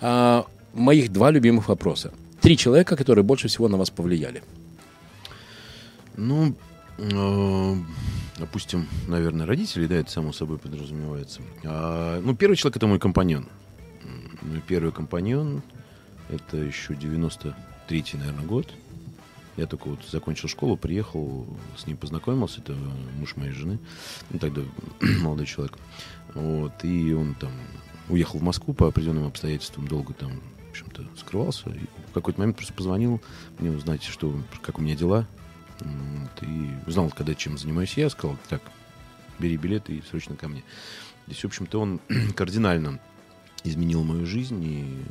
А, 0.00 0.46
моих 0.72 1.12
два 1.12 1.30
любимых 1.30 1.68
вопроса. 1.68 2.10
Три 2.40 2.56
человека, 2.56 2.96
которые 2.96 3.22
больше 3.22 3.48
всего 3.48 3.68
на 3.68 3.76
вас 3.76 3.90
повлияли. 3.90 4.42
Ну, 6.16 6.54
э, 6.96 7.74
допустим, 8.38 8.88
наверное, 9.08 9.44
родители, 9.44 9.86
да, 9.86 9.96
это 9.96 10.10
само 10.10 10.32
собой 10.32 10.56
подразумевается. 10.56 11.42
А, 11.64 12.18
ну, 12.22 12.34
первый 12.34 12.56
человек 12.56 12.78
это 12.78 12.86
мой 12.86 12.98
компаньон. 12.98 13.46
Первый 14.66 14.92
компаньон, 14.92 15.60
это 16.30 16.56
еще 16.56 16.94
93-й, 16.94 18.16
наверное, 18.16 18.46
год. 18.46 18.72
Я 19.58 19.66
только 19.66 19.88
вот 19.88 19.98
закончил 20.08 20.48
школу, 20.48 20.76
приехал, 20.76 21.44
с 21.76 21.84
ним 21.88 21.96
познакомился, 21.96 22.60
это 22.60 22.74
муж 23.18 23.34
моей 23.34 23.50
жены, 23.50 23.80
ну 24.30 24.38
тогда 24.38 24.62
молодой 25.20 25.46
человек. 25.46 25.76
Вот, 26.34 26.84
и 26.84 27.12
он 27.12 27.34
там 27.34 27.50
уехал 28.08 28.38
в 28.38 28.42
Москву 28.42 28.72
по 28.72 28.86
определенным 28.86 29.26
обстоятельствам, 29.26 29.88
долго 29.88 30.14
там, 30.14 30.30
в 30.68 30.70
общем-то, 30.70 31.04
скрывался. 31.18 31.70
И 31.70 31.86
в 32.08 32.12
какой-то 32.14 32.38
момент 32.38 32.56
просто 32.56 32.72
позвонил 32.72 33.20
мне 33.58 33.72
узнать, 33.72 34.04
что, 34.04 34.40
как 34.62 34.78
у 34.78 34.82
меня 34.82 34.94
дела. 34.94 35.26
Вот, 35.80 36.42
и 36.48 36.70
узнал, 36.86 37.10
когда 37.10 37.34
чем 37.34 37.58
занимаюсь 37.58 37.94
я, 37.96 38.10
сказал, 38.10 38.38
так, 38.48 38.62
бери 39.40 39.56
билет 39.56 39.90
и 39.90 40.04
срочно 40.08 40.36
ко 40.36 40.46
мне. 40.46 40.62
Здесь, 41.26 41.42
в 41.42 41.46
общем-то, 41.46 41.80
он 41.80 42.00
кардинально 42.36 43.00
изменил 43.64 44.04
мою 44.04 44.24
жизнь 44.24 44.62
и 44.62 45.02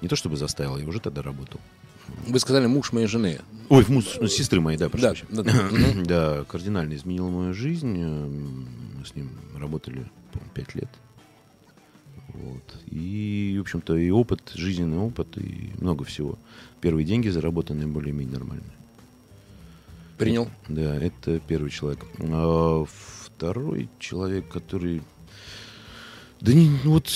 не 0.00 0.08
то 0.08 0.16
чтобы 0.16 0.36
заставил, 0.36 0.78
я 0.78 0.86
уже 0.88 0.98
тогда 0.98 1.22
работал. 1.22 1.60
Вы 2.26 2.38
сказали 2.40 2.66
муж 2.66 2.92
моей 2.92 3.06
жены. 3.06 3.40
Ой, 3.68 3.84
муж 3.88 4.18
ну, 4.20 4.28
сестры 4.28 4.60
моей, 4.60 4.78
да, 4.78 4.88
прошу 4.88 5.26
Да, 5.28 5.42
да, 5.42 5.52
да. 5.52 6.02
Да, 6.04 6.44
кардинально 6.44 6.94
изменил 6.94 7.28
мою 7.28 7.54
жизнь. 7.54 7.98
Мы 7.98 9.04
с 9.04 9.14
ним 9.14 9.30
работали, 9.56 10.06
по-моему, 10.32 10.52
пять 10.54 10.74
лет. 10.74 10.88
Вот. 12.28 12.76
И, 12.86 13.56
в 13.58 13.62
общем-то, 13.62 13.96
и 13.96 14.10
опыт, 14.10 14.52
жизненный 14.54 14.98
опыт, 14.98 15.36
и 15.36 15.72
много 15.80 16.04
всего. 16.04 16.38
Первые 16.80 17.04
деньги 17.04 17.28
заработанные 17.28 17.86
более-менее 17.86 18.38
нормальные. 18.38 18.72
Принял. 20.18 20.48
Да, 20.68 20.96
это 20.96 21.40
первый 21.40 21.70
человек. 21.70 22.04
А 22.18 22.84
второй 22.84 23.88
человек, 23.98 24.48
который... 24.48 25.02
Да 26.40 26.52
не, 26.52 26.70
ну 26.84 26.92
вот 26.92 27.10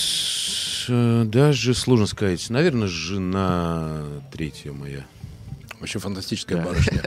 э, 0.89 1.23
даже 1.25 1.73
сложно 1.73 2.05
сказать. 2.07 2.49
Наверное, 2.49 2.87
жена 2.87 4.01
третья 4.31 4.71
моя. 4.73 5.05
Вообще 5.79 5.99
фантастическая 5.99 6.57
Да. 6.59 6.65
барышня. 6.65 7.03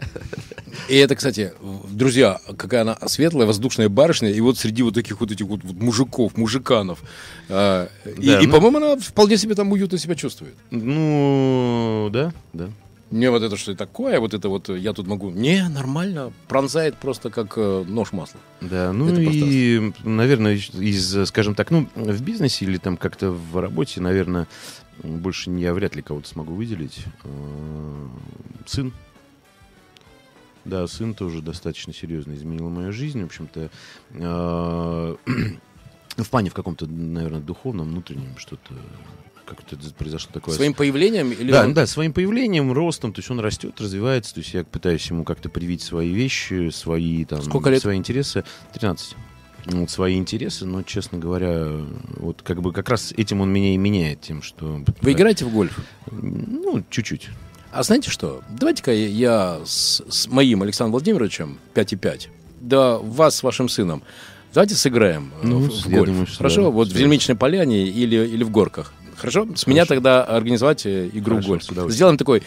И 0.88 0.96
это, 0.96 1.16
кстати, 1.16 1.52
друзья, 1.90 2.38
какая 2.58 2.82
она 2.82 2.96
светлая, 3.06 3.46
воздушная 3.46 3.88
барышня, 3.88 4.30
и 4.30 4.40
вот 4.40 4.58
среди 4.58 4.82
вот 4.82 4.94
таких 4.94 5.20
вот 5.20 5.30
этих 5.30 5.46
вот, 5.46 5.60
вот 5.64 5.76
мужиков, 5.76 6.36
мужиканов. 6.36 7.02
а, 7.48 7.88
и, 8.04 8.26
Да, 8.26 8.40
и, 8.42 8.46
ну- 8.46 8.52
по-моему, 8.52 8.76
она 8.78 8.96
вполне 9.00 9.36
себе 9.38 9.54
там 9.54 9.72
уютно 9.72 9.98
себя 9.98 10.14
чувствует. 10.14 10.54
Ну, 10.70 12.08
да, 12.12 12.32
да. 12.52 12.70
Не 13.10 13.30
вот 13.30 13.42
это 13.42 13.56
что 13.56 13.74
такое, 13.76 14.18
вот 14.18 14.34
это 14.34 14.48
вот 14.48 14.68
э, 14.68 14.78
я 14.78 14.92
тут 14.92 15.06
могу. 15.06 15.30
Не, 15.30 15.68
нормально, 15.68 16.32
пронзает 16.48 16.96
просто 16.96 17.30
как 17.30 17.54
э, 17.56 17.84
нож 17.86 18.12
масла. 18.12 18.40
Да, 18.60 18.92
ну 18.92 19.08
Это 19.08 19.20
и, 19.20 19.92
наверное, 20.02 20.54
из- 20.54 20.74
из, 20.74 21.28
скажем 21.28 21.54
так, 21.54 21.70
ну, 21.70 21.88
в 21.94 22.22
бизнесе 22.22 22.64
или 22.64 22.78
там 22.78 22.96
как-то 22.96 23.30
в 23.30 23.60
работе, 23.60 24.00
наверное, 24.00 24.48
больше 25.04 25.50
я 25.52 25.72
вряд 25.72 25.94
ли 25.94 26.02
кого-то 26.02 26.28
смогу 26.28 26.54
выделить. 26.54 27.04
Э, 27.24 28.06
Сын. 28.66 28.92
Да, 30.64 30.84
сын 30.88 31.14
тоже 31.14 31.42
достаточно 31.42 31.92
серьезно 31.94 32.32
изменил 32.34 32.68
мою 32.70 32.92
жизнь. 32.92 33.22
В 33.22 33.26
общем-то, 33.26 33.70
э, 34.10 35.16
в 36.16 36.28
плане 36.28 36.50
в 36.50 36.54
каком-то, 36.54 36.86
наверное, 36.88 37.40
духовном, 37.40 37.86
внутреннем 37.88 38.36
что-то 38.36 38.74
как-то 39.46 39.76
произошло 39.96 40.30
такое. 40.32 40.54
Своим 40.54 40.74
появлением 40.74 41.30
или 41.32 41.50
Да, 41.52 41.64
он- 41.64 41.74
да, 41.74 41.86
своим 41.86 42.12
появлением, 42.12 42.72
ростом, 42.72 43.12
то 43.12 43.20
есть 43.20 43.30
он 43.30 43.40
растет, 43.40 43.80
развивается, 43.80 44.34
то 44.34 44.40
есть 44.40 44.52
я 44.54 44.64
пытаюсь 44.64 45.06
ему 45.08 45.24
как-то 45.24 45.48
привить 45.48 45.82
свои 45.82 46.10
вещи, 46.12 46.70
свои 46.70 47.24
там, 47.24 47.42
Сколько 47.42 47.70
лет? 47.70 47.80
свои 47.80 47.96
интересы. 47.96 48.44
13. 48.74 49.16
Ну, 49.68 49.80
Вот 49.80 49.90
свои 49.90 50.16
интересы, 50.16 50.64
но, 50.64 50.82
честно 50.82 51.18
говоря, 51.18 51.66
вот 52.16 52.42
как 52.42 52.62
бы 52.62 52.72
как 52.72 52.88
раз 52.88 53.12
этим 53.16 53.40
он 53.40 53.52
меня 53.52 53.74
и 53.74 53.76
меняет 53.76 54.20
тем, 54.20 54.40
что... 54.42 54.80
Вы 55.00 55.12
играете 55.12 55.44
в 55.44 55.52
гольф? 55.52 55.78
Ну, 56.12 56.84
чуть-чуть. 56.90 57.30
А 57.72 57.82
знаете 57.82 58.10
что? 58.10 58.42
Давайте-ка 58.48 58.92
я 58.92 59.60
с, 59.64 60.02
с 60.08 60.28
моим 60.28 60.62
Александром 60.62 60.92
Владимировичем 60.92 61.58
5,5, 61.74 62.28
да 62.60 62.96
вас 62.98 63.36
с 63.36 63.42
вашим 63.42 63.68
сыном, 63.68 64.02
давайте 64.54 64.76
сыграем 64.76 65.32
э, 65.42 65.46
Ну, 65.46 65.58
в, 65.58 65.68
в 65.70 65.88
гольф. 65.90 66.06
думаю, 66.06 66.26
Хорошо? 66.38 66.62
да, 66.62 66.70
вот 66.70 66.88
в 66.88 66.96
Зельмичной 66.96 67.34
поляне 67.34 67.86
или, 67.88 68.16
или 68.24 68.44
в 68.44 68.50
горках. 68.50 68.92
Хорошо? 69.16 69.48
С 69.54 69.66
меня 69.66 69.86
тогда 69.86 70.22
организовать 70.22 70.84
э, 70.86 71.08
игру 71.12 71.36
Хорошо, 71.36 71.58
в 71.58 71.74
гольф. 71.74 71.92
Сделаем 71.92 72.18
такой 72.18 72.42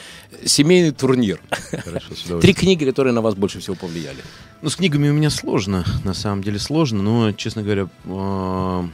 семейный 0.45 0.91
турнир. 0.91 1.41
Хорошо. 1.49 2.39
Три 2.41 2.53
книги, 2.53 2.85
которые 2.85 3.13
на 3.13 3.21
вас 3.21 3.35
больше 3.35 3.59
всего 3.59 3.75
повлияли. 3.75 4.19
Ну, 4.61 4.69
с 4.69 4.75
книгами 4.75 5.09
у 5.09 5.13
меня 5.13 5.29
сложно, 5.29 5.83
на 6.03 6.13
самом 6.13 6.43
деле 6.43 6.59
сложно, 6.59 7.01
но, 7.01 7.31
честно 7.31 7.63
говоря, 7.63 7.87
э, 8.05 8.87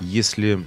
если... 0.00 0.64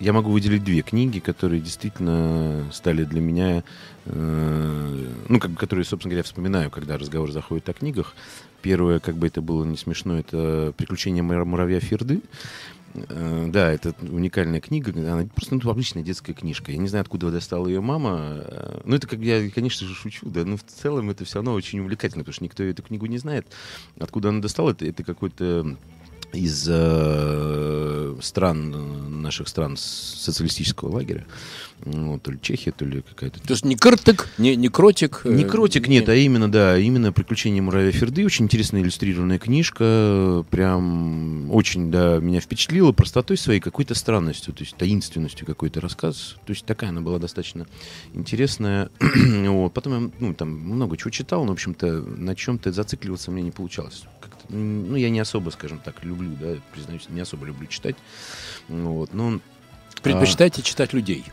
Я 0.00 0.12
могу 0.12 0.30
выделить 0.30 0.62
две 0.62 0.82
книги, 0.82 1.18
которые 1.18 1.60
действительно 1.60 2.64
стали 2.72 3.02
для 3.02 3.20
меня, 3.20 3.64
э, 4.04 5.06
ну, 5.28 5.40
как 5.40 5.54
которые, 5.56 5.84
собственно 5.84 6.12
говоря, 6.12 6.22
вспоминаю, 6.22 6.70
когда 6.70 6.96
разговор 6.98 7.32
заходит 7.32 7.68
о 7.68 7.72
книгах. 7.72 8.14
Первое, 8.62 9.00
как 9.00 9.16
бы 9.16 9.26
это 9.26 9.40
было 9.40 9.64
не 9.64 9.76
смешно, 9.76 10.18
это 10.18 10.72
«Приключения 10.76 11.22
мура- 11.22 11.44
муравья 11.44 11.80
Ферды». 11.80 12.20
Э, 12.94 13.48
Да, 13.50 13.70
это 13.72 13.94
уникальная 14.02 14.60
книга, 14.60 14.92
она 14.92 15.26
просто 15.34 15.54
ну, 15.54 15.70
обычная 15.70 16.02
детская 16.02 16.34
книжка. 16.34 16.72
Я 16.72 16.78
не 16.78 16.88
знаю, 16.88 17.02
откуда 17.02 17.30
достала 17.30 17.66
ее 17.68 17.80
мама. 17.80 18.42
Э, 18.44 18.80
Ну, 18.84 18.96
это 18.96 19.06
как 19.06 19.20
я, 19.20 19.50
конечно 19.50 19.86
же, 19.86 19.94
шучу, 19.94 20.28
да, 20.28 20.44
но 20.44 20.56
в 20.56 20.64
целом 20.64 21.10
это 21.10 21.24
все 21.24 21.36
равно 21.36 21.52
очень 21.54 21.80
увлекательно, 21.80 22.24
потому 22.24 22.34
что 22.34 22.44
никто 22.44 22.62
эту 22.62 22.82
книгу 22.82 23.06
не 23.06 23.18
знает. 23.18 23.46
Откуда 23.98 24.30
она 24.30 24.40
достала, 24.40 24.70
это, 24.70 24.86
это 24.86 25.04
какой-то 25.04 25.76
из 26.32 26.66
э, 26.68 28.16
стран, 28.20 29.22
наших 29.22 29.48
стран 29.48 29.76
социалистического 29.76 30.94
лагеря. 30.94 31.26
Ну, 31.84 32.18
то 32.18 32.32
ли 32.32 32.38
Чехия, 32.42 32.72
то 32.72 32.84
ли 32.84 33.02
какая-то 33.02 33.40
То 33.40 33.52
есть 33.52 33.64
не 33.64 33.76
кртык, 33.76 34.28
не, 34.36 34.56
не 34.56 34.68
кротик. 34.68 35.22
э, 35.24 35.32
не 35.32 35.44
кротик, 35.44 35.86
нет, 35.86 36.08
а 36.08 36.14
именно, 36.14 36.50
да, 36.50 36.76
именно 36.76 37.12
«Приключения 37.12 37.62
муравья 37.62 37.92
Ферды». 37.92 38.26
Очень 38.26 38.46
интересная 38.46 38.82
иллюстрированная 38.82 39.38
книжка. 39.38 40.44
Прям 40.50 41.50
очень, 41.52 41.90
да, 41.90 42.18
меня 42.18 42.40
впечатлила 42.40 42.92
простотой 42.92 43.36
своей, 43.36 43.60
какой-то 43.60 43.94
странностью, 43.94 44.52
то 44.54 44.64
есть 44.64 44.76
таинственностью 44.76 45.46
какой-то 45.46 45.80
рассказ. 45.80 46.36
То 46.46 46.52
есть 46.52 46.64
такая 46.64 46.90
она 46.90 47.00
была 47.00 47.18
достаточно 47.18 47.66
интересная. 48.12 48.90
вот. 49.00 49.72
Потом 49.72 50.04
я, 50.04 50.10
ну, 50.18 50.34
там 50.34 50.50
много 50.50 50.96
чего 50.96 51.10
читал, 51.10 51.44
но, 51.44 51.50
в 51.50 51.54
общем-то, 51.54 51.86
на 51.86 52.34
чем-то 52.34 52.72
зацикливаться 52.72 53.30
мне 53.30 53.42
не 53.42 53.52
получалось. 53.52 54.02
Ну, 54.48 54.96
я 54.96 55.10
не 55.10 55.20
особо, 55.20 55.50
скажем 55.50 55.78
так, 55.78 56.04
люблю, 56.04 56.36
да, 56.40 56.56
признаюсь, 56.72 57.08
не 57.08 57.20
особо 57.20 57.46
люблю 57.46 57.66
читать. 57.66 57.96
Вот, 58.68 59.12
но 59.12 59.40
Предпочитаете 60.02 60.62
читать 60.62 60.92
людей. 60.92 61.24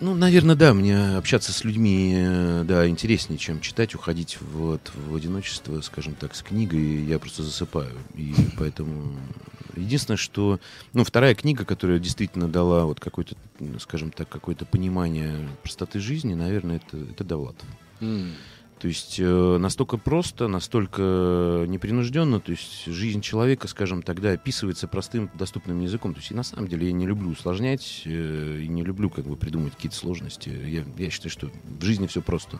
ну, 0.00 0.14
наверное, 0.14 0.56
да, 0.56 0.74
мне 0.74 1.16
общаться 1.16 1.52
с 1.52 1.64
людьми, 1.64 2.12
э, 2.16 2.64
да, 2.66 2.88
интереснее, 2.88 3.38
чем 3.38 3.60
читать, 3.60 3.94
уходить 3.94 4.38
вот 4.40 4.90
в 4.94 5.14
одиночество, 5.14 5.80
скажем 5.80 6.14
так, 6.14 6.34
с 6.34 6.42
книгой, 6.42 7.04
я 7.04 7.18
просто 7.18 7.42
засыпаю. 7.42 7.96
И 8.14 8.34
поэтому 8.58 9.12
единственное, 9.76 10.16
что, 10.18 10.58
ну, 10.92 11.04
вторая 11.04 11.34
книга, 11.34 11.64
которая 11.64 11.98
действительно 11.98 12.48
дала 12.48 12.84
вот 12.84 12.98
какое-то, 13.00 13.36
скажем 13.78 14.10
так, 14.10 14.28
какое-то 14.28 14.64
понимание 14.64 15.48
простоты 15.62 16.00
жизни, 16.00 16.34
наверное, 16.34 16.76
это, 16.76 16.96
это 16.96 17.24
Довлатов. 17.24 17.68
М. 18.00 18.32
То 18.82 18.88
есть 18.88 19.20
э, 19.20 19.58
настолько 19.58 19.96
просто, 19.96 20.48
настолько 20.48 21.66
непринужденно, 21.68 22.40
то 22.40 22.50
есть 22.50 22.86
жизнь 22.86 23.20
человека, 23.20 23.68
скажем, 23.68 24.02
тогда 24.02 24.32
описывается 24.32 24.88
простым, 24.88 25.30
доступным 25.34 25.78
языком. 25.78 26.14
То 26.14 26.18
есть 26.18 26.32
и 26.32 26.34
на 26.34 26.42
самом 26.42 26.66
деле 26.66 26.88
я 26.88 26.92
не 26.92 27.06
люблю 27.06 27.30
усложнять, 27.30 28.02
э, 28.06 28.58
и 28.60 28.66
не 28.66 28.82
люблю 28.82 29.08
как 29.08 29.24
бы 29.24 29.36
придумать 29.36 29.76
какие-то 29.76 29.96
сложности. 29.96 30.48
Я, 30.48 30.84
я 30.98 31.10
считаю, 31.10 31.30
что 31.30 31.48
в 31.78 31.84
жизни 31.84 32.08
все 32.08 32.22
просто. 32.22 32.58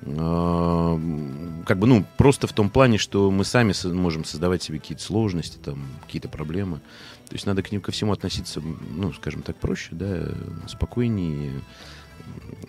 Как 0.00 1.78
бы, 1.78 1.86
ну, 1.86 2.04
просто 2.16 2.48
в 2.48 2.52
том 2.52 2.68
плане, 2.68 2.98
что 2.98 3.30
мы 3.30 3.44
сами 3.44 3.72
можем 3.94 4.24
создавать 4.24 4.64
себе 4.64 4.80
какие-то 4.80 5.04
сложности, 5.04 5.58
там, 5.58 5.80
какие-то 6.06 6.28
проблемы. 6.28 6.80
То 7.28 7.34
есть 7.34 7.46
надо 7.46 7.62
к 7.62 7.70
ним 7.70 7.80
ко 7.80 7.92
всему 7.92 8.12
относиться, 8.12 8.60
ну, 8.60 9.12
скажем 9.12 9.42
так, 9.42 9.54
проще, 9.56 9.90
да, 9.92 10.28
спокойнее. 10.66 11.62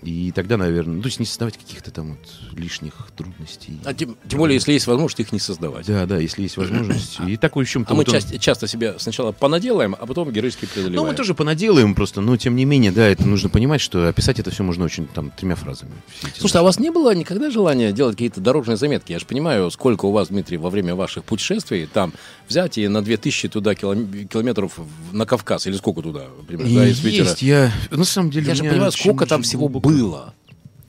И 0.03 0.31
тогда, 0.31 0.57
наверное, 0.57 0.95
ну, 0.95 1.01
то 1.01 1.07
есть 1.07 1.19
не 1.19 1.25
создавать 1.25 1.57
каких-то 1.57 1.91
там 1.91 2.11
вот 2.11 2.57
лишних 2.57 2.93
трудностей. 3.17 3.79
А 3.83 3.93
тем, 3.93 4.15
тем 4.27 4.39
более, 4.39 4.55
если 4.55 4.71
есть 4.71 4.87
возможность 4.87 5.19
их 5.19 5.31
не 5.33 5.39
создавать. 5.39 5.85
Да, 5.87 6.05
да, 6.05 6.17
если 6.17 6.43
есть 6.43 6.55
возможность. 6.55 7.19
И 7.27 7.35
такой 7.35 7.65
в 7.65 7.69
чем-то... 7.69 7.91
А 7.91 7.93
мы 7.93 8.01
вот 8.01 8.09
он- 8.09 8.13
часто, 8.13 8.39
часто 8.39 8.67
себе 8.67 8.95
сначала 8.99 9.31
понаделаем, 9.33 9.95
а 9.99 10.05
потом 10.05 10.31
героически 10.31 10.65
преодолеваем. 10.65 11.03
Ну, 11.03 11.11
мы 11.11 11.13
тоже 11.15 11.33
понаделаем 11.33 11.93
просто, 11.93 12.21
но 12.21 12.37
тем 12.37 12.55
не 12.55 12.63
менее, 12.63 12.91
да, 12.91 13.05
это 13.05 13.27
нужно 13.27 13.49
понимать, 13.49 13.81
что 13.81 14.07
описать 14.07 14.39
это 14.39 14.51
все 14.51 14.63
можно 14.63 14.85
очень 14.85 15.07
там 15.07 15.31
тремя 15.31 15.55
фразами. 15.55 15.91
Слушай, 16.37 16.57
а 16.57 16.61
у 16.61 16.65
вас 16.65 16.79
не 16.79 16.91
было 16.91 17.13
никогда 17.13 17.49
желания 17.49 17.91
делать 17.91 18.15
какие-то 18.15 18.39
дорожные 18.39 18.77
заметки? 18.77 19.11
Я 19.11 19.19
же 19.19 19.25
понимаю, 19.25 19.69
сколько 19.71 20.05
у 20.05 20.11
вас, 20.11 20.29
Дмитрий, 20.29 20.57
во 20.57 20.69
время 20.69 20.95
ваших 20.95 21.23
путешествий 21.25 21.85
там 21.85 22.13
взять 22.47 22.77
и 22.77 22.87
на 22.87 23.01
2000 23.01 23.49
туда 23.49 23.73
килом- 23.73 24.27
километров 24.27 24.79
на 25.11 25.25
Кавказ, 25.25 25.67
или 25.67 25.75
сколько 25.75 26.01
туда, 26.01 26.27
например, 26.37 26.67
да, 26.67 26.87
из? 26.87 27.03
Есть, 27.03 27.41
я... 27.41 27.73
На 27.89 28.05
самом 28.05 28.29
деле... 28.29 28.47
Я 28.47 28.55
же 28.55 28.63
понимаю, 28.63 28.91
сколько 28.91 29.25
там 29.25 29.43
всего 29.47 29.67
глубоко- 29.69 29.89
было. 29.89 30.33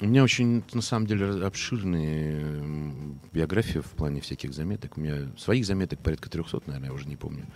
У 0.00 0.06
меня 0.06 0.22
очень, 0.22 0.62
на 0.72 0.80
самом 0.82 1.06
деле, 1.08 1.26
м, 2.06 3.20
биография 3.32 3.82
в 3.82 3.90
плане 3.92 4.20
всяких 4.20 4.52
заметок. 4.54 4.96
У 4.96 5.00
меня 5.00 5.32
своих 5.36 5.66
заметок 5.66 5.98
порядка 6.00 6.30
300, 6.30 6.62
наверное, 6.66 6.88
я 6.90 6.94
уже 6.94 7.08
не 7.08 7.16
помню. 7.16 7.46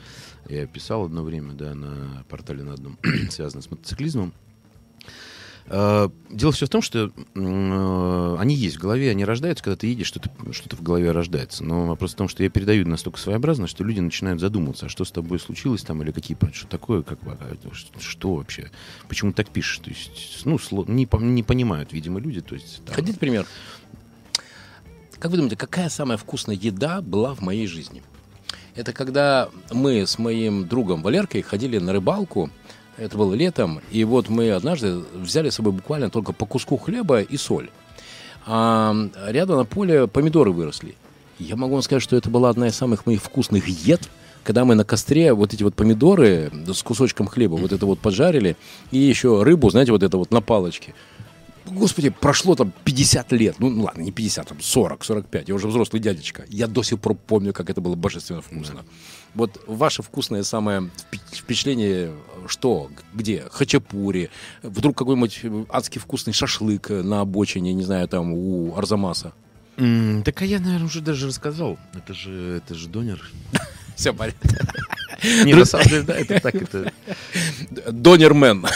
Я 0.49 0.67
писал 0.67 1.05
одно 1.05 1.23
время, 1.23 1.53
да, 1.55 1.75
на 1.75 2.25
портале 2.29 2.65
на 2.65 2.75
одном, 2.75 2.99
связанном 3.31 3.63
с 3.63 3.71
мотоциклизмом. 3.71 4.33
А, 5.69 6.11
Дело 6.31 6.51
все 6.51 6.67
в 6.67 6.71
том, 6.71 6.81
что 6.81 7.13
э, 7.35 8.37
они 8.39 8.55
есть 8.55 8.77
в 8.77 8.81
голове, 8.81 9.11
они 9.11 9.25
рождаются, 9.25 9.63
когда 9.63 9.77
ты 9.77 9.87
едешь, 9.87 10.07
что-то 10.07 10.31
что 10.53 10.75
в 10.75 10.83
голове 10.83 11.13
рождается. 11.13 11.63
Но 11.63 11.87
вопрос 11.87 12.15
в 12.15 12.17
том, 12.17 12.29
что 12.29 12.43
я 12.43 12.49
передаю 12.49 12.89
настолько 12.89 13.19
своеобразно, 13.19 13.67
что 13.67 13.85
люди 13.85 14.01
начинают 14.01 14.41
задумываться, 14.41 14.87
а 14.87 14.89
что 14.89 15.05
с 15.05 15.11
тобой 15.11 15.39
случилось 15.39 15.83
там, 15.83 16.03
или 16.03 16.11
какие, 16.11 16.37
что 16.53 16.67
такое, 16.67 17.03
как, 17.03 17.19
а, 17.27 17.55
что, 18.01 18.35
вообще, 18.37 18.71
почему 19.09 19.33
так 19.33 19.51
пишешь. 19.51 19.79
То 19.79 19.91
есть, 19.91 20.43
ну, 20.47 20.59
не, 20.89 21.07
не 21.21 21.43
понимают, 21.43 21.93
видимо, 21.93 22.19
люди. 22.19 22.41
То 22.41 22.55
есть, 22.55 22.83
там, 22.85 22.95
Хотите 22.95 23.19
пример? 23.19 23.47
Как 25.19 25.31
вы 25.31 25.37
думаете, 25.37 25.57
какая 25.57 25.89
самая 25.89 26.17
вкусная 26.17 26.57
еда 26.57 27.03
была 27.03 27.35
в 27.35 27.43
моей 27.43 27.67
жизни? 27.67 28.03
Это 28.75 28.95
когда 28.95 29.51
мы 29.71 30.07
с 30.07 30.19
моим 30.19 30.67
другом 30.67 31.03
Валеркой 31.03 31.43
ходили 31.43 31.77
на 31.77 31.93
рыбалку, 31.93 32.51
это 33.03 33.19
было 33.19 33.35
летом, 33.35 33.81
и 33.91 34.05
вот 34.05 34.29
мы 34.29 34.53
однажды 34.53 35.03
взяли 35.15 35.51
с 35.51 35.57
собой 35.57 35.73
буквально 35.73 36.09
только 36.09 36.33
по 36.33 36.47
куску 36.47 36.77
хлеба 36.77 37.21
и 37.21 37.37
соль. 37.37 37.71
А 38.47 38.95
рядом 39.29 39.57
на 39.59 39.65
поле 39.65 40.07
помидоры 40.07 40.53
выросли. 40.53 40.95
Я 41.39 41.57
могу 41.57 41.75
вам 41.75 41.83
сказать, 41.83 42.03
что 42.03 42.17
это 42.17 42.31
была 42.31 42.51
одна 42.51 42.69
из 42.69 42.77
самых 42.77 43.07
моих 43.07 43.23
вкусных 43.23 43.69
ед, 43.69 44.09
когда 44.45 44.65
мы 44.65 44.75
на 44.75 44.85
костре 44.85 45.33
вот 45.33 45.55
эти 45.55 45.63
вот 45.63 45.75
помидоры 45.75 46.51
с 46.67 46.83
кусочком 46.83 47.27
хлеба 47.27 47.55
вот 47.55 47.73
это 47.73 47.87
вот 47.87 47.99
поджарили, 47.99 48.57
и 48.91 48.99
еще 48.99 49.43
рыбу, 49.43 49.71
знаете, 49.71 49.93
вот 49.93 50.03
это 50.03 50.17
вот 50.17 50.31
на 50.31 50.41
палочке. 50.41 50.95
Господи, 51.65 52.11
прошло 52.11 52.57
там 52.57 52.73
50 52.85 53.33
лет. 53.33 53.57
Ну, 53.61 53.71
ну 53.71 53.85
ладно, 53.85 54.03
не 54.03 54.11
50, 54.11 54.49
там 54.49 54.61
40, 54.61 55.05
45. 55.05 55.49
Я 55.49 55.55
уже 55.55 55.69
взрослый 55.69 56.03
дядечка. 56.03 56.45
Я 56.49 56.67
до 56.67 56.83
сих 56.83 56.99
пор 56.99 57.15
помню, 57.15 57.53
как 57.53 57.71
это 57.71 57.81
было 57.81 57.95
божественно 57.95 58.43
вкусно. 58.43 58.85
Вот 59.35 59.63
ваше 59.67 60.03
вкусное 60.03 60.43
самое 60.43 60.91
впе- 61.11 61.21
впечатление, 61.37 62.13
что, 62.49 62.91
где? 63.15 63.45
Хачапури, 63.51 64.31
вдруг 64.63 64.97
какой-нибудь 64.99 65.41
адский 65.71 66.01
вкусный 66.01 66.33
шашлык 66.35 66.91
на 66.91 67.21
обочине, 67.21 67.73
не 67.73 67.83
знаю, 67.85 68.09
там 68.09 68.33
у 68.35 68.77
Арзамаса. 68.77 69.33
М, 69.79 70.23
Так 70.23 70.43
а 70.43 70.45
я, 70.45 70.59
наверное, 70.61 70.87
уже 70.87 71.01
даже 71.01 71.27
рассказал. 71.29 71.79
Это 71.95 72.13
же, 72.13 72.57
это 72.63 72.75
же 72.75 72.89
донер. 72.89 73.23
Все 73.97 74.13
порядок. 74.13 74.41
Не, 75.23 75.55
на 75.55 75.65
самом 75.65 75.87
деле, 75.87 76.03
да, 76.03 76.15
это 76.15 76.41
так, 76.41 76.55
это... 76.55 76.93
Донермен. 77.91 78.67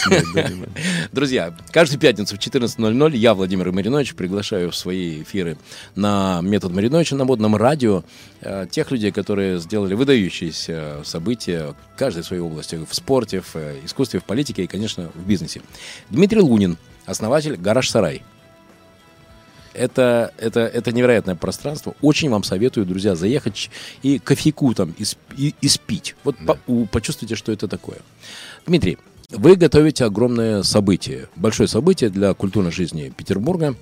Друзья, 1.12 1.54
каждую 1.72 2.00
пятницу 2.00 2.36
в 2.36 2.38
14.00 2.38 3.16
я, 3.16 3.34
Владимир 3.34 3.72
Маринович, 3.72 4.14
приглашаю 4.14 4.70
в 4.70 4.76
свои 4.76 5.22
эфиры 5.22 5.58
на 5.94 6.40
метод 6.42 6.72
Мариновича 6.72 7.16
на 7.16 7.24
модном 7.24 7.56
радио 7.56 8.04
э, 8.40 8.66
тех 8.70 8.90
людей, 8.90 9.12
которые 9.12 9.58
сделали 9.58 9.94
выдающиеся 9.94 11.02
события 11.04 11.74
в 11.94 11.98
каждой 11.98 12.24
своей 12.24 12.42
области, 12.42 12.76
в 12.76 12.94
спорте, 12.94 13.40
в 13.40 13.56
э, 13.56 13.76
искусстве, 13.84 14.20
в 14.20 14.24
политике 14.24 14.64
и, 14.64 14.66
конечно, 14.66 15.10
в 15.14 15.26
бизнесе. 15.26 15.62
Дмитрий 16.10 16.40
Лунин, 16.40 16.78
основатель 17.06 17.56
«Гараж 17.56 17.90
Сарай». 17.90 18.22
Это, 19.76 20.32
это, 20.38 20.60
это 20.60 20.92
невероятное 20.92 21.34
пространство. 21.34 21.94
Очень 22.00 22.30
вам 22.30 22.42
советую, 22.44 22.86
друзья, 22.86 23.14
заехать 23.14 23.70
и 24.02 24.18
кофейку 24.18 24.72
там 24.74 24.94
исп- 24.98 25.18
и, 25.36 25.54
испить. 25.60 26.16
Вот 26.24 26.36
по- 26.46 26.58
у- 26.66 26.86
почувствуйте, 26.86 27.36
что 27.36 27.52
это 27.52 27.68
такое. 27.68 27.98
Дмитрий, 28.66 28.98
вы 29.30 29.56
готовите 29.56 30.04
огромное 30.04 30.62
событие, 30.62 31.28
большое 31.36 31.68
событие 31.68 32.10
для 32.10 32.32
культурной 32.34 32.72
жизни 32.72 33.12
Петербурга. 33.16 33.74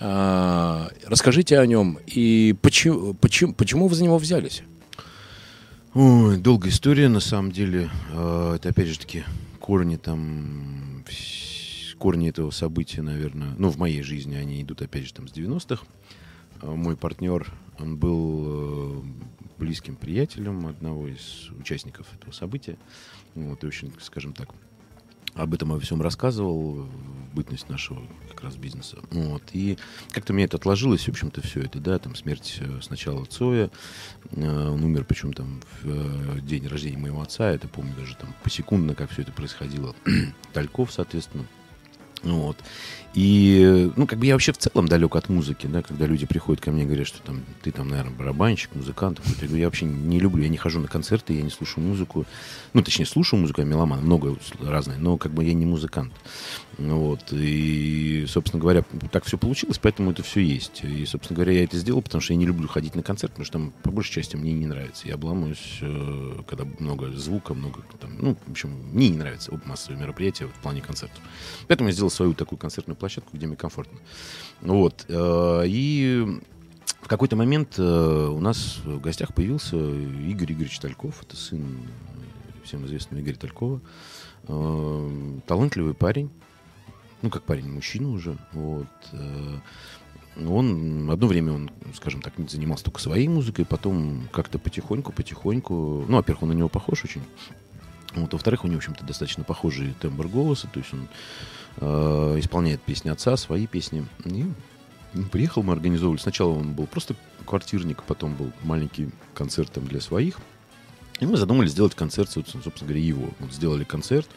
А, 0.00 0.88
расскажите 1.06 1.58
о 1.58 1.66
нем 1.66 1.98
и 2.06 2.54
почему, 2.60 3.14
почему, 3.14 3.54
почему 3.54 3.88
вы 3.88 3.94
за 3.94 4.04
него 4.04 4.18
взялись? 4.18 4.62
Ой, 5.94 6.36
долгая 6.36 6.70
история, 6.70 7.08
на 7.08 7.20
самом 7.20 7.52
деле. 7.52 7.88
А, 8.12 8.56
Это, 8.56 8.68
опять 8.70 8.88
же 8.88 8.98
таки, 8.98 9.24
корни 9.60 9.96
там... 9.96 11.02
Корни 11.98 12.28
этого 12.28 12.50
события, 12.50 13.02
наверное, 13.02 13.54
ну, 13.58 13.70
в 13.70 13.78
моей 13.78 14.02
жизни 14.02 14.34
они 14.34 14.62
идут, 14.62 14.82
опять 14.82 15.04
же, 15.06 15.14
там, 15.14 15.28
с 15.28 15.32
90-х. 15.32 15.84
А, 16.62 16.74
Мой 16.74 16.96
партнер, 16.96 17.50
он 17.78 17.96
был 17.96 18.44
э, 18.46 19.02
близким 19.58 19.96
приятелем 19.96 20.66
одного 20.66 21.08
из 21.08 21.50
участников 21.58 22.06
этого 22.14 22.32
события. 22.32 22.76
Вот, 23.34 23.64
и 23.64 23.66
очень, 23.66 23.92
скажем 24.00 24.32
так, 24.32 24.50
об 25.34 25.52
этом 25.54 25.72
обо 25.72 25.80
всем 25.80 26.00
рассказывал, 26.00 26.88
бытность 27.34 27.68
нашего 27.68 28.00
как 28.30 28.42
раз 28.42 28.56
бизнеса. 28.56 28.98
Вот. 29.10 29.42
И 29.52 29.76
как-то 30.10 30.32
мне 30.32 30.44
это 30.44 30.56
отложилось, 30.56 31.04
в 31.04 31.08
общем-то, 31.10 31.42
все 31.42 31.60
это, 31.60 31.78
да, 31.78 31.98
там 31.98 32.14
смерть 32.14 32.56
э, 32.60 32.80
сначала 32.82 33.24
Цоя, 33.26 33.70
э, 34.30 34.68
он 34.68 34.82
умер, 34.82 35.04
причем 35.04 35.34
там 35.34 35.60
в 35.82 36.40
день 36.40 36.66
рождения 36.66 36.96
моего 36.96 37.20
отца, 37.20 37.50
это 37.50 37.68
помню 37.68 37.94
даже 37.94 38.16
там 38.16 38.34
посекундно, 38.42 38.94
как 38.94 39.10
все 39.10 39.22
это 39.22 39.32
происходило. 39.32 39.94
Тальков, 40.54 40.92
соответственно. 40.92 41.46
Вот. 42.22 42.56
И, 43.16 43.90
ну, 43.96 44.06
как 44.06 44.18
бы 44.18 44.26
я 44.26 44.34
вообще 44.34 44.52
в 44.52 44.58
целом 44.58 44.88
далек 44.88 45.16
от 45.16 45.30
музыки, 45.30 45.66
да, 45.66 45.80
когда 45.80 46.04
люди 46.04 46.26
приходят 46.26 46.62
ко 46.62 46.70
мне 46.70 46.82
и 46.82 46.84
говорят, 46.84 47.06
что 47.06 47.22
там, 47.22 47.40
ты 47.62 47.72
там, 47.72 47.88
наверное, 47.88 48.12
барабанщик, 48.12 48.74
музыкант. 48.74 49.20
Я 49.40 49.46
говорю, 49.46 49.56
я 49.56 49.66
вообще 49.66 49.86
не 49.86 50.20
люблю, 50.20 50.42
я 50.42 50.50
не 50.50 50.58
хожу 50.58 50.80
на 50.80 50.86
концерты, 50.88 51.32
я 51.32 51.40
не 51.40 51.48
слушаю 51.48 51.82
музыку. 51.82 52.26
Ну, 52.74 52.82
точнее, 52.82 53.06
слушаю 53.06 53.40
музыку, 53.40 53.62
я 53.62 53.66
меломан, 53.66 54.02
много 54.02 54.36
разное, 54.60 54.98
но 54.98 55.16
как 55.16 55.32
бы 55.32 55.44
я 55.44 55.54
не 55.54 55.64
музыкант. 55.64 56.12
Вот. 56.78 57.32
И, 57.32 58.26
собственно 58.28 58.60
говоря, 58.60 58.84
так 59.10 59.24
все 59.24 59.38
получилось, 59.38 59.78
поэтому 59.78 60.10
это 60.10 60.22
все 60.22 60.40
есть. 60.40 60.84
И, 60.84 61.06
собственно 61.06 61.36
говоря, 61.36 61.52
я 61.52 61.64
это 61.64 61.78
сделал, 61.78 62.02
потому 62.02 62.20
что 62.20 62.34
я 62.34 62.38
не 62.38 62.44
люблю 62.44 62.68
ходить 62.68 62.94
на 62.94 63.02
концерт, 63.02 63.32
потому 63.32 63.46
что 63.46 63.52
там, 63.54 63.72
по 63.82 63.90
большей 63.90 64.12
части, 64.12 64.36
мне 64.36 64.52
не 64.52 64.66
нравится. 64.66 65.08
Я 65.08 65.14
обламываюсь, 65.14 65.78
э, 65.80 66.42
когда 66.46 66.64
много 66.78 67.10
звука, 67.12 67.54
много 67.54 67.80
там, 67.98 68.10
ну, 68.18 68.36
в 68.46 68.50
общем, 68.50 68.70
мне 68.92 69.08
не 69.08 69.16
нравится 69.16 69.58
массовые 69.64 69.98
мероприятия 69.98 70.46
в 70.46 70.60
плане 70.60 70.82
концертов. 70.82 71.18
Поэтому 71.66 71.88
я 71.88 71.94
сделал 71.94 72.10
свою 72.10 72.34
такую 72.34 72.58
концертную 72.58 72.96
площадку, 72.96 73.34
где 73.34 73.46
мне 73.46 73.56
комфортно. 73.56 73.98
Вот. 74.60 75.06
э, 75.08 75.62
И 75.66 76.26
в 77.00 77.08
какой-то 77.08 77.36
момент 77.36 77.78
э, 77.78 77.82
у 77.82 78.40
нас 78.40 78.80
в 78.84 79.00
гостях 79.00 79.32
появился 79.32 79.76
Игорь 79.76 80.52
Игоревич 80.52 80.78
Тальков. 80.78 81.22
Это 81.22 81.36
сын 81.36 81.64
всем 82.64 82.84
известного 82.84 83.22
Игоря 83.22 83.36
Талькова. 83.36 83.80
Талантливый 85.46 85.94
парень. 85.94 86.30
Ну, 87.26 87.30
как 87.30 87.42
парень, 87.42 87.68
мужчина 87.68 88.08
уже. 88.08 88.38
Вот. 88.52 88.86
э, 89.10 89.58
Он 90.46 91.10
одно 91.10 91.26
время 91.26 91.54
он, 91.54 91.72
скажем 91.96 92.22
так, 92.22 92.34
занимался 92.48 92.84
только 92.84 93.00
своей 93.00 93.26
музыкой, 93.26 93.64
потом 93.64 94.28
как-то 94.30 94.60
потихоньку, 94.60 95.10
потихоньку. 95.10 96.04
Ну, 96.06 96.18
во-первых, 96.18 96.44
он 96.44 96.50
на 96.50 96.52
него 96.52 96.68
похож 96.68 97.02
очень. 97.02 97.22
Вот, 98.14 98.32
во-вторых, 98.32 98.62
у 98.62 98.68
него, 98.68 98.76
в 98.76 98.78
общем-то, 98.78 99.04
достаточно 99.04 99.42
похожий 99.42 99.92
тембр 100.00 100.28
голоса, 100.28 100.68
то 100.72 100.78
есть 100.78 100.94
он 100.94 101.08
э, 101.78 102.38
исполняет 102.38 102.80
песни 102.80 103.08
отца, 103.08 103.36
свои 103.36 103.66
песни. 103.66 104.06
И 104.24 104.44
ну, 105.12 105.24
приехал, 105.24 105.64
мы 105.64 105.72
организовывали. 105.72 106.20
Сначала 106.20 106.50
он 106.50 106.74
был 106.74 106.86
просто 106.86 107.16
квартирник, 107.44 108.04
потом 108.04 108.36
был 108.36 108.52
маленький 108.62 109.10
концерт 109.34 109.72
там 109.72 109.88
для 109.88 110.00
своих. 110.00 110.38
И 111.18 111.26
мы 111.26 111.36
задумали 111.38 111.66
сделать 111.66 111.96
концерт, 111.96 112.30
собственно 112.30 112.62
говоря, 112.82 113.00
его. 113.00 113.30
Вот 113.40 113.52
сделали 113.52 113.82
концерт 113.82 114.28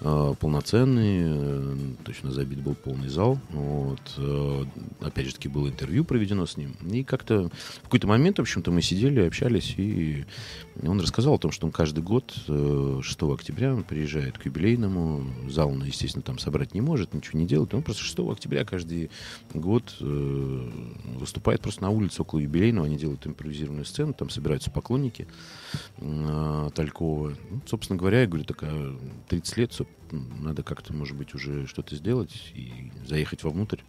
полноценный, 0.00 1.20
э, 1.24 1.76
точно 2.04 2.30
забит 2.30 2.60
был 2.60 2.74
полный 2.74 3.08
зал. 3.08 3.38
Вот, 3.50 4.00
э, 4.18 4.64
опять 5.00 5.26
же 5.26 5.34
таки 5.34 5.48
было 5.48 5.68
интервью 5.68 6.04
проведено 6.04 6.46
с 6.46 6.56
ним. 6.56 6.76
И 6.90 7.02
как-то 7.02 7.48
в 7.80 7.82
какой-то 7.84 8.06
момент, 8.06 8.38
в 8.38 8.42
общем-то, 8.42 8.70
мы 8.70 8.82
сидели, 8.82 9.20
общались, 9.20 9.74
и 9.76 10.24
он 10.82 11.00
рассказал 11.00 11.34
о 11.34 11.38
том, 11.38 11.50
что 11.50 11.66
он 11.66 11.72
каждый 11.72 12.02
год 12.02 12.34
6 12.46 13.22
октября 13.32 13.74
он 13.74 13.84
приезжает 13.84 14.38
к 14.38 14.44
юбилейному. 14.44 15.24
Зал 15.48 15.70
он, 15.70 15.82
естественно, 15.84 16.22
там 16.22 16.38
собрать 16.38 16.74
не 16.74 16.80
может, 16.80 17.14
ничего 17.14 17.38
не 17.38 17.46
делает. 17.46 17.72
Он 17.74 17.82
просто 17.82 18.02
6 18.02 18.18
октября 18.18 18.64
каждый 18.64 19.10
год 19.54 19.96
выступает 20.00 21.62
просто 21.62 21.82
на 21.82 21.90
улице 21.90 22.22
около 22.22 22.40
юбилейного. 22.40 22.86
Они 22.86 22.96
делают 22.96 23.26
импровизированную 23.26 23.86
сцену, 23.86 24.12
там 24.12 24.28
собираются 24.30 24.70
поклонники. 24.70 25.26
Э, 25.98 26.70
Талькова. 26.74 27.30
Ну, 27.50 27.60
собственно 27.66 27.98
говоря, 27.98 28.20
я 28.20 28.26
говорю, 28.26 28.44
такая 28.44 28.92
30 29.28 29.56
лет, 29.56 29.72
надо 30.10 30.62
как-то, 30.62 30.92
может 30.92 31.16
быть, 31.16 31.34
уже 31.34 31.66
что-то 31.66 31.96
сделать 31.96 32.52
и 32.54 32.92
заехать 33.06 33.42
вовнутрь. 33.42 33.80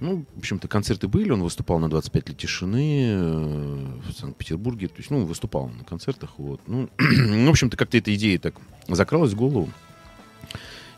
Ну, 0.00 0.24
в 0.34 0.38
общем-то, 0.38 0.66
концерты 0.66 1.06
были, 1.06 1.30
он 1.30 1.42
выступал 1.42 1.78
на 1.78 1.88
25 1.88 2.28
лет 2.28 2.38
тишины 2.38 3.06
э, 3.06 4.00
в 4.08 4.12
Санкт-Петербурге, 4.12 4.88
то 4.88 4.96
есть, 4.98 5.10
ну, 5.10 5.24
выступал 5.24 5.68
на 5.68 5.84
концертах, 5.84 6.30
вот. 6.38 6.60
Ну, 6.66 6.88
в 6.98 7.48
общем-то, 7.48 7.76
как-то 7.76 7.96
эта 7.96 8.12
идея 8.14 8.38
так 8.38 8.56
закралась 8.88 9.32
в 9.32 9.36
голову. 9.36 9.70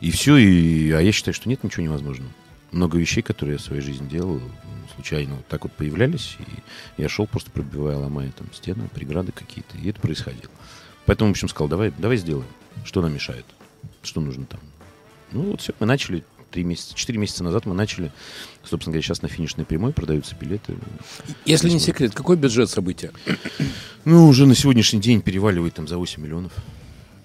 И 0.00 0.10
все, 0.10 0.36
и, 0.36 0.90
а 0.92 1.00
я 1.00 1.12
считаю, 1.12 1.34
что 1.34 1.48
нет 1.48 1.62
ничего 1.62 1.84
невозможного. 1.84 2.30
Много 2.72 2.98
вещей, 2.98 3.22
которые 3.22 3.54
я 3.54 3.58
в 3.58 3.62
своей 3.62 3.82
жизни 3.82 4.08
делал, 4.08 4.40
случайно 4.94 5.36
вот 5.36 5.46
так 5.46 5.64
вот 5.64 5.72
появлялись, 5.72 6.36
и 6.40 7.02
я 7.02 7.08
шел 7.08 7.26
просто 7.26 7.50
пробивая, 7.50 7.96
ломая 7.96 8.32
там 8.32 8.52
стены, 8.52 8.88
преграды 8.92 9.32
какие-то, 9.32 9.76
и 9.76 9.90
это 9.90 10.00
происходило. 10.00 10.50
Поэтому, 11.04 11.30
в 11.30 11.32
общем, 11.32 11.48
сказал, 11.48 11.68
давай, 11.68 11.92
давай 11.96 12.16
сделаем. 12.16 12.48
Что 12.84 13.02
нам 13.02 13.14
мешает? 13.14 13.46
Что 14.06 14.20
нужно 14.20 14.46
там? 14.46 14.60
Ну 15.32 15.42
вот 15.42 15.60
все, 15.60 15.74
мы 15.80 15.86
начали 15.86 16.24
три 16.50 16.64
месяца, 16.64 16.94
четыре 16.94 17.18
месяца 17.18 17.42
назад 17.42 17.66
мы 17.66 17.74
начали, 17.74 18.12
собственно 18.62 18.92
говоря, 18.92 19.02
сейчас 19.02 19.20
на 19.20 19.28
финишной 19.28 19.66
прямой 19.66 19.92
продаются 19.92 20.36
билеты. 20.36 20.74
Если 21.44 21.68
не 21.68 21.80
секрет, 21.80 22.14
какой 22.14 22.36
бюджет 22.36 22.70
события? 22.70 23.10
Ну, 24.04 24.28
уже 24.28 24.46
на 24.46 24.54
сегодняшний 24.54 25.00
день 25.00 25.20
переваливает 25.20 25.74
там 25.74 25.88
за 25.88 25.98
8 25.98 26.22
миллионов. 26.22 26.52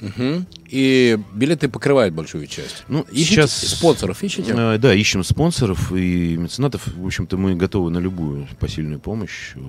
Угу. 0.01 0.45
И 0.67 1.19
билеты 1.33 1.69
покрывают 1.69 2.15
большую 2.15 2.47
часть. 2.47 2.85
Ну, 2.87 3.05
ищите 3.11 3.47
сейчас 3.47 3.51
спонсоров 3.51 4.23
ищете? 4.23 4.53
Э, 4.55 4.77
да, 4.77 4.93
ищем 4.93 5.23
спонсоров 5.23 5.91
и 5.91 6.37
меценатов. 6.37 6.87
В 6.87 7.05
общем-то, 7.05 7.37
мы 7.37 7.55
готовы 7.55 7.91
на 7.91 7.99
любую 7.99 8.47
посильную 8.59 8.99
помощь. 8.99 9.51
Э, 9.55 9.59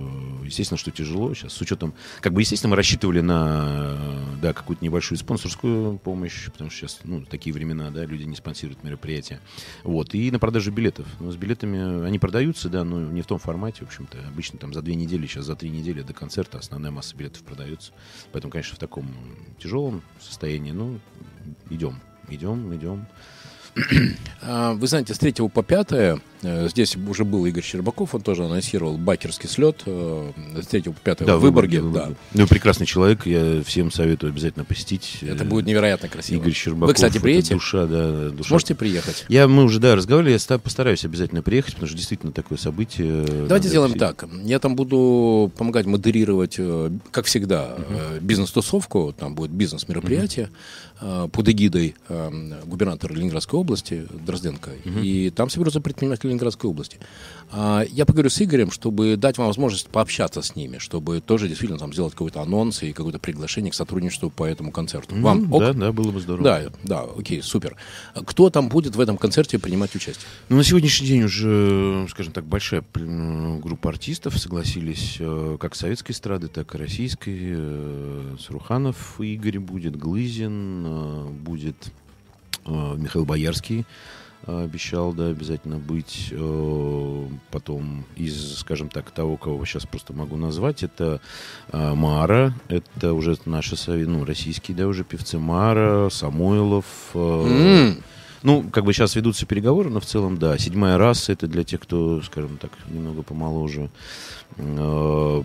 естественно, 0.45 0.79
что 0.79 0.91
тяжело 0.91 1.35
сейчас. 1.35 1.53
С 1.53 1.61
учетом, 1.61 1.93
как 2.21 2.33
бы, 2.33 2.41
естественно, 2.41 2.71
мы 2.71 2.77
рассчитывали 2.77 3.21
на 3.21 3.99
да, 4.41 4.53
какую-то 4.53 4.85
небольшую 4.85 5.19
спонсорскую 5.19 5.99
помощь, 5.99 6.47
потому 6.47 6.71
что 6.71 6.81
сейчас, 6.81 7.01
ну, 7.05 7.25
такие 7.25 7.53
времена, 7.53 7.91
да, 7.91 8.05
люди 8.05 8.25
не 8.25 8.37
спонсируют 8.37 8.83
мероприятия. 8.83 9.41
Вот. 9.85 10.15
И 10.15 10.31
на 10.31 10.39
продаже 10.39 10.71
билетов. 10.71 11.07
Но 11.21 11.31
с 11.31 11.37
билетами 11.37 12.07
они 12.07 12.19
продаются, 12.19 12.69
да, 12.69 12.85
но 12.85 13.01
не 13.01 13.23
в 13.23 13.27
том 13.27 13.39
формате, 13.39 13.85
в 13.85 13.89
общем-то. 13.89 14.19
Обычно 14.29 14.59
там 14.59 14.73
за 14.73 14.81
две 14.83 14.95
недели, 14.95 15.27
сейчас 15.27 15.45
за 15.45 15.57
три 15.57 15.69
недели 15.69 16.01
до 16.03 16.15
концерта 16.15 16.59
основная 16.59 16.91
масса 16.91 17.17
билетов 17.17 17.43
продается. 17.43 17.93
Поэтому, 18.33 18.51
конечно, 18.51 18.77
в 18.77 18.79
таком 18.79 19.07
тяжелом 19.59 20.03
состоянии. 20.23 20.73
Ну, 20.73 20.99
идем, 21.71 22.01
идем, 22.29 22.75
идем. 22.75 23.07
А, 24.43 24.75
вы 24.75 24.87
знаете, 24.87 25.15
с 25.15 25.19
3 25.19 25.49
по 25.49 25.63
5 25.63 25.93
э, 25.93 26.19
здесь 26.43 26.97
уже 26.97 27.25
был 27.25 27.47
Игорь 27.47 27.63
Щербаков, 27.63 28.15
он 28.15 28.23
тоже 28.23 28.45
анонсировал 28.45 28.97
байкерский 28.99 29.49
слет 29.49 29.83
э, 29.87 30.33
с 30.61 30.67
3 30.67 30.83
по 30.83 30.93
5 30.93 31.25
да, 31.25 31.37
в 31.37 31.41
Выборге. 31.41 31.81
Да. 31.83 32.11
Ну, 32.35 32.47
прекрасный 32.47 32.87
человек, 32.87 33.27
я 33.27 33.63
всем 33.65 33.91
советую 33.93 34.31
обязательно 34.31 34.65
посетить. 34.65 35.19
Это 35.23 35.45
будет 35.45 35.67
невероятно 35.67 36.09
красиво. 36.09 36.41
Игорь 36.41 36.53
Щербаков. 36.53 36.89
Вы, 36.89 36.95
кстати, 36.95 37.19
приедете? 37.19 37.55
Душа, 37.55 37.87
да. 37.87 38.31
Душа. 38.31 38.49
Сможете 38.49 38.75
приехать? 38.75 39.25
Я, 39.29 39.47
мы 39.47 39.65
уже, 39.65 39.79
да, 39.79 39.95
разговаривали, 39.95 40.39
я 40.39 40.59
постараюсь 40.59 41.05
обязательно 41.05 41.43
приехать, 41.43 41.75
потому 41.75 41.89
что 41.89 41.97
действительно 41.97 42.33
такое 42.33 42.59
событие. 42.59 43.25
Давайте 43.47 43.69
сделаем 43.69 43.99
так. 43.99 44.25
Я 44.45 44.59
там 44.59 44.77
буду 44.77 45.53
помогать 45.57 45.87
модерировать, 45.87 46.57
э, 46.59 46.91
как 47.11 47.27
всегда, 47.27 47.77
uh-huh. 47.77 48.21
бизнес-тусовку, 48.21 49.15
там 49.17 49.35
будет 49.35 49.51
бизнес-мероприятие. 49.51 50.47
Uh-huh 50.47 50.93
Э, 51.05 51.29
под 51.33 51.49
эгидой 51.49 51.97
э, 52.09 52.31
губернатора 52.65 53.13
Ленинградской 53.13 53.59
области 53.59 54.07
Дрозденко. 54.25 54.71
Угу. 54.85 55.01
И 55.01 55.31
там 55.31 55.51
соберутся 55.51 55.81
предприниматели 55.81 56.31
Ленинградской 56.33 56.69
области. 56.69 56.99
А, 57.51 57.85
я 57.91 58.07
поговорю 58.07 58.31
с 58.31 58.41
Игорем, 58.43 58.71
чтобы 58.71 59.17
дать 59.17 59.39
вам 59.39 59.47
возможность 59.47 59.89
пообщаться 59.89 60.43
с 60.43 60.57
ними, 60.57 60.79
чтобы 60.79 61.21
тоже 61.21 61.49
действительно 61.49 61.79
там 61.79 61.93
сделать 61.93 62.13
какой-то 62.13 62.43
анонс 62.43 62.83
и 62.83 62.93
какое-то 62.93 63.19
приглашение 63.19 63.71
к 63.71 63.75
сотрудничеству 63.75 64.31
по 64.31 64.45
этому 64.45 64.73
концерту. 64.73 65.15
Mm, 65.15 65.21
вам 65.21 65.53
ок? 65.53 65.61
Да, 65.61 65.73
да, 65.73 65.93
было 65.93 66.11
бы 66.11 66.21
здорово. 66.21 66.45
Да, 66.45 66.63
да, 66.83 67.07
окей, 67.17 67.43
супер. 67.43 67.77
Кто 68.15 68.51
там 68.51 68.69
будет 68.69 68.97
в 68.97 69.01
этом 69.01 69.17
концерте 69.17 69.59
принимать 69.59 69.95
участие? 69.95 70.27
Ну, 70.49 70.57
на 70.57 70.65
сегодняшний 70.65 71.09
день 71.09 71.23
уже, 71.23 72.07
скажем 72.11 72.33
так, 72.33 72.45
большая 72.45 72.85
группа 72.95 73.91
артистов 73.91 74.39
согласились 74.39 75.17
э, 75.19 75.57
как 75.61 75.75
советской 75.75 76.13
эстрады, 76.13 76.49
так 76.49 76.75
и 76.75 76.79
российской. 76.79 77.53
Сруханов 78.39 79.21
Игорь 79.21 79.59
будет, 79.59 79.97
Глызин, 79.97 80.83
Э, 80.93 81.29
будет 81.29 81.93
э, 82.65 82.95
Михаил 82.97 83.25
Боярский 83.25 83.81
э, 83.81 83.85
обещал, 84.47 85.13
да, 85.13 85.29
обязательно 85.29 85.79
быть. 85.79 86.33
Потом 87.51 88.05
из, 88.17 88.59
скажем 88.59 88.89
так, 88.89 89.11
того, 89.11 89.37
кого 89.37 89.65
сейчас 89.65 89.87
просто 89.87 90.13
могу 90.13 90.37
назвать, 90.37 90.83
это 90.83 91.21
Мара, 91.73 92.55
это 92.69 93.13
уже 93.15 93.37
наши, 93.45 93.77
ну, 93.87 94.25
российские, 94.25 94.77
да, 94.77 94.87
уже 94.87 95.05
певцы 95.05 95.39
Мара, 95.39 96.11
Самойлов. 96.11 96.85
Mm. 97.15 98.03
Ну, 98.43 98.65
как 98.71 98.85
бы 98.85 98.93
сейчас 98.93 99.15
ведутся 99.15 99.47
переговоры, 99.47 99.91
но 99.91 100.01
в 100.01 100.07
целом, 100.07 100.39
да. 100.39 100.59
Седьмая 100.59 100.99
раса, 100.99 101.33
это 101.33 101.47
для 101.47 101.65
тех, 101.65 101.81
кто, 101.81 102.23
скажем 102.23 102.59
так, 102.59 102.71
немного 102.89 103.23
помоложе. 103.23 103.91
Ну, 104.57 105.45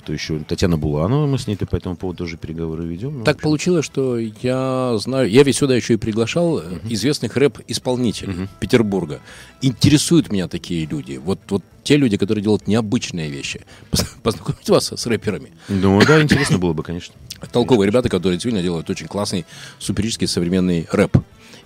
кто 0.00 0.12
еще? 0.12 0.40
Татьяна 0.40 0.76
Буланова, 0.76 1.26
мы 1.26 1.38
с 1.38 1.46
ней 1.46 1.56
по 1.56 1.76
этому 1.76 1.96
поводу 1.96 2.18
тоже 2.18 2.36
переговоры 2.36 2.84
ведем. 2.84 3.18
Ну, 3.18 3.24
так 3.24 3.40
получилось, 3.40 3.84
что 3.84 4.18
я 4.18 4.96
знаю, 4.98 5.30
я 5.30 5.42
ведь 5.42 5.56
сюда 5.56 5.76
еще 5.76 5.94
и 5.94 5.96
приглашал 5.96 6.58
uh-huh. 6.58 6.80
известных 6.88 7.36
рэп-исполнителей 7.36 8.34
uh-huh. 8.34 8.48
Петербурга. 8.60 9.20
Интересуют 9.62 10.32
меня 10.32 10.48
такие 10.48 10.84
люди. 10.86 11.16
Вот, 11.16 11.38
вот 11.48 11.62
те 11.84 11.96
люди, 11.96 12.16
которые 12.16 12.42
делают 12.42 12.66
необычные 12.66 13.30
вещи. 13.30 13.64
Познакомить 14.22 14.68
вас 14.68 14.92
с 14.92 15.06
рэперами. 15.06 15.52
Ну 15.68 16.02
да, 16.04 16.20
интересно 16.20 16.58
было 16.58 16.72
бы, 16.72 16.82
конечно. 16.82 17.14
Толковые 17.52 17.88
ребята, 17.88 18.08
которые 18.08 18.36
действительно 18.36 18.62
делают 18.62 18.90
очень 18.90 19.06
классный, 19.06 19.44
суперический 19.78 20.26
современный 20.26 20.88
рэп. 20.90 21.18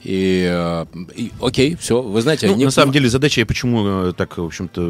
И, 0.03 0.49
э, 0.49 0.87
и 1.15 1.33
окей, 1.41 1.77
все, 1.77 2.01
вы 2.03 2.23
знаете... 2.23 2.47
Ну, 2.49 2.57
не... 2.57 2.65
На 2.65 2.71
самом 2.71 2.93
деле 2.93 3.09
задача, 3.09 3.41
я 3.41 3.47
почему 3.47 4.09
э, 4.09 4.13
так, 4.13 4.39
в 4.39 4.45
общем-то, 4.45 4.81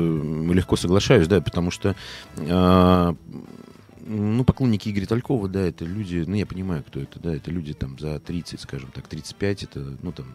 легко 0.52 0.76
соглашаюсь, 0.76 1.26
да, 1.28 1.40
потому 1.40 1.70
что 1.70 1.96
э, 2.36 3.14
ну, 4.06 4.44
поклонники 4.44 4.88
Игоря 4.88 5.06
Талькова, 5.06 5.48
да, 5.48 5.60
это 5.60 5.84
люди, 5.84 6.24
ну, 6.26 6.34
я 6.34 6.46
понимаю, 6.46 6.84
кто 6.86 7.00
это, 7.00 7.18
да, 7.20 7.34
это 7.34 7.50
люди 7.50 7.74
там 7.74 7.98
за 7.98 8.18
30, 8.18 8.60
скажем 8.60 8.90
так, 8.90 9.06
35, 9.08 9.62
это, 9.64 9.96
ну, 10.02 10.12
там, 10.12 10.26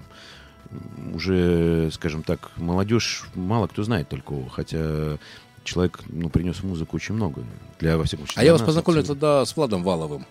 уже, 1.13 1.89
скажем 1.91 2.23
так, 2.23 2.51
молодежь, 2.55 3.25
мало 3.35 3.67
кто 3.67 3.83
знает 3.83 4.09
Талькова, 4.09 4.49
хотя 4.49 5.17
человек, 5.63 6.01
ну, 6.07 6.29
принес 6.29 6.63
музыку 6.63 6.95
очень 6.95 7.15
много, 7.15 7.43
для, 7.79 7.97
во 7.97 8.03
всяком 8.05 8.25
случае. 8.25 8.41
А 8.41 8.45
я 8.45 8.53
вас 8.53 8.61
познакомлю 8.61 9.03
тогда 9.03 9.45
с 9.45 9.55
Владом 9.55 9.83
Валовым. 9.83 10.25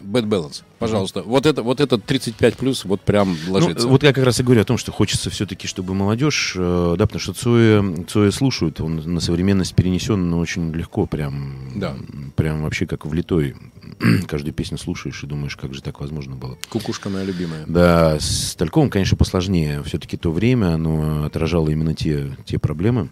Bad 0.00 0.28
Balance. 0.28 0.62
Пожалуйста. 0.78 1.20
Mm-hmm. 1.20 1.28
Вот 1.28 1.46
это, 1.46 1.62
вот 1.62 1.80
этот 1.80 2.04
35 2.04 2.56
плюс, 2.56 2.84
вот 2.84 3.00
прям 3.00 3.36
ну, 3.46 3.54
ложится. 3.54 3.86
Ну, 3.86 3.92
вот 3.92 4.02
я 4.02 4.12
как 4.12 4.24
раз 4.24 4.40
и 4.40 4.42
говорю 4.42 4.60
о 4.60 4.64
том, 4.64 4.76
что 4.76 4.92
хочется 4.92 5.30
все-таки, 5.30 5.66
чтобы 5.66 5.94
молодежь, 5.94 6.54
э, 6.56 6.94
да, 6.98 7.06
потому 7.06 7.20
что 7.20 7.32
Цоя, 7.32 7.84
Цоя 8.06 8.30
слушают, 8.30 8.80
он 8.80 8.96
на 8.96 9.20
современность 9.20 9.74
перенесен, 9.74 10.28
но 10.28 10.38
очень 10.38 10.72
легко, 10.72 11.06
прям, 11.06 11.56
да. 11.74 11.96
прям 12.36 12.62
вообще 12.62 12.86
как 12.86 13.06
влитой. 13.06 13.56
Каждую 14.28 14.52
песню 14.52 14.78
слушаешь 14.78 15.22
и 15.22 15.26
думаешь, 15.26 15.56
как 15.56 15.72
же 15.72 15.82
так 15.82 16.00
возможно 16.00 16.36
было. 16.36 16.58
Кукушка 16.68 17.08
моя 17.08 17.24
любимая. 17.24 17.64
Да, 17.66 18.18
с 18.20 18.54
Тальковым, 18.56 18.90
конечно, 18.90 19.16
посложнее. 19.16 19.82
Все-таки 19.84 20.16
то 20.16 20.30
время, 20.30 20.74
оно 20.74 21.24
отражало 21.24 21.70
именно 21.70 21.94
те, 21.94 22.36
те 22.44 22.58
проблемы, 22.58 23.10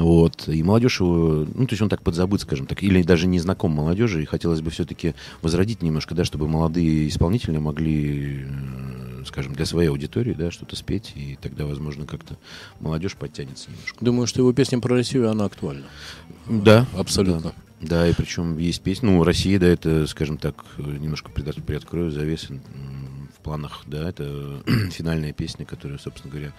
вот. 0.00 0.48
И 0.48 0.62
молодежь 0.62 1.00
его, 1.00 1.46
ну, 1.54 1.66
то 1.66 1.72
есть 1.72 1.82
он 1.82 1.88
так 1.88 2.02
подзабыт, 2.02 2.40
скажем 2.40 2.66
так, 2.66 2.82
или 2.82 3.02
даже 3.02 3.26
не 3.26 3.38
знаком 3.38 3.72
молодежи, 3.72 4.22
и 4.22 4.26
хотелось 4.26 4.62
бы 4.62 4.70
все-таки 4.70 5.14
возродить 5.42 5.82
немножко, 5.82 6.14
да, 6.14 6.24
чтобы 6.24 6.48
молодые 6.48 7.08
исполнители 7.08 7.58
могли, 7.58 8.46
э, 8.46 9.24
скажем, 9.26 9.52
для 9.52 9.66
своей 9.66 9.90
аудитории, 9.90 10.32
да, 10.32 10.50
что-то 10.50 10.74
спеть, 10.76 11.12
и 11.14 11.38
тогда, 11.40 11.66
возможно, 11.66 12.06
как-то 12.06 12.36
молодежь 12.80 13.14
подтянется 13.14 13.70
немножко. 13.70 14.02
Думаю, 14.02 14.26
что 14.26 14.40
его 14.40 14.52
песня 14.54 14.80
про 14.80 14.94
Россию, 14.94 15.30
она 15.30 15.44
актуальна. 15.44 15.84
Да. 16.48 16.86
Абсолютно. 16.96 17.52
Да. 17.80 17.88
да, 18.00 18.08
и 18.08 18.14
причем 18.14 18.56
есть 18.56 18.80
песня, 18.80 19.10
ну, 19.10 19.22
Россия, 19.22 19.58
да, 19.58 19.66
это, 19.66 20.06
скажем 20.06 20.38
так, 20.38 20.64
немножко 20.78 21.30
приоткрою 21.30 22.10
завесы 22.10 22.58
в 23.36 23.42
планах, 23.42 23.82
да, 23.86 24.08
это 24.08 24.62
финальная 24.92 25.34
песня, 25.34 25.66
которая, 25.66 25.98
собственно 25.98 26.32
говоря, 26.32 26.52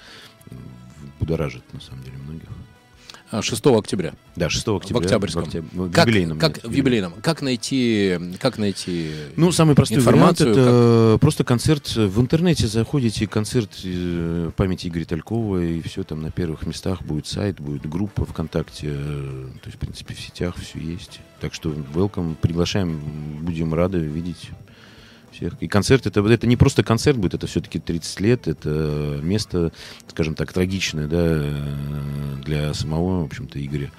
будоражит, 1.19 1.63
на 1.73 1.81
самом 1.81 2.03
деле, 2.03 2.17
многих. 2.17 2.49
6 3.39 3.65
а, 3.65 3.77
октября. 3.77 4.13
Да, 4.35 4.49
6 4.49 4.67
октября. 4.67 5.01
В 5.01 5.03
Октябрьском. 5.03 5.43
В, 5.43 5.47
октяб... 5.47 5.65
в 5.73 5.91
как, 5.91 6.07
юбилейном. 6.07 6.39
Как, 6.39 6.57
нет, 6.57 6.65
в 6.65 6.71
юбилейном. 6.71 7.13
Как 7.21 7.41
найти, 7.41 8.17
как 8.39 8.57
найти 8.57 9.11
Ну, 9.37 9.51
самый 9.51 9.75
простой 9.75 9.99
информацию, 9.99 10.53
вариант 10.53 10.67
это 10.67 11.17
просто 11.21 11.43
концерт. 11.43 11.95
В 11.95 12.19
интернете 12.19 12.67
заходите, 12.67 13.27
концерт 13.27 13.71
э, 13.83 14.51
памяти 14.55 14.87
Игоря 14.87 15.05
Талькова, 15.05 15.63
и 15.63 15.81
все 15.81 16.03
там 16.03 16.21
на 16.21 16.31
первых 16.31 16.65
местах 16.65 17.01
будет 17.03 17.27
сайт, 17.27 17.59
будет 17.59 17.87
группа 17.87 18.25
ВКонтакте. 18.25 18.87
э, 18.91 19.47
То 19.61 19.67
есть, 19.67 19.77
в 19.77 19.79
принципе, 19.79 20.13
в 20.13 20.19
сетях 20.19 20.55
все 20.57 20.79
есть. 20.79 21.19
Так 21.39 21.53
что 21.53 21.69
welcome, 21.71 22.35
приглашаем, 22.35 22.99
будем 23.41 23.73
рады 23.73 23.99
видеть 23.99 24.49
всех. 25.41 25.53
И 25.59 25.67
концерт 25.67 26.05
это, 26.05 26.21
это 26.21 26.47
не 26.47 26.55
просто 26.55 26.83
концерт 26.83 27.17
будет, 27.17 27.33
это 27.33 27.47
все-таки 27.47 27.79
30 27.79 28.19
лет, 28.21 28.47
это 28.47 29.19
место, 29.21 29.71
скажем 30.07 30.35
так, 30.35 30.53
трагичное, 30.53 31.07
да, 31.07 31.17
э, 31.19 32.35
для 32.45 32.73
самого, 32.73 33.21
в 33.21 33.25
общем-то, 33.25 33.63
Игоря. 33.63 33.91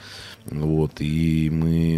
Вот, 0.46 1.00
и 1.00 1.48
мы 1.50 1.96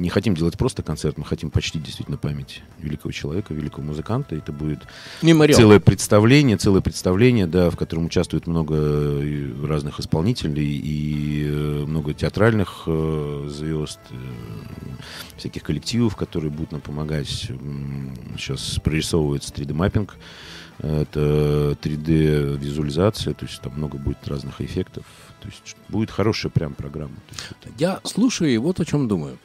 не 0.00 0.08
хотим 0.08 0.34
делать 0.34 0.58
просто 0.58 0.82
концерт, 0.82 1.16
мы 1.16 1.24
хотим 1.24 1.50
почтить 1.50 1.82
действительно 1.82 2.16
память 2.16 2.62
великого 2.80 3.12
человека, 3.12 3.54
великого 3.54 3.84
музыканта. 3.84 4.34
Это 4.34 4.52
будет 4.52 4.80
мемориал? 5.22 5.58
целое 5.58 5.78
представление, 5.78 6.56
целое 6.56 6.80
представление, 6.80 7.46
да, 7.46 7.70
в 7.70 7.76
котором 7.76 8.06
участвует 8.06 8.46
много 8.46 9.20
и 9.22 9.64
разных 9.64 10.00
исполнителей 10.00 10.76
и 10.76 11.44
э, 11.46 11.84
много 11.86 12.14
театральных 12.14 12.82
э, 12.86 13.48
звезд, 13.48 14.00
э, 14.10 14.16
всяких 15.36 15.62
коллективов, 15.62 16.16
которые 16.16 16.50
будут 16.50 16.72
нам 16.72 16.80
помогать. 16.80 17.50
Сейчас 18.36 18.80
прорисовывается 18.82 19.52
3D-маппинг, 19.54 20.14
это 20.78 21.76
3D-визуализация, 21.82 23.34
то 23.34 23.46
есть 23.46 23.60
там 23.62 23.74
много 23.76 23.98
будет 23.98 24.26
разных 24.26 24.60
эффектов. 24.60 25.04
То 25.46 25.52
есть 25.64 25.76
будет 25.88 26.10
хорошая 26.10 26.50
прям 26.50 26.74
программа. 26.74 27.14
Я 27.78 28.00
слушаю 28.04 28.52
и 28.52 28.56
вот 28.58 28.80
о 28.80 28.84
чем 28.84 29.08
думаю. 29.08 29.38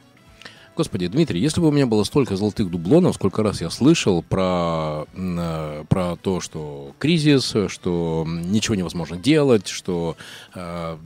Господи, 0.75 1.07
Дмитрий, 1.07 1.39
если 1.39 1.59
бы 1.59 1.67
у 1.67 1.71
меня 1.71 1.85
было 1.85 2.03
столько 2.05 2.37
золотых 2.37 2.71
дублонов, 2.71 3.15
сколько 3.15 3.43
раз 3.43 3.59
я 3.61 3.69
слышал 3.69 4.23
про, 4.23 5.05
э, 5.13 5.83
про 5.89 6.15
то, 6.15 6.39
что 6.39 6.95
кризис, 6.97 7.53
что 7.67 8.25
ничего 8.25 8.75
невозможно 8.75 9.17
делать, 9.17 9.67
что 9.67 10.15
э, 10.55 10.97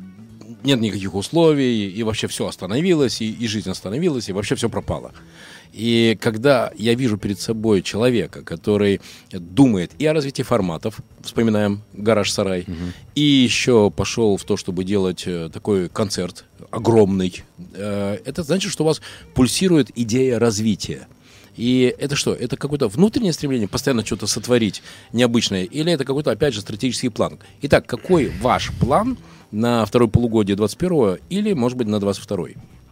нет 0.63 0.79
никаких 0.81 1.15
условий, 1.15 1.89
и 1.89 2.03
вообще 2.03 2.27
все 2.27 2.47
остановилось, 2.47 3.21
и, 3.21 3.31
и 3.31 3.47
жизнь 3.47 3.69
остановилась, 3.69 4.29
и 4.29 4.33
вообще 4.33 4.55
все 4.55 4.69
пропало. 4.69 5.13
И 5.73 6.17
когда 6.21 6.71
я 6.77 6.93
вижу 6.95 7.17
перед 7.17 7.39
собой 7.39 7.81
человека, 7.81 8.41
который 8.43 9.01
думает 9.31 9.91
и 9.99 10.05
о 10.05 10.13
развитии 10.13 10.43
форматов, 10.43 10.99
вспоминаем 11.21 11.81
«Гараж 11.93 12.31
Сарай», 12.31 12.65
и 13.15 13.21
еще 13.21 13.91
пошел 13.91 14.37
в 14.37 14.43
то, 14.43 14.57
чтобы 14.57 14.83
делать 14.83 15.23
э, 15.25 15.49
такой 15.51 15.89
концерт 15.89 16.45
огромный, 16.71 17.43
э, 17.73 18.19
это 18.25 18.43
значит, 18.43 18.71
что 18.71 18.83
у 18.83 18.87
вас 18.87 19.01
пульсирует 19.33 19.91
идея 19.95 20.39
развития. 20.39 21.07
И 21.55 21.95
это 21.97 22.15
что? 22.15 22.33
Это 22.33 22.57
какое-то 22.57 22.87
внутреннее 22.87 23.33
стремление 23.33 23.67
постоянно 23.67 24.05
что-то 24.05 24.27
сотворить 24.27 24.83
необычное? 25.13 25.63
Или 25.63 25.91
это 25.91 26.03
какой-то, 26.03 26.31
опять 26.31 26.53
же, 26.53 26.61
стратегический 26.61 27.09
план? 27.09 27.39
Итак, 27.61 27.85
какой 27.85 28.31
ваш 28.41 28.71
план 28.73 29.17
на 29.51 29.85
второе 29.85 30.09
полугодие 30.09 30.57
21 30.57 31.19
или, 31.29 31.53
может 31.53 31.77
быть, 31.77 31.87
на 31.87 31.99
22 31.99 32.47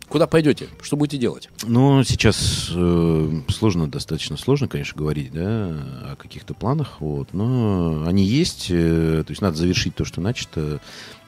Куда 0.09 0.27
пойдете? 0.27 0.67
Что 0.81 0.95
будете 0.95 1.17
делать? 1.17 1.49
Ну, 1.63 2.03
сейчас 2.03 2.69
э, 2.73 3.41
сложно, 3.49 3.87
достаточно 3.89 4.37
сложно, 4.37 4.67
конечно, 4.67 4.97
говорить, 4.97 5.31
да, 5.31 5.69
о 6.11 6.15
каких-то 6.17 6.53
планах, 6.53 7.01
вот, 7.01 7.33
но 7.33 8.03
они 8.05 8.23
есть, 8.23 8.67
э, 8.69 9.23
то 9.25 9.31
есть 9.31 9.41
надо 9.41 9.57
завершить 9.57 9.95
то, 9.95 10.05
что 10.05 10.21
начато. 10.21 10.81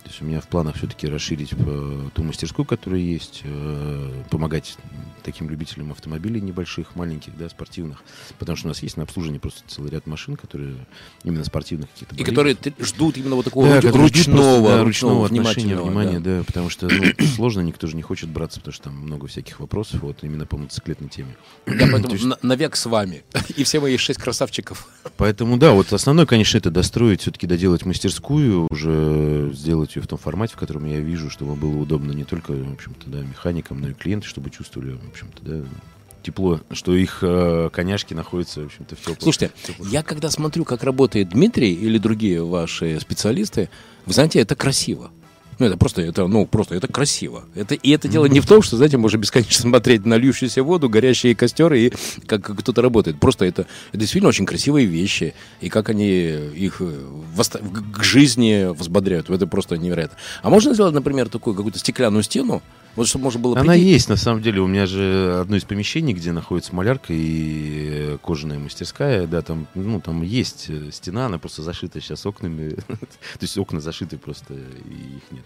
То 0.06 0.12
есть 0.12 0.22
у 0.22 0.26
меня 0.26 0.40
в 0.40 0.48
планах 0.48 0.76
все-таки 0.78 1.08
расширить 1.08 1.54
э, 1.54 2.10
ту 2.14 2.24
мастерскую, 2.24 2.64
которая 2.64 3.00
есть, 3.02 3.42
э, 3.44 4.24
помогать 4.30 4.78
таким 5.24 5.50
любителям 5.50 5.92
автомобилей 5.92 6.40
небольших, 6.42 6.96
маленьких, 6.96 7.36
да, 7.36 7.50
спортивных, 7.50 8.04
потому 8.38 8.56
что 8.56 8.68
у 8.68 8.70
нас 8.70 8.84
есть 8.84 8.98
на 8.98 9.04
обслуживании 9.04 9.40
просто 9.40 9.64
целый 9.68 9.90
ряд 9.90 10.06
машин, 10.06 10.36
которые 10.38 10.76
именно 11.24 11.44
спортивных 11.44 11.90
каких-то. 11.92 12.14
И 12.16 12.24
которые 12.24 12.56
ждут 12.80 13.18
именно 13.18 13.36
вот 13.36 13.46
такого 13.46 13.68
Да, 13.68 13.82
ручного, 13.82 13.98
просто, 13.98 14.22
да, 14.22 14.84
ручного, 14.84 14.84
ручного 14.84 15.26
отношения, 15.26 15.76
внимания, 15.76 16.20
да. 16.20 16.38
да. 16.38 16.44
потому 16.44 16.70
что 16.70 16.88
ну, 16.88 17.04
сложно, 17.36 17.62
никто 17.62 17.88
же 17.88 17.96
не 17.96 18.04
хочет 18.04 18.30
браться, 18.30 18.60
потому 18.60 18.74
что 18.76 18.84
там 18.84 18.98
много 18.98 19.26
всяких 19.26 19.60
вопросов, 19.60 20.02
вот 20.04 20.18
именно 20.22 20.46
по 20.46 20.58
мотоциклетной 20.58 21.10
теме. 21.10 21.36
Я 21.66 21.88
поэтому 21.92 22.04
То 22.10 22.14
есть- 22.14 22.26
на- 22.26 22.38
навек 22.44 22.76
с 22.76 22.86
вами. 22.86 23.24
И 23.56 23.64
все 23.64 23.80
мои 23.80 23.98
шесть 23.98 24.20
красавчиков. 24.22 24.88
Поэтому, 25.18 25.58
да, 25.58 25.72
вот 25.72 25.92
основное, 25.92 26.28
конечно, 26.28 26.60
это 26.60 26.70
достроить, 26.70 27.22
все-таки 27.22 27.48
доделать 27.48 27.84
мастерскую, 27.88 28.68
уже 28.70 29.50
сделать 29.56 29.95
ее 29.96 30.02
в 30.04 30.08
том 30.08 30.18
формате, 30.20 30.54
в 30.54 30.58
котором 30.58 30.86
я 30.86 31.00
вижу, 31.00 31.30
чтобы 31.30 31.56
было 31.56 31.76
удобно 31.78 32.12
не 32.12 32.24
только, 32.24 32.52
в 32.52 32.74
общем-то, 32.74 33.10
да, 33.10 33.20
механикам, 33.20 33.82
но 33.82 33.90
и 33.90 33.94
клиенты, 33.94 34.28
чтобы 34.28 34.50
чувствовали, 34.50 34.92
в 34.94 35.10
общем-то, 35.10 35.42
да, 35.44 35.66
тепло, 36.24 36.60
что 36.72 36.96
их 36.96 37.20
э, 37.22 37.70
коняшки 37.72 38.14
находятся, 38.14 38.62
в 38.62 38.66
общем-то, 38.66 38.96
в 38.96 39.00
теплых. 39.00 39.18
Слушайте, 39.22 39.52
теплых- 39.64 39.90
я 39.92 40.02
когда 40.04 40.30
смотрю, 40.32 40.66
как 40.66 40.84
работает 40.84 41.30
Дмитрий 41.30 41.74
или 41.74 41.98
другие 42.00 42.44
ваши 42.44 43.00
специалисты, 43.00 43.70
вы 44.06 44.14
знаете, 44.14 44.40
это 44.40 44.56
красиво. 44.56 45.12
Ну, 45.58 45.66
это 45.66 45.78
просто, 45.78 46.02
это, 46.02 46.28
ну, 46.28 46.46
просто, 46.46 46.76
это 46.76 46.88
красиво. 46.88 47.46
Это, 47.56 47.76
и 47.76 47.92
это 47.92 48.08
дело 48.08 48.26
не 48.26 48.40
в 48.40 48.46
том, 48.46 48.62
что, 48.62 48.76
знаете, 48.78 48.98
можно 48.98 49.18
бесконечно 49.18 49.62
смотреть 49.70 50.06
на 50.06 50.16
льющуюся 50.18 50.64
воду, 50.64 50.90
горящие 50.90 51.36
костеры 51.36 51.80
и 51.80 51.94
как, 52.26 52.44
как 52.44 52.60
кто-то 52.60 52.82
работает. 52.82 53.20
Просто 53.20 53.46
это, 53.46 53.66
это 53.90 54.00
действительно 54.00 54.30
очень 54.30 54.46
красивые 54.46 54.86
вещи. 54.86 55.34
И 55.62 55.70
как 55.70 55.90
они 55.90 56.10
их 56.10 56.82
э, 56.82 56.94
воста- 57.36 57.62
к 57.94 58.04
жизни 58.04 58.74
взбодряют. 58.74 59.30
Это 59.30 59.48
просто 59.48 59.78
невероятно. 59.78 60.18
А 60.42 60.50
можно 60.50 60.74
сделать, 60.74 60.94
например, 60.94 61.30
такую 61.30 61.56
какую-то 61.56 61.80
стеклянную 61.80 62.24
стену, 62.24 62.62
вот 62.96 63.08
чтобы 63.08 63.26
можно 63.26 63.40
было 63.40 63.60
Она 63.60 63.74
прийти- 63.74 63.90
есть, 63.90 64.10
на 64.10 64.16
самом 64.16 64.42
деле. 64.42 64.62
У 64.62 64.68
меня 64.68 64.86
же 64.86 65.40
одно 65.42 65.56
из 65.56 65.64
помещений, 65.64 66.14
где 66.14 66.32
находится 66.32 66.74
малярка 66.76 67.14
и 67.14 68.14
э, 68.14 68.18
кожаная 68.24 68.60
мастерская, 68.60 69.28
да, 69.28 69.42
там, 69.42 69.68
ну, 69.76 70.00
там 70.00 70.22
есть 70.22 70.66
э, 70.70 70.92
стена, 70.92 71.26
она 71.26 71.38
просто 71.38 71.62
зашита 71.62 72.00
сейчас 72.00 72.26
окнами. 72.26 72.70
То 72.88 73.42
есть 73.42 73.58
окна 73.58 73.82
зашиты 73.82 74.18
просто, 74.18 74.54
и 74.54 75.18
их 75.18 75.32
нет. 75.32 75.46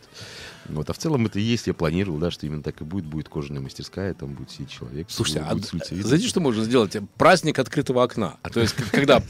Вот, 0.70 0.90
а 0.90 0.94
в 0.94 0.98
целом 0.98 1.26
это 1.26 1.40
и 1.40 1.42
есть, 1.42 1.68
я 1.68 1.74
планировал, 1.74 2.20
да, 2.20 2.32
что 2.32 2.46
именно 2.46 2.62
так 2.62 2.82
и 2.82 2.84
будет. 2.84 3.06
Будет 3.06 3.30
кожаная 3.30 3.62
мастерская, 3.62 4.14
там 4.14 4.34
будет 4.34 4.52
сидеть 4.52 4.70
человек. 4.70 5.08
Слушайте, 5.10 5.40
а 5.42 5.56
знаете, 5.56 6.28
что 6.28 6.42
можно 6.42 6.64
сделать? 6.64 6.96
Праздник 7.18 7.58
открытого 7.60 8.04
окна. 8.04 8.38
То 8.54 8.60
есть, 8.60 8.76
когда 8.92 9.18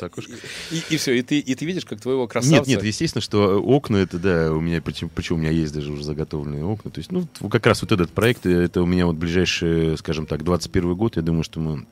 окошко. 0.02 0.32
И, 0.70 0.96
все, 0.96 1.12
и 1.12 1.22
ты, 1.22 1.38
и 1.38 1.54
ты 1.54 1.64
видишь, 1.64 1.84
как 1.84 2.00
твоего 2.00 2.26
красавца... 2.26 2.56
Нет, 2.58 2.66
нет, 2.66 2.82
естественно, 2.84 3.22
что 3.22 3.62
окна 3.62 3.98
это, 3.98 4.18
да, 4.18 4.52
у 4.52 4.60
меня, 4.60 4.82
причем 4.82 5.36
у 5.36 5.38
меня 5.38 5.50
есть 5.50 5.72
даже 5.72 5.92
уже 5.92 6.02
заготовленные 6.02 6.64
окна. 6.64 6.79
То 6.82 6.98
есть, 6.98 7.12
ну, 7.12 7.26
как 7.50 7.66
раз 7.66 7.82
вот 7.82 7.92
этот 7.92 8.10
проект, 8.10 8.46
э, 8.46 8.64
это 8.64 8.82
у 8.82 8.86
меня 8.86 9.06
вот 9.06 9.16
ближайший, 9.16 9.98
скажем 9.98 10.26
так, 10.26 10.44
21 10.44 10.94
год, 10.94 11.16
я 11.16 11.22
думаю, 11.22 11.42
что 11.42 11.60
мы 11.60 11.86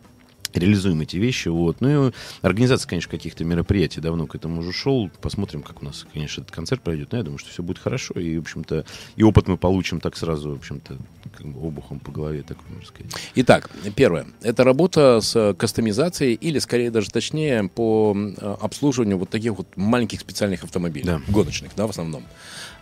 реализуем 0.55 1.01
эти 1.01 1.17
вещи, 1.17 1.49
вот. 1.49 1.81
Ну 1.81 2.09
и 2.09 2.13
организация, 2.43 2.89
конечно, 2.89 3.11
каких-то 3.11 3.45
мероприятий 3.45 4.01
давно 4.01 4.27
к 4.27 4.35
этому 4.35 4.61
уже 4.61 4.73
шел. 4.73 5.11
Посмотрим, 5.21 5.63
как 5.63 5.83
у 5.83 5.85
нас, 5.85 6.07
конечно, 6.13 6.43
этот 6.43 6.55
концерт 6.55 6.83
пройдет. 6.83 7.13
Но 7.13 7.19
я 7.19 7.25
думаю, 7.25 7.39
что 7.39 7.51
все 7.51 7.63
будет 7.63 7.79
хорошо. 7.79 8.15
И, 8.15 8.37
в 8.37 8.41
общем-то, 8.41 8.85
и 9.17 9.23
опыт 9.23 9.49
мы 9.49 9.57
получим 9.57 10.01
так 10.01 10.17
сразу, 10.17 10.51
в 10.53 10.57
общем-то, 10.57 10.97
как 11.37 11.47
бы 11.47 11.61
обухом 11.67 12.01
по 12.01 12.11
голове, 12.11 12.43
так 12.43 12.59
можно 12.69 12.87
сказать. 12.87 13.13
Итак, 13.35 13.71
первое. 13.95 14.27
Это 14.43 14.65
работа 14.65 15.21
с 15.21 15.37
э, 15.37 15.55
кастомизацией 15.55 16.35
или, 16.35 16.59
скорее 16.59 16.91
даже 16.91 17.11
точнее, 17.11 17.69
по 17.69 18.17
э, 18.17 18.57
обслуживанию 18.61 19.19
вот 19.19 19.31
таких 19.31 19.53
вот 19.53 19.69
маленьких 19.77 20.21
специальных 20.21 20.65
автомобилей. 20.65 21.07
Да. 21.07 21.21
Гоночных, 21.29 21.73
да, 21.77 21.87
в 21.87 21.91
основном. 21.91 22.25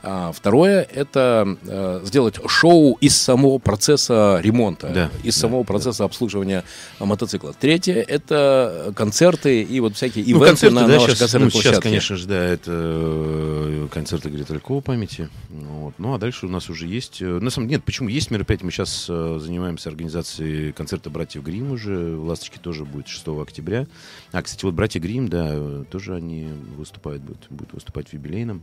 А 0.03 0.32
второе– 0.32 0.82
это 0.94 1.57
э, 1.64 2.01
сделать 2.05 2.38
шоу 2.47 2.97
из 3.01 3.16
самого 3.16 3.59
процесса 3.59 4.40
ремонта, 4.42 4.88
Да, 4.88 5.11
из 5.22 5.34
да, 5.34 5.40
самого 5.40 5.62
процесса 5.64 6.05
обслуживания 6.05 6.64
э, 7.01 7.05
мотоцикла. 7.05 7.53
Третье– 7.53 7.94
это 8.09 8.92
концерты 8.94 9.62
и 9.62 9.80
вот 9.80 9.97
всякие 9.97 10.24
ивенты 10.24 10.38
Ну, 10.38 10.47
концерты, 10.47 10.74
на, 10.74 10.80
да, 10.82 10.86
на 10.86 10.94
вашей 10.94 11.09
сейчас, 11.09 11.18
концертной 11.18 11.51
ну, 11.53 11.61
сейчас, 11.61 11.80
конечно 11.80 12.16
же, 12.16 12.26
да, 12.28 12.44
это 12.44 12.70
э, 12.72 13.88
концерт 13.92 14.26
Игоря 14.26 14.44
Талькова 14.44 14.80
памяти. 14.80 15.28
Вот. 15.51 15.94
Ну, 15.99 16.14
а 16.14 16.18
дальше 16.18 16.47
у 16.47 16.49
нас 16.49 16.70
уже 16.70 16.86
есть... 16.86 17.20
На 17.20 17.51
самом 17.51 17.68
деле, 17.68 17.78
нет, 17.78 17.84
почему 17.84 18.09
есть 18.09 18.30
мероприятие? 18.30 18.66
Мы 18.66 18.72
сейчас 18.72 19.07
э, 19.09 19.38
занимаемся 19.40 19.88
организацией 19.88 20.72
концерта 20.72 21.11
«Братьев 21.11 21.42
Грим» 21.42 21.72
уже. 21.72 22.16
В 22.16 22.26
«Ласточке» 22.26 22.59
тоже 22.61 22.84
будет 22.84 23.09
6 23.09 23.28
октября. 23.28 23.86
А, 24.32 24.42
кстати, 24.42 24.64
вот 24.64 24.74
«Братья 24.74 25.01
Грим», 25.01 25.28
да, 25.28 25.84
тоже 25.90 26.14
они 26.14 26.49
выступают, 26.76 27.22
будут, 27.22 27.47
будут 27.51 27.72
выступать 27.72 28.09
в 28.09 28.12
юбилейном. 28.12 28.62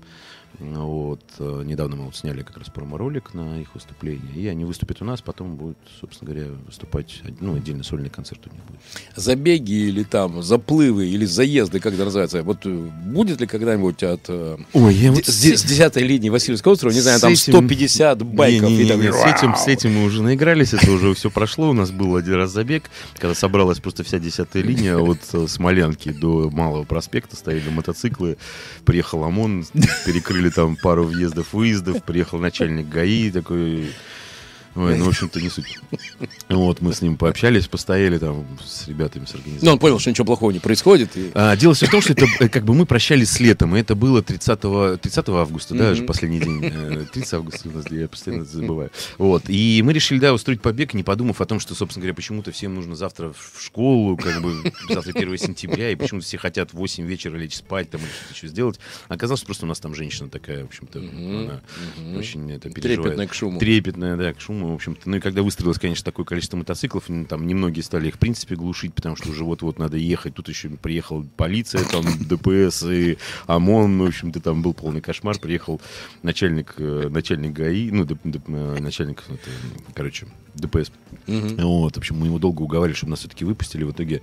Вот. 0.60 1.22
э, 1.40 1.64
Недавно 1.66 1.96
мы 1.96 2.06
вот 2.06 2.16
сняли 2.16 2.42
как 2.44 2.58
раз 2.58 2.70
промо-ролик 2.70 3.34
на 3.34 3.60
их 3.62 3.74
выступление. 3.74 4.34
И 4.36 4.48
они 4.48 4.66
выступят 4.66 5.02
у 5.02 5.06
нас, 5.06 5.22
потом 5.22 5.56
будут, 5.56 5.78
собственно 6.00 6.32
говоря, 6.34 6.50
выступать... 6.66 7.22
Ну, 7.40 7.56
отдельно 7.56 7.84
сольный 7.84 8.10
концерт 8.10 8.42
у 8.50 8.54
них 8.54 8.64
будет. 8.66 8.80
Забеги 9.16 9.72
или 9.74 10.04
там 10.04 10.42
заплывы 10.44 11.08
или 11.08 11.26
заезды, 11.26 11.80
как 11.80 11.94
это 11.94 12.06
называется. 12.06 12.44
Вот 12.44 12.66
э, 12.66 12.70
будет 13.06 13.42
ли 13.42 13.48
когда-нибудь 13.48 14.04
от 14.04 14.22
э, 14.30 14.58
Ой, 14.74 14.94
я 14.94 15.12
Д- 15.12 15.24
с, 15.24 15.28
с 15.44 15.64
10 15.64 15.96
линии 15.98 16.30
Васильевского 16.30 16.74
острова, 16.74 16.94
не 16.94 17.02
знаю, 17.02 17.20
там 17.20 17.34
этим- 17.34 17.54
150 17.54 18.24
байков. 18.24 18.70
и 18.70 18.88
там- 18.88 19.00
Не-не-не, 19.00 19.14
с, 19.14 19.26
этим, 19.26 19.56
с 19.56 19.68
этим 19.68 19.94
мы 19.94 20.04
уже 20.06 20.22
наигрались, 20.22 20.74
это 20.74 20.92
уже 20.92 21.14
все 21.14 21.30
прошло. 21.30 21.70
У 21.70 21.74
нас 21.74 21.92
был 21.92 22.16
один 22.16 22.36
раз 22.36 22.52
забег, 22.52 22.84
когда 23.18 23.34
собралась 23.36 23.80
просто 23.80 24.04
вся 24.04 24.20
десятая 24.20 24.62
линия 24.64 24.98
от 24.98 25.20
Смолянки 25.50 26.12
до 26.12 26.50
Малого 26.52 26.84
проспекта, 26.84 27.36
стояли 27.36 27.70
мотоциклы, 27.70 28.38
приехал 28.86 29.24
ОМОН, 29.24 29.66
перекрыли 30.06 30.43
там 30.50 30.76
пару 30.76 31.04
въездов-выездов, 31.04 32.04
приехал 32.04 32.40
начальник 32.40 32.88
ГАИ 32.90 33.32
такой 33.32 33.92
Ой, 34.76 34.98
ну, 34.98 35.06
в 35.06 35.10
общем-то, 35.10 35.40
не 35.40 35.50
суть. 35.50 35.80
Вот, 36.50 36.82
мы 36.82 36.94
с 36.94 37.02
ним 37.02 37.18
пообщались, 37.18 37.68
постояли 37.68 38.18
там 38.18 38.46
с 38.64 38.88
ребятами, 38.88 39.26
с 39.26 39.36
организацией. 39.36 39.66
Но 39.66 39.74
он 39.74 39.80
понял, 39.80 40.00
что 40.00 40.10
ничего 40.10 40.26
плохого 40.26 40.52
не 40.52 40.60
происходит. 40.60 41.16
И... 41.16 41.32
А, 41.34 41.56
дело 41.56 41.74
все 41.74 41.88
в 41.88 41.92
том, 41.92 42.02
что 42.02 42.14
это 42.14 42.26
э, 42.40 42.50
как 42.50 42.64
бы 42.64 42.74
мы 42.74 42.86
прощались 42.86 43.30
с 43.30 43.40
летом, 43.40 43.76
и 43.76 43.80
это 43.80 43.96
было 43.96 44.24
30, 44.24 45.00
30 45.02 45.30
августа, 45.30 45.76
да, 45.76 45.94
же 45.94 46.04
последний 46.04 46.40
день. 46.40 46.62
30 47.12 47.34
э, 47.34 47.36
августа 47.36 47.70
у 47.70 47.72
нас, 47.72 47.86
я 47.92 48.08
постоянно 48.08 48.46
забываю. 48.46 48.92
Вот, 49.18 49.44
и 49.48 49.82
мы 49.84 49.94
решили, 49.94 50.20
да, 50.20 50.34
устроить 50.34 50.62
побег, 50.62 50.94
не 50.94 51.04
подумав 51.04 51.42
о 51.42 51.46
том, 51.46 51.60
что, 51.60 51.76
собственно 51.76 52.02
говоря, 52.02 52.16
почему-то 52.16 52.52
всем 52.52 52.74
нужно 52.74 52.96
завтра 52.96 53.32
в 53.32 53.62
школу, 53.62 54.18
как 54.18 54.42
бы 54.42 54.74
завтра 54.90 55.14
1 55.16 55.38
сентября, 55.38 55.92
и 55.92 55.96
почему-то 55.96 56.26
все 56.26 56.38
хотят 56.38 56.72
в 56.72 56.78
8 56.78 57.06
вечера 57.06 57.38
лечь 57.38 57.56
спать 57.56 57.90
там 57.90 58.02
или 58.02 58.10
что-то 58.10 58.34
еще 58.34 58.48
сделать. 58.48 58.80
Оказалось, 59.08 59.40
что 59.40 59.48
просто 59.48 59.66
у 59.66 59.70
нас 59.70 59.80
там 59.80 59.94
женщина 59.94 60.30
такая, 60.30 60.64
в 60.64 60.68
общем-то, 60.68 61.00
она 61.00 61.62
очень 62.18 62.52
это 62.52 62.70
переживает. 62.70 63.04
Трепетная 63.04 63.28
к 63.28 63.34
шуму. 63.34 63.60
Трепетная, 63.60 64.18
да, 64.18 64.34
к 64.34 64.42
шуму, 64.42 64.63
в 64.72 64.76
общем-то. 64.76 65.10
Ну 65.10 65.18
и 65.18 65.20
когда 65.20 65.44
выстроилось, 65.44 65.80
конечно, 65.80 66.04
такое 66.04 66.26
количество 66.26 66.58
мотоциклов, 66.58 67.06
там 67.28 67.48
немногие 67.48 67.84
стали 67.84 68.08
их, 68.08 68.16
в 68.16 68.20
принципе, 68.20 68.56
глушить, 68.56 68.94
потому 68.94 69.16
что 69.16 69.30
уже 69.30 69.44
вот-вот 69.44 69.80
надо 69.80 69.98
ехать. 69.98 70.34
Тут 70.34 70.50
еще 70.50 70.70
приехала 70.70 71.26
полиция, 71.36 71.84
там 71.86 72.06
ДПС 72.28 72.84
и 72.84 73.18
ОМОН, 73.48 74.00
в 74.00 74.08
общем-то, 74.08 74.40
там 74.40 74.62
был 74.62 74.74
полный 74.74 75.02
кошмар. 75.02 75.38
Приехал 75.40 75.82
начальник, 76.22 76.76
э, 76.78 77.10
начальник 77.10 77.54
ГАИ, 77.54 77.92
ну, 77.92 78.06
деп, 78.06 78.20
деп, 78.24 78.44
э, 78.48 78.78
начальник, 78.80 79.24
это, 79.28 79.50
короче, 79.94 80.28
ДПС. 80.56 80.92
Угу. 81.28 81.56
Вот, 81.58 81.96
в 81.96 81.98
общем, 81.98 82.18
мы 82.18 82.28
его 82.28 82.38
долго 82.38 82.62
уговаривали, 82.62 82.96
чтобы 82.96 83.12
нас 83.12 83.20
все-таки 83.20 83.46
выпустили. 83.46 83.84
В 83.84 83.92
итоге 83.92 84.22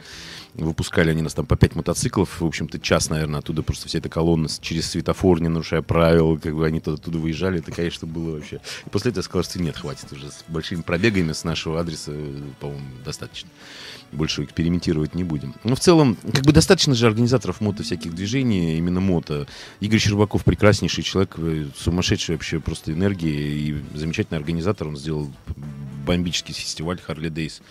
выпускали 0.54 1.10
они 1.10 1.22
нас 1.22 1.34
там 1.34 1.46
по 1.46 1.56
пять 1.56 1.74
мотоциклов. 1.74 2.40
В 2.40 2.46
общем-то, 2.46 2.78
час, 2.78 3.10
наверное, 3.10 3.40
оттуда 3.40 3.62
просто 3.62 3.88
вся 3.88 3.98
эта 3.98 4.08
колонна 4.08 4.48
через 4.60 4.90
светофор, 4.90 5.40
не 5.40 5.48
нарушая 5.48 5.82
правил, 5.82 6.38
как 6.38 6.54
бы 6.54 6.66
они 6.66 6.78
оттуда 6.78 7.18
выезжали. 7.18 7.58
Это, 7.58 7.72
конечно, 7.72 8.06
было 8.06 8.36
вообще... 8.36 8.60
И 8.86 8.90
после 8.90 9.10
этого 9.10 9.20
я 9.20 9.24
сказал, 9.24 9.44
что 9.44 9.60
нет, 9.62 9.76
хватит 9.76 10.12
уже 10.12 10.29
с 10.30 10.44
большими 10.48 10.82
пробегами 10.82 11.32
с 11.32 11.44
нашего 11.44 11.80
адреса, 11.80 12.12
по-моему, 12.60 12.86
достаточно. 13.04 13.50
Больше 14.12 14.42
экспериментировать 14.44 15.14
не 15.14 15.22
будем. 15.22 15.54
Но 15.62 15.74
в 15.76 15.80
целом, 15.80 16.16
как 16.32 16.44
бы 16.44 16.52
достаточно 16.52 16.94
же 16.94 17.06
организаторов 17.06 17.60
мото 17.60 17.82
всяких 17.82 18.14
движений, 18.14 18.76
именно 18.78 19.00
мото. 19.00 19.46
Игорь 19.80 20.00
Щербаков 20.00 20.44
прекраснейший 20.44 21.04
человек, 21.04 21.34
э, 21.38 21.66
сумасшедший 21.76 22.34
вообще 22.34 22.58
просто 22.60 22.92
энергия 22.92 23.30
и 23.30 23.82
замечательный 23.94 24.38
организатор. 24.38 24.88
Он 24.88 24.96
сделал 24.96 25.30
бомбический 26.06 26.54
фестиваль 26.54 27.00
Харли 27.00 27.28
Дейс, 27.28 27.62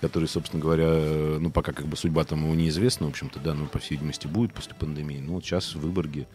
который, 0.00 0.28
собственно 0.28 0.62
говоря, 0.62 1.38
ну, 1.40 1.50
пока 1.50 1.72
как 1.72 1.86
бы 1.86 1.96
судьба 1.96 2.24
там 2.24 2.44
его 2.44 2.54
неизвестна, 2.54 3.06
в 3.06 3.10
общем-то, 3.10 3.40
да, 3.40 3.54
ну, 3.54 3.66
по 3.66 3.78
всей 3.78 3.94
видимости, 3.94 4.26
будет 4.26 4.52
после 4.52 4.74
пандемии. 4.74 5.18
Ну, 5.24 5.34
вот 5.34 5.44
сейчас 5.44 5.74
в 5.74 5.80
Выборге 5.80 6.26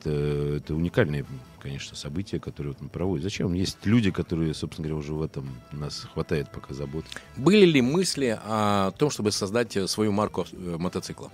это, 0.00 0.10
это 0.56 0.74
уникальное, 0.74 1.24
конечно, 1.62 1.96
событие, 1.96 2.40
которое 2.40 2.70
вот 2.70 2.80
мы 2.80 2.88
проводим. 2.88 3.22
Зачем? 3.22 3.52
Есть 3.52 3.78
люди, 3.84 4.10
которые, 4.10 4.52
собственно 4.52 4.88
говоря, 4.88 4.98
уже 4.98 5.14
в 5.14 5.22
этом 5.22 5.48
нас 5.70 6.06
хватает 6.12 6.50
пока 6.50 6.74
забот. 6.74 7.04
Были 7.36 7.64
ли 7.64 7.80
мысли 7.80 8.38
о 8.44 8.90
том, 8.90 9.10
чтобы 9.10 9.30
создать 9.30 9.78
свою 9.88 10.10
марку 10.10 10.44
э, 10.50 10.76
мотоцикла? 10.78 11.30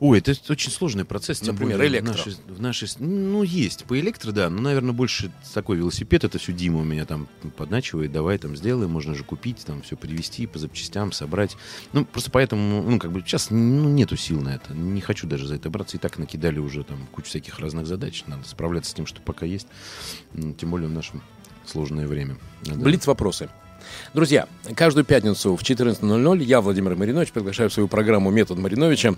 Ой, 0.00 0.18
это 0.18 0.34
очень 0.50 0.72
сложный 0.72 1.04
процесс. 1.04 1.42
Например, 1.42 1.80
электро. 1.84 2.12
В 2.12 2.16
нашей, 2.16 2.34
в 2.48 2.60
нашей, 2.60 2.88
ну, 2.98 3.44
есть. 3.44 3.84
По 3.84 3.98
электро, 3.98 4.32
да. 4.32 4.50
Но, 4.50 4.60
наверное, 4.60 4.92
больше 4.92 5.30
такой 5.54 5.76
велосипед. 5.76 6.24
Это 6.24 6.38
все 6.38 6.52
Дима 6.52 6.80
у 6.80 6.84
меня 6.84 7.04
там 7.04 7.28
подначивает. 7.56 8.10
Давай 8.10 8.36
там 8.38 8.56
сделаем. 8.56 8.90
Можно 8.90 9.14
же 9.14 9.22
купить, 9.22 9.64
там 9.64 9.82
все 9.82 9.96
привезти 9.96 10.48
по 10.48 10.58
запчастям, 10.58 11.12
собрать. 11.12 11.56
Ну, 11.92 12.04
просто 12.04 12.32
поэтому, 12.32 12.82
ну, 12.82 12.98
как 12.98 13.12
бы 13.12 13.20
сейчас 13.20 13.50
ну, 13.50 13.88
нету 13.88 14.16
сил 14.16 14.40
на 14.40 14.56
это. 14.56 14.74
Не 14.74 15.00
хочу 15.00 15.28
даже 15.28 15.46
за 15.46 15.54
это 15.54 15.70
браться. 15.70 15.96
И 15.96 16.00
так 16.00 16.18
накидали 16.18 16.58
уже 16.58 16.82
там 16.82 17.06
кучу 17.12 17.28
всяких 17.28 17.60
разных 17.60 17.86
задач. 17.86 18.24
Надо 18.26 18.42
справляться 18.48 18.90
с 18.90 18.94
тем, 18.94 19.06
что 19.06 19.20
пока 19.20 19.46
есть. 19.46 19.67
Тем 20.58 20.70
более 20.70 20.88
в 20.88 20.92
нашем 20.92 21.22
сложное 21.66 22.06
время. 22.06 22.36
Надо... 22.66 22.80
Блиц 22.80 23.06
вопросы. 23.06 23.48
Друзья, 24.14 24.48
каждую 24.74 25.04
пятницу 25.04 25.56
в 25.56 25.62
14.00 25.62 26.42
я, 26.42 26.60
Владимир 26.60 26.94
Маринович, 26.94 27.30
приглашаю 27.30 27.70
в 27.70 27.72
свою 27.72 27.88
программу 27.88 28.30
«Метод 28.30 28.58
Мариновича» 28.58 29.14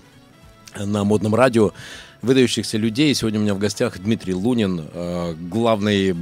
на 0.77 1.03
модном 1.03 1.35
радио 1.35 1.73
выдающихся 2.21 2.77
людей. 2.77 3.13
Сегодня 3.15 3.39
у 3.39 3.43
меня 3.43 3.53
в 3.55 3.59
гостях 3.59 3.97
Дмитрий 3.99 4.33
Лунин, 4.33 4.87
э, 4.93 5.33
главный, 5.49 6.15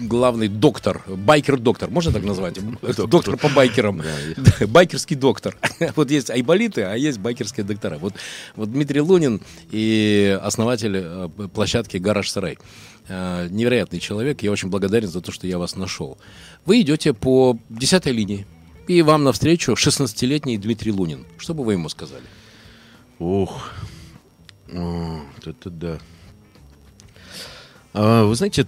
главный 0.00 0.48
доктор, 0.48 1.02
байкер-доктор, 1.06 1.90
можно 1.90 2.12
так 2.12 2.24
назвать? 2.24 2.58
Доктор 3.08 3.36
по 3.36 3.48
байкерам. 3.48 4.02
Байкерский 4.68 5.16
доктор. 5.16 5.56
Вот 5.96 6.10
есть 6.10 6.30
айболиты, 6.30 6.82
а 6.82 6.94
есть 6.94 7.18
байкерские 7.18 7.64
доктора. 7.64 7.98
Вот, 7.98 8.14
вот 8.56 8.72
Дмитрий 8.72 9.00
Лунин 9.00 9.40
и 9.70 10.38
основатель 10.40 10.96
э, 10.96 11.28
площадки 11.52 11.96
«Гараж 11.96 12.30
Сарай». 12.30 12.58
Э, 13.06 13.48
невероятный 13.50 14.00
человек. 14.00 14.42
Я 14.42 14.50
очень 14.50 14.70
благодарен 14.70 15.08
за 15.08 15.20
то, 15.20 15.30
что 15.30 15.46
я 15.46 15.58
вас 15.58 15.76
нашел. 15.76 16.16
Вы 16.64 16.80
идете 16.80 17.12
по 17.12 17.58
десятой 17.68 18.12
линии, 18.12 18.46
и 18.88 19.02
вам 19.02 19.24
навстречу 19.24 19.72
16-летний 19.72 20.56
Дмитрий 20.56 20.92
Лунин. 20.92 21.26
Что 21.36 21.52
бы 21.52 21.64
вы 21.64 21.74
ему 21.74 21.88
сказали? 21.88 22.24
Ох, 23.18 23.70
это 24.68 25.70
да. 25.70 25.98
А, 27.92 28.24
вы 28.24 28.34
знаете, 28.34 28.66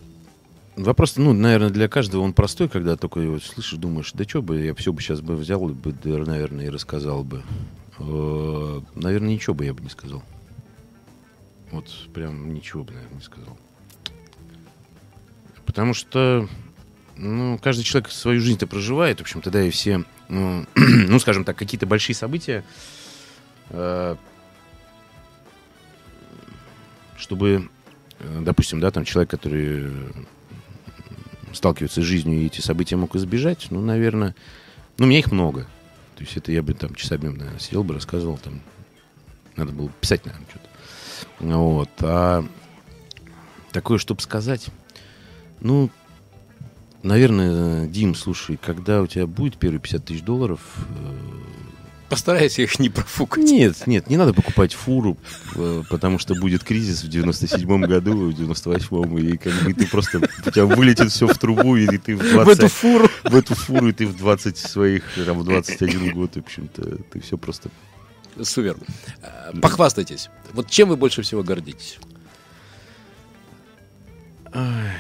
вопрос, 0.77 1.17
ну, 1.17 1.33
наверное, 1.33 1.71
для 1.71 1.89
каждого 1.89 2.21
он 2.23 2.35
простой, 2.35 2.69
когда 2.69 2.97
только 2.97 3.21
его 3.21 3.41
слышишь, 3.41 3.79
думаешь, 3.79 4.13
да 4.13 4.25
что 4.25 4.43
бы, 4.43 4.61
я 4.61 4.75
все 4.75 4.93
бы 4.93 5.01
сейчас 5.01 5.21
бы 5.23 5.35
взял, 5.35 5.61
бы, 5.61 5.95
наверное, 6.05 6.67
и 6.67 6.71
рассказал 6.71 7.25
бы. 7.25 7.43
А, 7.99 8.83
наверное, 8.95 9.31
ничего 9.31 9.55
бы 9.55 9.65
я 9.65 9.73
бы 9.73 9.83
не 9.83 9.89
сказал. 9.89 10.23
Вот 11.73 11.87
прям 12.13 12.53
ничего 12.53 12.85
бы, 12.85 12.93
наверное, 12.93 13.17
не 13.17 13.25
сказал. 13.25 13.57
Потому 15.77 15.93
что, 15.93 16.49
ну, 17.19 17.59
каждый 17.63 17.83
человек 17.83 18.11
свою 18.11 18.41
жизнь-то 18.41 18.67
проживает, 18.67 19.19
в 19.19 19.21
общем-то, 19.21 19.51
да, 19.51 19.63
и 19.63 19.69
все, 19.69 20.05
ну, 20.31 20.65
ну 20.75 21.19
скажем 21.19 21.45
так, 21.45 21.55
какие-то 21.55 21.85
большие 21.85 22.17
события, 22.17 22.65
э, 23.69 24.17
чтобы, 27.19 27.69
э, 28.21 28.41
допустим, 28.41 28.81
да, 28.81 28.91
там 28.91 29.05
человек, 29.05 29.31
который 29.31 29.93
сталкивается 31.53 32.01
с 32.01 32.05
жизнью 32.05 32.41
и 32.41 32.47
эти 32.47 32.63
события 32.63 32.97
мог 32.97 33.15
избежать, 33.15 33.67
ну, 33.69 33.83
наверное, 33.83 34.35
ну, 34.97 35.05
у 35.05 35.09
меня 35.09 35.19
их 35.19 35.31
много. 35.31 35.65
То 36.15 36.25
есть 36.25 36.39
это 36.39 36.53
я 36.53 36.63
бы 36.63 36.73
там 36.73 36.95
часами, 36.95 37.29
наверное, 37.29 37.59
сидел 37.59 37.85
бы, 37.85 37.93
рассказывал, 37.93 38.39
там, 38.39 38.63
надо 39.57 39.73
было 39.73 39.91
писать, 40.01 40.25
наверное, 40.25 40.49
что-то. 40.49 40.69
Вот. 41.41 41.91
А 42.01 42.47
такое, 43.73 43.99
чтобы 43.99 44.23
сказать, 44.23 44.71
ну, 45.61 45.91
наверное, 47.03 47.87
Дим, 47.87 48.15
слушай, 48.15 48.59
когда 48.61 49.03
у 49.03 49.07
тебя 49.07 49.27
будет 49.27 49.57
первые 49.57 49.81
50 49.81 50.05
тысяч 50.05 50.23
долларов... 50.23 50.61
Э, 50.77 51.57
Постарайся 52.09 52.63
их 52.63 52.79
не 52.79 52.89
профукать. 52.89 53.45
Нет, 53.45 53.87
нет, 53.87 54.09
не 54.09 54.17
надо 54.17 54.33
покупать 54.33 54.75
фуру, 54.75 55.17
э, 55.57 55.83
потому 55.91 56.19
что 56.19 56.35
будет 56.35 56.63
кризис 56.63 57.03
в 57.03 57.09
97-м 57.09 57.83
году, 57.83 58.31
в 58.31 58.41
98-м, 58.41 59.19
и 59.19 59.37
как 59.37 59.53
бы 59.65 59.75
ты 59.75 59.87
просто, 59.89 60.19
у 60.19 60.51
тебя 60.51 60.67
вылетит 60.67 61.11
все 61.11 61.27
в 61.27 61.37
трубу, 61.37 61.77
и 61.77 61.87
ты 61.99 62.15
в 62.15 62.21
20... 62.21 62.47
В 62.47 62.49
эту 62.49 62.69
фуру. 62.69 63.09
В 63.25 63.35
эту 63.35 63.55
фуру, 63.55 63.89
и 63.89 63.93
ты 63.93 64.07
в 64.07 64.17
20 64.17 64.57
своих, 64.57 65.03
там, 65.25 65.41
в 65.41 65.45
21 65.45 66.13
год, 66.13 66.37
в 66.37 66.39
общем-то, 66.39 66.99
ты 67.11 67.21
все 67.21 67.37
просто... 67.37 67.71
Супер. 68.41 68.77
Э, 69.23 69.59
похвастайтесь. 69.61 70.29
Вот 70.53 70.71
чем 70.71 70.91
вы 70.91 70.97
больше 70.97 71.23
всего 71.23 71.43
гордитесь? 71.43 71.99
Ай. 74.53 74.93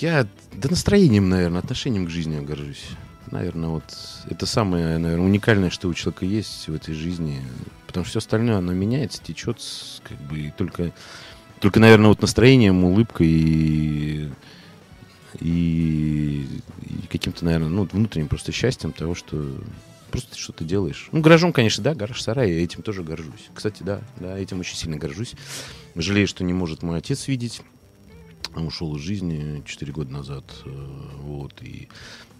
Я, 0.00 0.26
да 0.54 0.70
настроением, 0.70 1.28
наверное, 1.28 1.60
отношением 1.60 2.06
к 2.06 2.10
жизни 2.10 2.40
горжусь. 2.40 2.86
Наверное, 3.30 3.68
вот 3.68 3.84
это 4.30 4.46
самое, 4.46 4.96
наверное, 4.96 5.26
уникальное, 5.26 5.68
что 5.68 5.88
у 5.88 5.94
человека 5.94 6.24
есть 6.24 6.68
в 6.68 6.74
этой 6.74 6.94
жизни. 6.94 7.42
Потому 7.86 8.04
что 8.04 8.12
все 8.12 8.18
остальное, 8.20 8.56
оно 8.56 8.72
меняется, 8.72 9.22
течет, 9.22 9.58
как 10.02 10.16
бы, 10.22 10.40
и 10.40 10.50
только, 10.56 10.92
только, 11.60 11.80
наверное, 11.80 12.08
вот 12.08 12.22
настроением, 12.22 12.82
улыбкой 12.82 13.28
и, 13.28 14.30
и, 15.38 16.46
и 16.86 17.06
каким-то, 17.10 17.44
наверное, 17.44 17.68
ну, 17.68 17.84
внутренним 17.84 18.28
просто 18.28 18.52
счастьем 18.52 18.92
того, 18.92 19.14
что 19.14 19.44
просто 20.10 20.36
что 20.38 20.52
ты 20.52 20.64
делаешь. 20.64 21.08
Ну, 21.12 21.20
гаражом, 21.20 21.52
конечно, 21.52 21.84
да, 21.84 21.94
гараж 21.94 22.22
сарай, 22.22 22.50
я 22.50 22.64
этим 22.64 22.82
тоже 22.82 23.02
горжусь. 23.02 23.50
Кстати, 23.54 23.82
да, 23.82 24.00
да, 24.16 24.38
этим 24.38 24.60
очень 24.60 24.76
сильно 24.76 24.96
горжусь. 24.96 25.34
Жалею, 25.94 26.26
что 26.26 26.42
не 26.42 26.54
может 26.54 26.82
мой 26.82 26.98
отец 26.98 27.28
видеть 27.28 27.60
ушел 28.54 28.96
из 28.96 29.02
жизни 29.02 29.62
4 29.64 29.92
года 29.92 30.12
назад. 30.12 30.44
Э, 30.64 30.70
вот, 31.18 31.62
и 31.62 31.88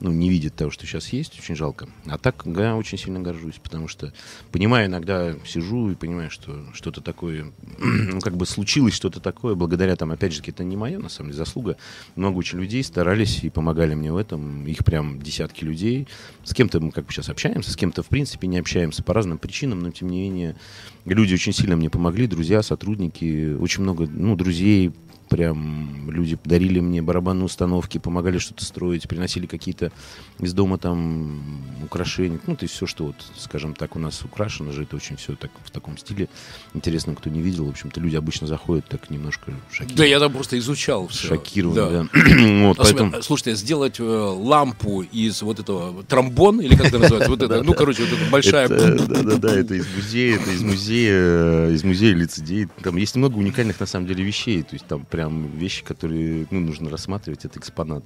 ну, 0.00 0.10
не 0.12 0.30
видит 0.30 0.54
того, 0.54 0.70
что 0.70 0.86
сейчас 0.86 1.12
есть, 1.12 1.38
очень 1.38 1.54
жалко. 1.54 1.88
А 2.06 2.16
так 2.16 2.44
я 2.46 2.74
очень 2.76 2.96
сильно 2.96 3.20
горжусь, 3.20 3.60
потому 3.62 3.86
что 3.86 4.12
понимаю, 4.50 4.86
иногда 4.86 5.34
сижу 5.44 5.90
и 5.90 5.94
понимаю, 5.94 6.30
что 6.30 6.64
что-то 6.72 7.02
такое, 7.02 7.52
ну, 7.78 8.20
как 8.20 8.36
бы 8.36 8.46
случилось 8.46 8.94
что-то 8.94 9.20
такое, 9.20 9.54
благодаря 9.54 9.96
там, 9.96 10.10
опять 10.10 10.32
же, 10.32 10.42
это 10.46 10.64
не 10.64 10.76
моя, 10.76 10.98
на 10.98 11.10
самом 11.10 11.30
деле, 11.30 11.44
заслуга. 11.44 11.76
Много 12.16 12.38
очень 12.38 12.58
людей 12.58 12.82
старались 12.82 13.44
и 13.44 13.50
помогали 13.50 13.94
мне 13.94 14.10
в 14.10 14.16
этом. 14.16 14.66
Их 14.66 14.84
прям 14.84 15.20
десятки 15.20 15.64
людей. 15.64 16.08
С 16.44 16.54
кем-то 16.54 16.80
мы 16.80 16.92
как 16.92 17.06
бы 17.06 17.12
сейчас 17.12 17.28
общаемся, 17.28 17.70
с 17.70 17.76
кем-то, 17.76 18.02
в 18.02 18.08
принципе, 18.08 18.46
не 18.46 18.58
общаемся 18.58 19.02
по 19.02 19.12
разным 19.12 19.38
причинам, 19.38 19.80
но, 19.80 19.90
тем 19.90 20.08
не 20.08 20.22
менее, 20.22 20.56
люди 21.04 21.34
очень 21.34 21.52
сильно 21.52 21.76
мне 21.76 21.90
помогли, 21.90 22.26
друзья, 22.26 22.62
сотрудники, 22.62 23.54
очень 23.54 23.82
много, 23.82 24.06
ну, 24.06 24.34
друзей, 24.34 24.92
прям 25.30 26.10
люди 26.10 26.36
подарили 26.36 26.80
мне 26.80 27.00
барабанные 27.00 27.44
установки, 27.44 27.98
помогали 27.98 28.38
что-то 28.38 28.64
строить, 28.64 29.08
приносили 29.08 29.46
какие-то 29.46 29.89
из 30.38 30.52
дома 30.52 30.78
там 30.78 31.42
украшения. 31.84 32.40
Ну, 32.46 32.56
то 32.56 32.64
есть 32.64 32.74
все, 32.74 32.86
что 32.86 33.06
вот, 33.06 33.16
скажем 33.36 33.74
так, 33.74 33.96
у 33.96 33.98
нас 33.98 34.22
украшено 34.24 34.72
же, 34.72 34.82
это 34.82 34.96
очень 34.96 35.16
все 35.16 35.36
так, 35.36 35.50
в 35.64 35.70
таком 35.70 35.98
стиле. 35.98 36.28
Интересно, 36.74 37.14
кто 37.14 37.30
не 37.30 37.40
видел, 37.40 37.66
в 37.66 37.70
общем-то, 37.70 38.00
люди 38.00 38.16
обычно 38.16 38.46
заходят 38.46 38.86
так 38.86 39.10
немножко 39.10 39.52
шокированы. 39.70 39.96
Да, 39.96 40.04
я 40.04 40.18
там 40.18 40.32
просто 40.32 40.58
изучал 40.58 41.08
все. 41.08 41.28
Шокированы, 41.28 42.08
да. 42.12 42.20
да. 42.20 42.64
вот, 42.66 42.78
поэтому... 42.78 43.22
Слушайте, 43.22 43.54
сделать 43.54 44.00
э, 44.00 44.02
лампу 44.02 45.02
из 45.02 45.42
вот 45.42 45.60
этого 45.60 46.02
тромбон, 46.04 46.60
или 46.60 46.74
как 46.74 46.86
это 46.86 46.98
называется, 46.98 47.30
вот 47.30 47.42
это, 47.42 47.62
ну, 47.62 47.74
короче, 47.74 48.04
вот 48.04 48.18
эта 48.18 48.30
большая... 48.30 48.68
Да-да-да, 48.68 49.54
это 49.54 49.74
из 49.74 49.86
музея, 49.94 50.36
это 50.36 50.50
из 50.50 50.62
музея, 50.62 51.68
из 51.68 51.84
музея 51.84 52.14
лицедей. 52.14 52.68
Там 52.82 52.96
есть 52.96 53.14
много 53.16 53.36
уникальных, 53.36 53.78
на 53.78 53.86
самом 53.86 54.06
деле, 54.06 54.24
вещей, 54.24 54.62
то 54.62 54.74
есть 54.74 54.86
там 54.86 55.04
прям 55.04 55.20
прям 55.20 55.58
вещи, 55.58 55.84
которые 55.84 56.46
ну, 56.50 56.60
нужно 56.60 56.90
рассматривать. 56.90 57.44
Это 57.44 57.58
экспонат. 57.58 58.04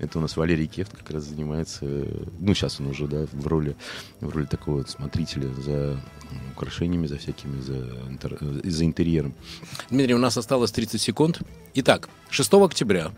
Это 0.00 0.18
у 0.18 0.20
нас 0.20 0.36
Валерий 0.36 0.66
Кефт 0.66 0.96
как 0.96 1.10
раз 1.10 1.17
занимается, 1.20 1.84
ну, 2.38 2.54
сейчас 2.54 2.80
он 2.80 2.88
уже, 2.88 3.06
да, 3.06 3.26
в 3.32 3.46
роли, 3.46 3.76
в 4.20 4.28
роли 4.28 4.46
такого 4.46 4.84
смотрителя 4.84 5.52
за 5.54 6.00
украшениями, 6.52 7.06
за 7.06 7.18
всякими, 7.18 7.60
за, 7.60 7.76
интер, 8.08 8.38
за 8.64 8.84
интерьером. 8.84 9.34
Дмитрий, 9.90 10.14
у 10.14 10.18
нас 10.18 10.36
осталось 10.36 10.72
30 10.72 11.00
секунд. 11.00 11.40
Итак, 11.74 12.08
6 12.30 12.54
октября 12.54 13.12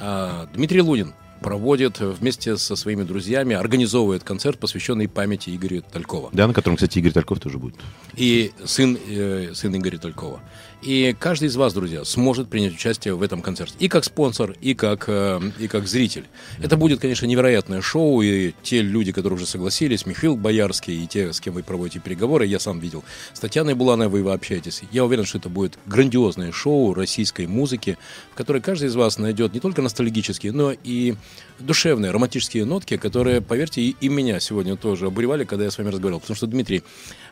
э, 0.00 0.46
Дмитрий 0.54 0.82
Лунин 0.82 1.14
проводит 1.40 2.00
вместе 2.00 2.56
со 2.56 2.76
своими 2.76 3.04
друзьями, 3.04 3.54
организовывает 3.54 4.24
концерт, 4.24 4.58
посвященный 4.58 5.08
памяти 5.08 5.54
Игоря 5.54 5.82
Талькова. 5.82 6.30
Да, 6.32 6.46
на 6.46 6.54
котором, 6.54 6.76
кстати, 6.76 6.98
Игорь 6.98 7.12
Тальков 7.12 7.40
тоже 7.40 7.58
будет. 7.58 7.76
И 8.14 8.52
сын, 8.64 8.98
э, 9.08 9.52
сын 9.54 9.74
Игоря 9.76 9.98
Талькова. 9.98 10.40
И 10.80 11.14
каждый 11.18 11.48
из 11.48 11.56
вас, 11.56 11.74
друзья, 11.74 12.04
сможет 12.04 12.48
принять 12.48 12.72
участие 12.72 13.14
в 13.14 13.22
этом 13.22 13.42
концерте. 13.42 13.74
И 13.80 13.88
как 13.88 14.04
спонсор, 14.04 14.54
и 14.60 14.74
как, 14.74 15.04
э, 15.08 15.40
и 15.58 15.66
как 15.66 15.88
зритель. 15.88 16.26
Это 16.62 16.76
будет, 16.76 17.00
конечно, 17.00 17.26
невероятное 17.26 17.82
шоу. 17.82 18.22
И 18.22 18.52
те 18.62 18.80
люди, 18.80 19.10
которые 19.10 19.36
уже 19.36 19.46
согласились, 19.46 20.06
Михаил 20.06 20.36
Боярский, 20.36 21.02
и 21.02 21.06
те, 21.08 21.32
с 21.32 21.40
кем 21.40 21.54
вы 21.54 21.64
проводите 21.64 21.98
переговоры, 21.98 22.46
я 22.46 22.60
сам 22.60 22.78
видел. 22.78 23.02
С 23.34 23.40
Татьяной 23.40 23.74
Булановой 23.74 24.22
вы 24.22 24.32
общаетесь. 24.32 24.82
Я 24.92 25.04
уверен, 25.04 25.24
что 25.24 25.38
это 25.38 25.48
будет 25.48 25.78
грандиозное 25.86 26.52
шоу 26.52 26.94
российской 26.94 27.48
музыки, 27.48 27.98
в 28.32 28.36
которой 28.36 28.62
каждый 28.62 28.86
из 28.86 28.94
вас 28.94 29.18
найдет 29.18 29.54
не 29.54 29.60
только 29.60 29.82
ностальгические, 29.82 30.52
но 30.52 30.72
и 30.72 31.16
душевные, 31.58 32.12
романтические 32.12 32.64
нотки, 32.64 32.96
которые, 32.96 33.40
поверьте, 33.40 33.82
и, 33.82 33.96
и 34.00 34.08
меня 34.08 34.38
сегодня 34.38 34.76
тоже 34.76 35.06
обуревали, 35.06 35.44
когда 35.44 35.64
я 35.64 35.72
с 35.72 35.78
вами 35.78 35.88
разговаривал. 35.88 36.20
Потому 36.20 36.36
что, 36.36 36.46
Дмитрий, 36.46 36.84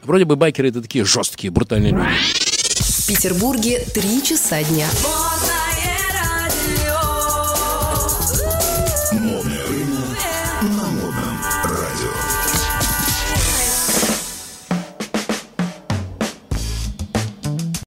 вроде 0.03 0.25
бы 0.25 0.35
байкеры 0.35 0.71
это 0.71 0.83
такие 0.83 1.05
жесткие, 1.05 1.53
брутальные 1.53 1.93
люди. 1.93 2.56
Петербурге 3.07 3.87
три 3.95 4.21
часа 4.21 4.63
дня. 4.65 4.89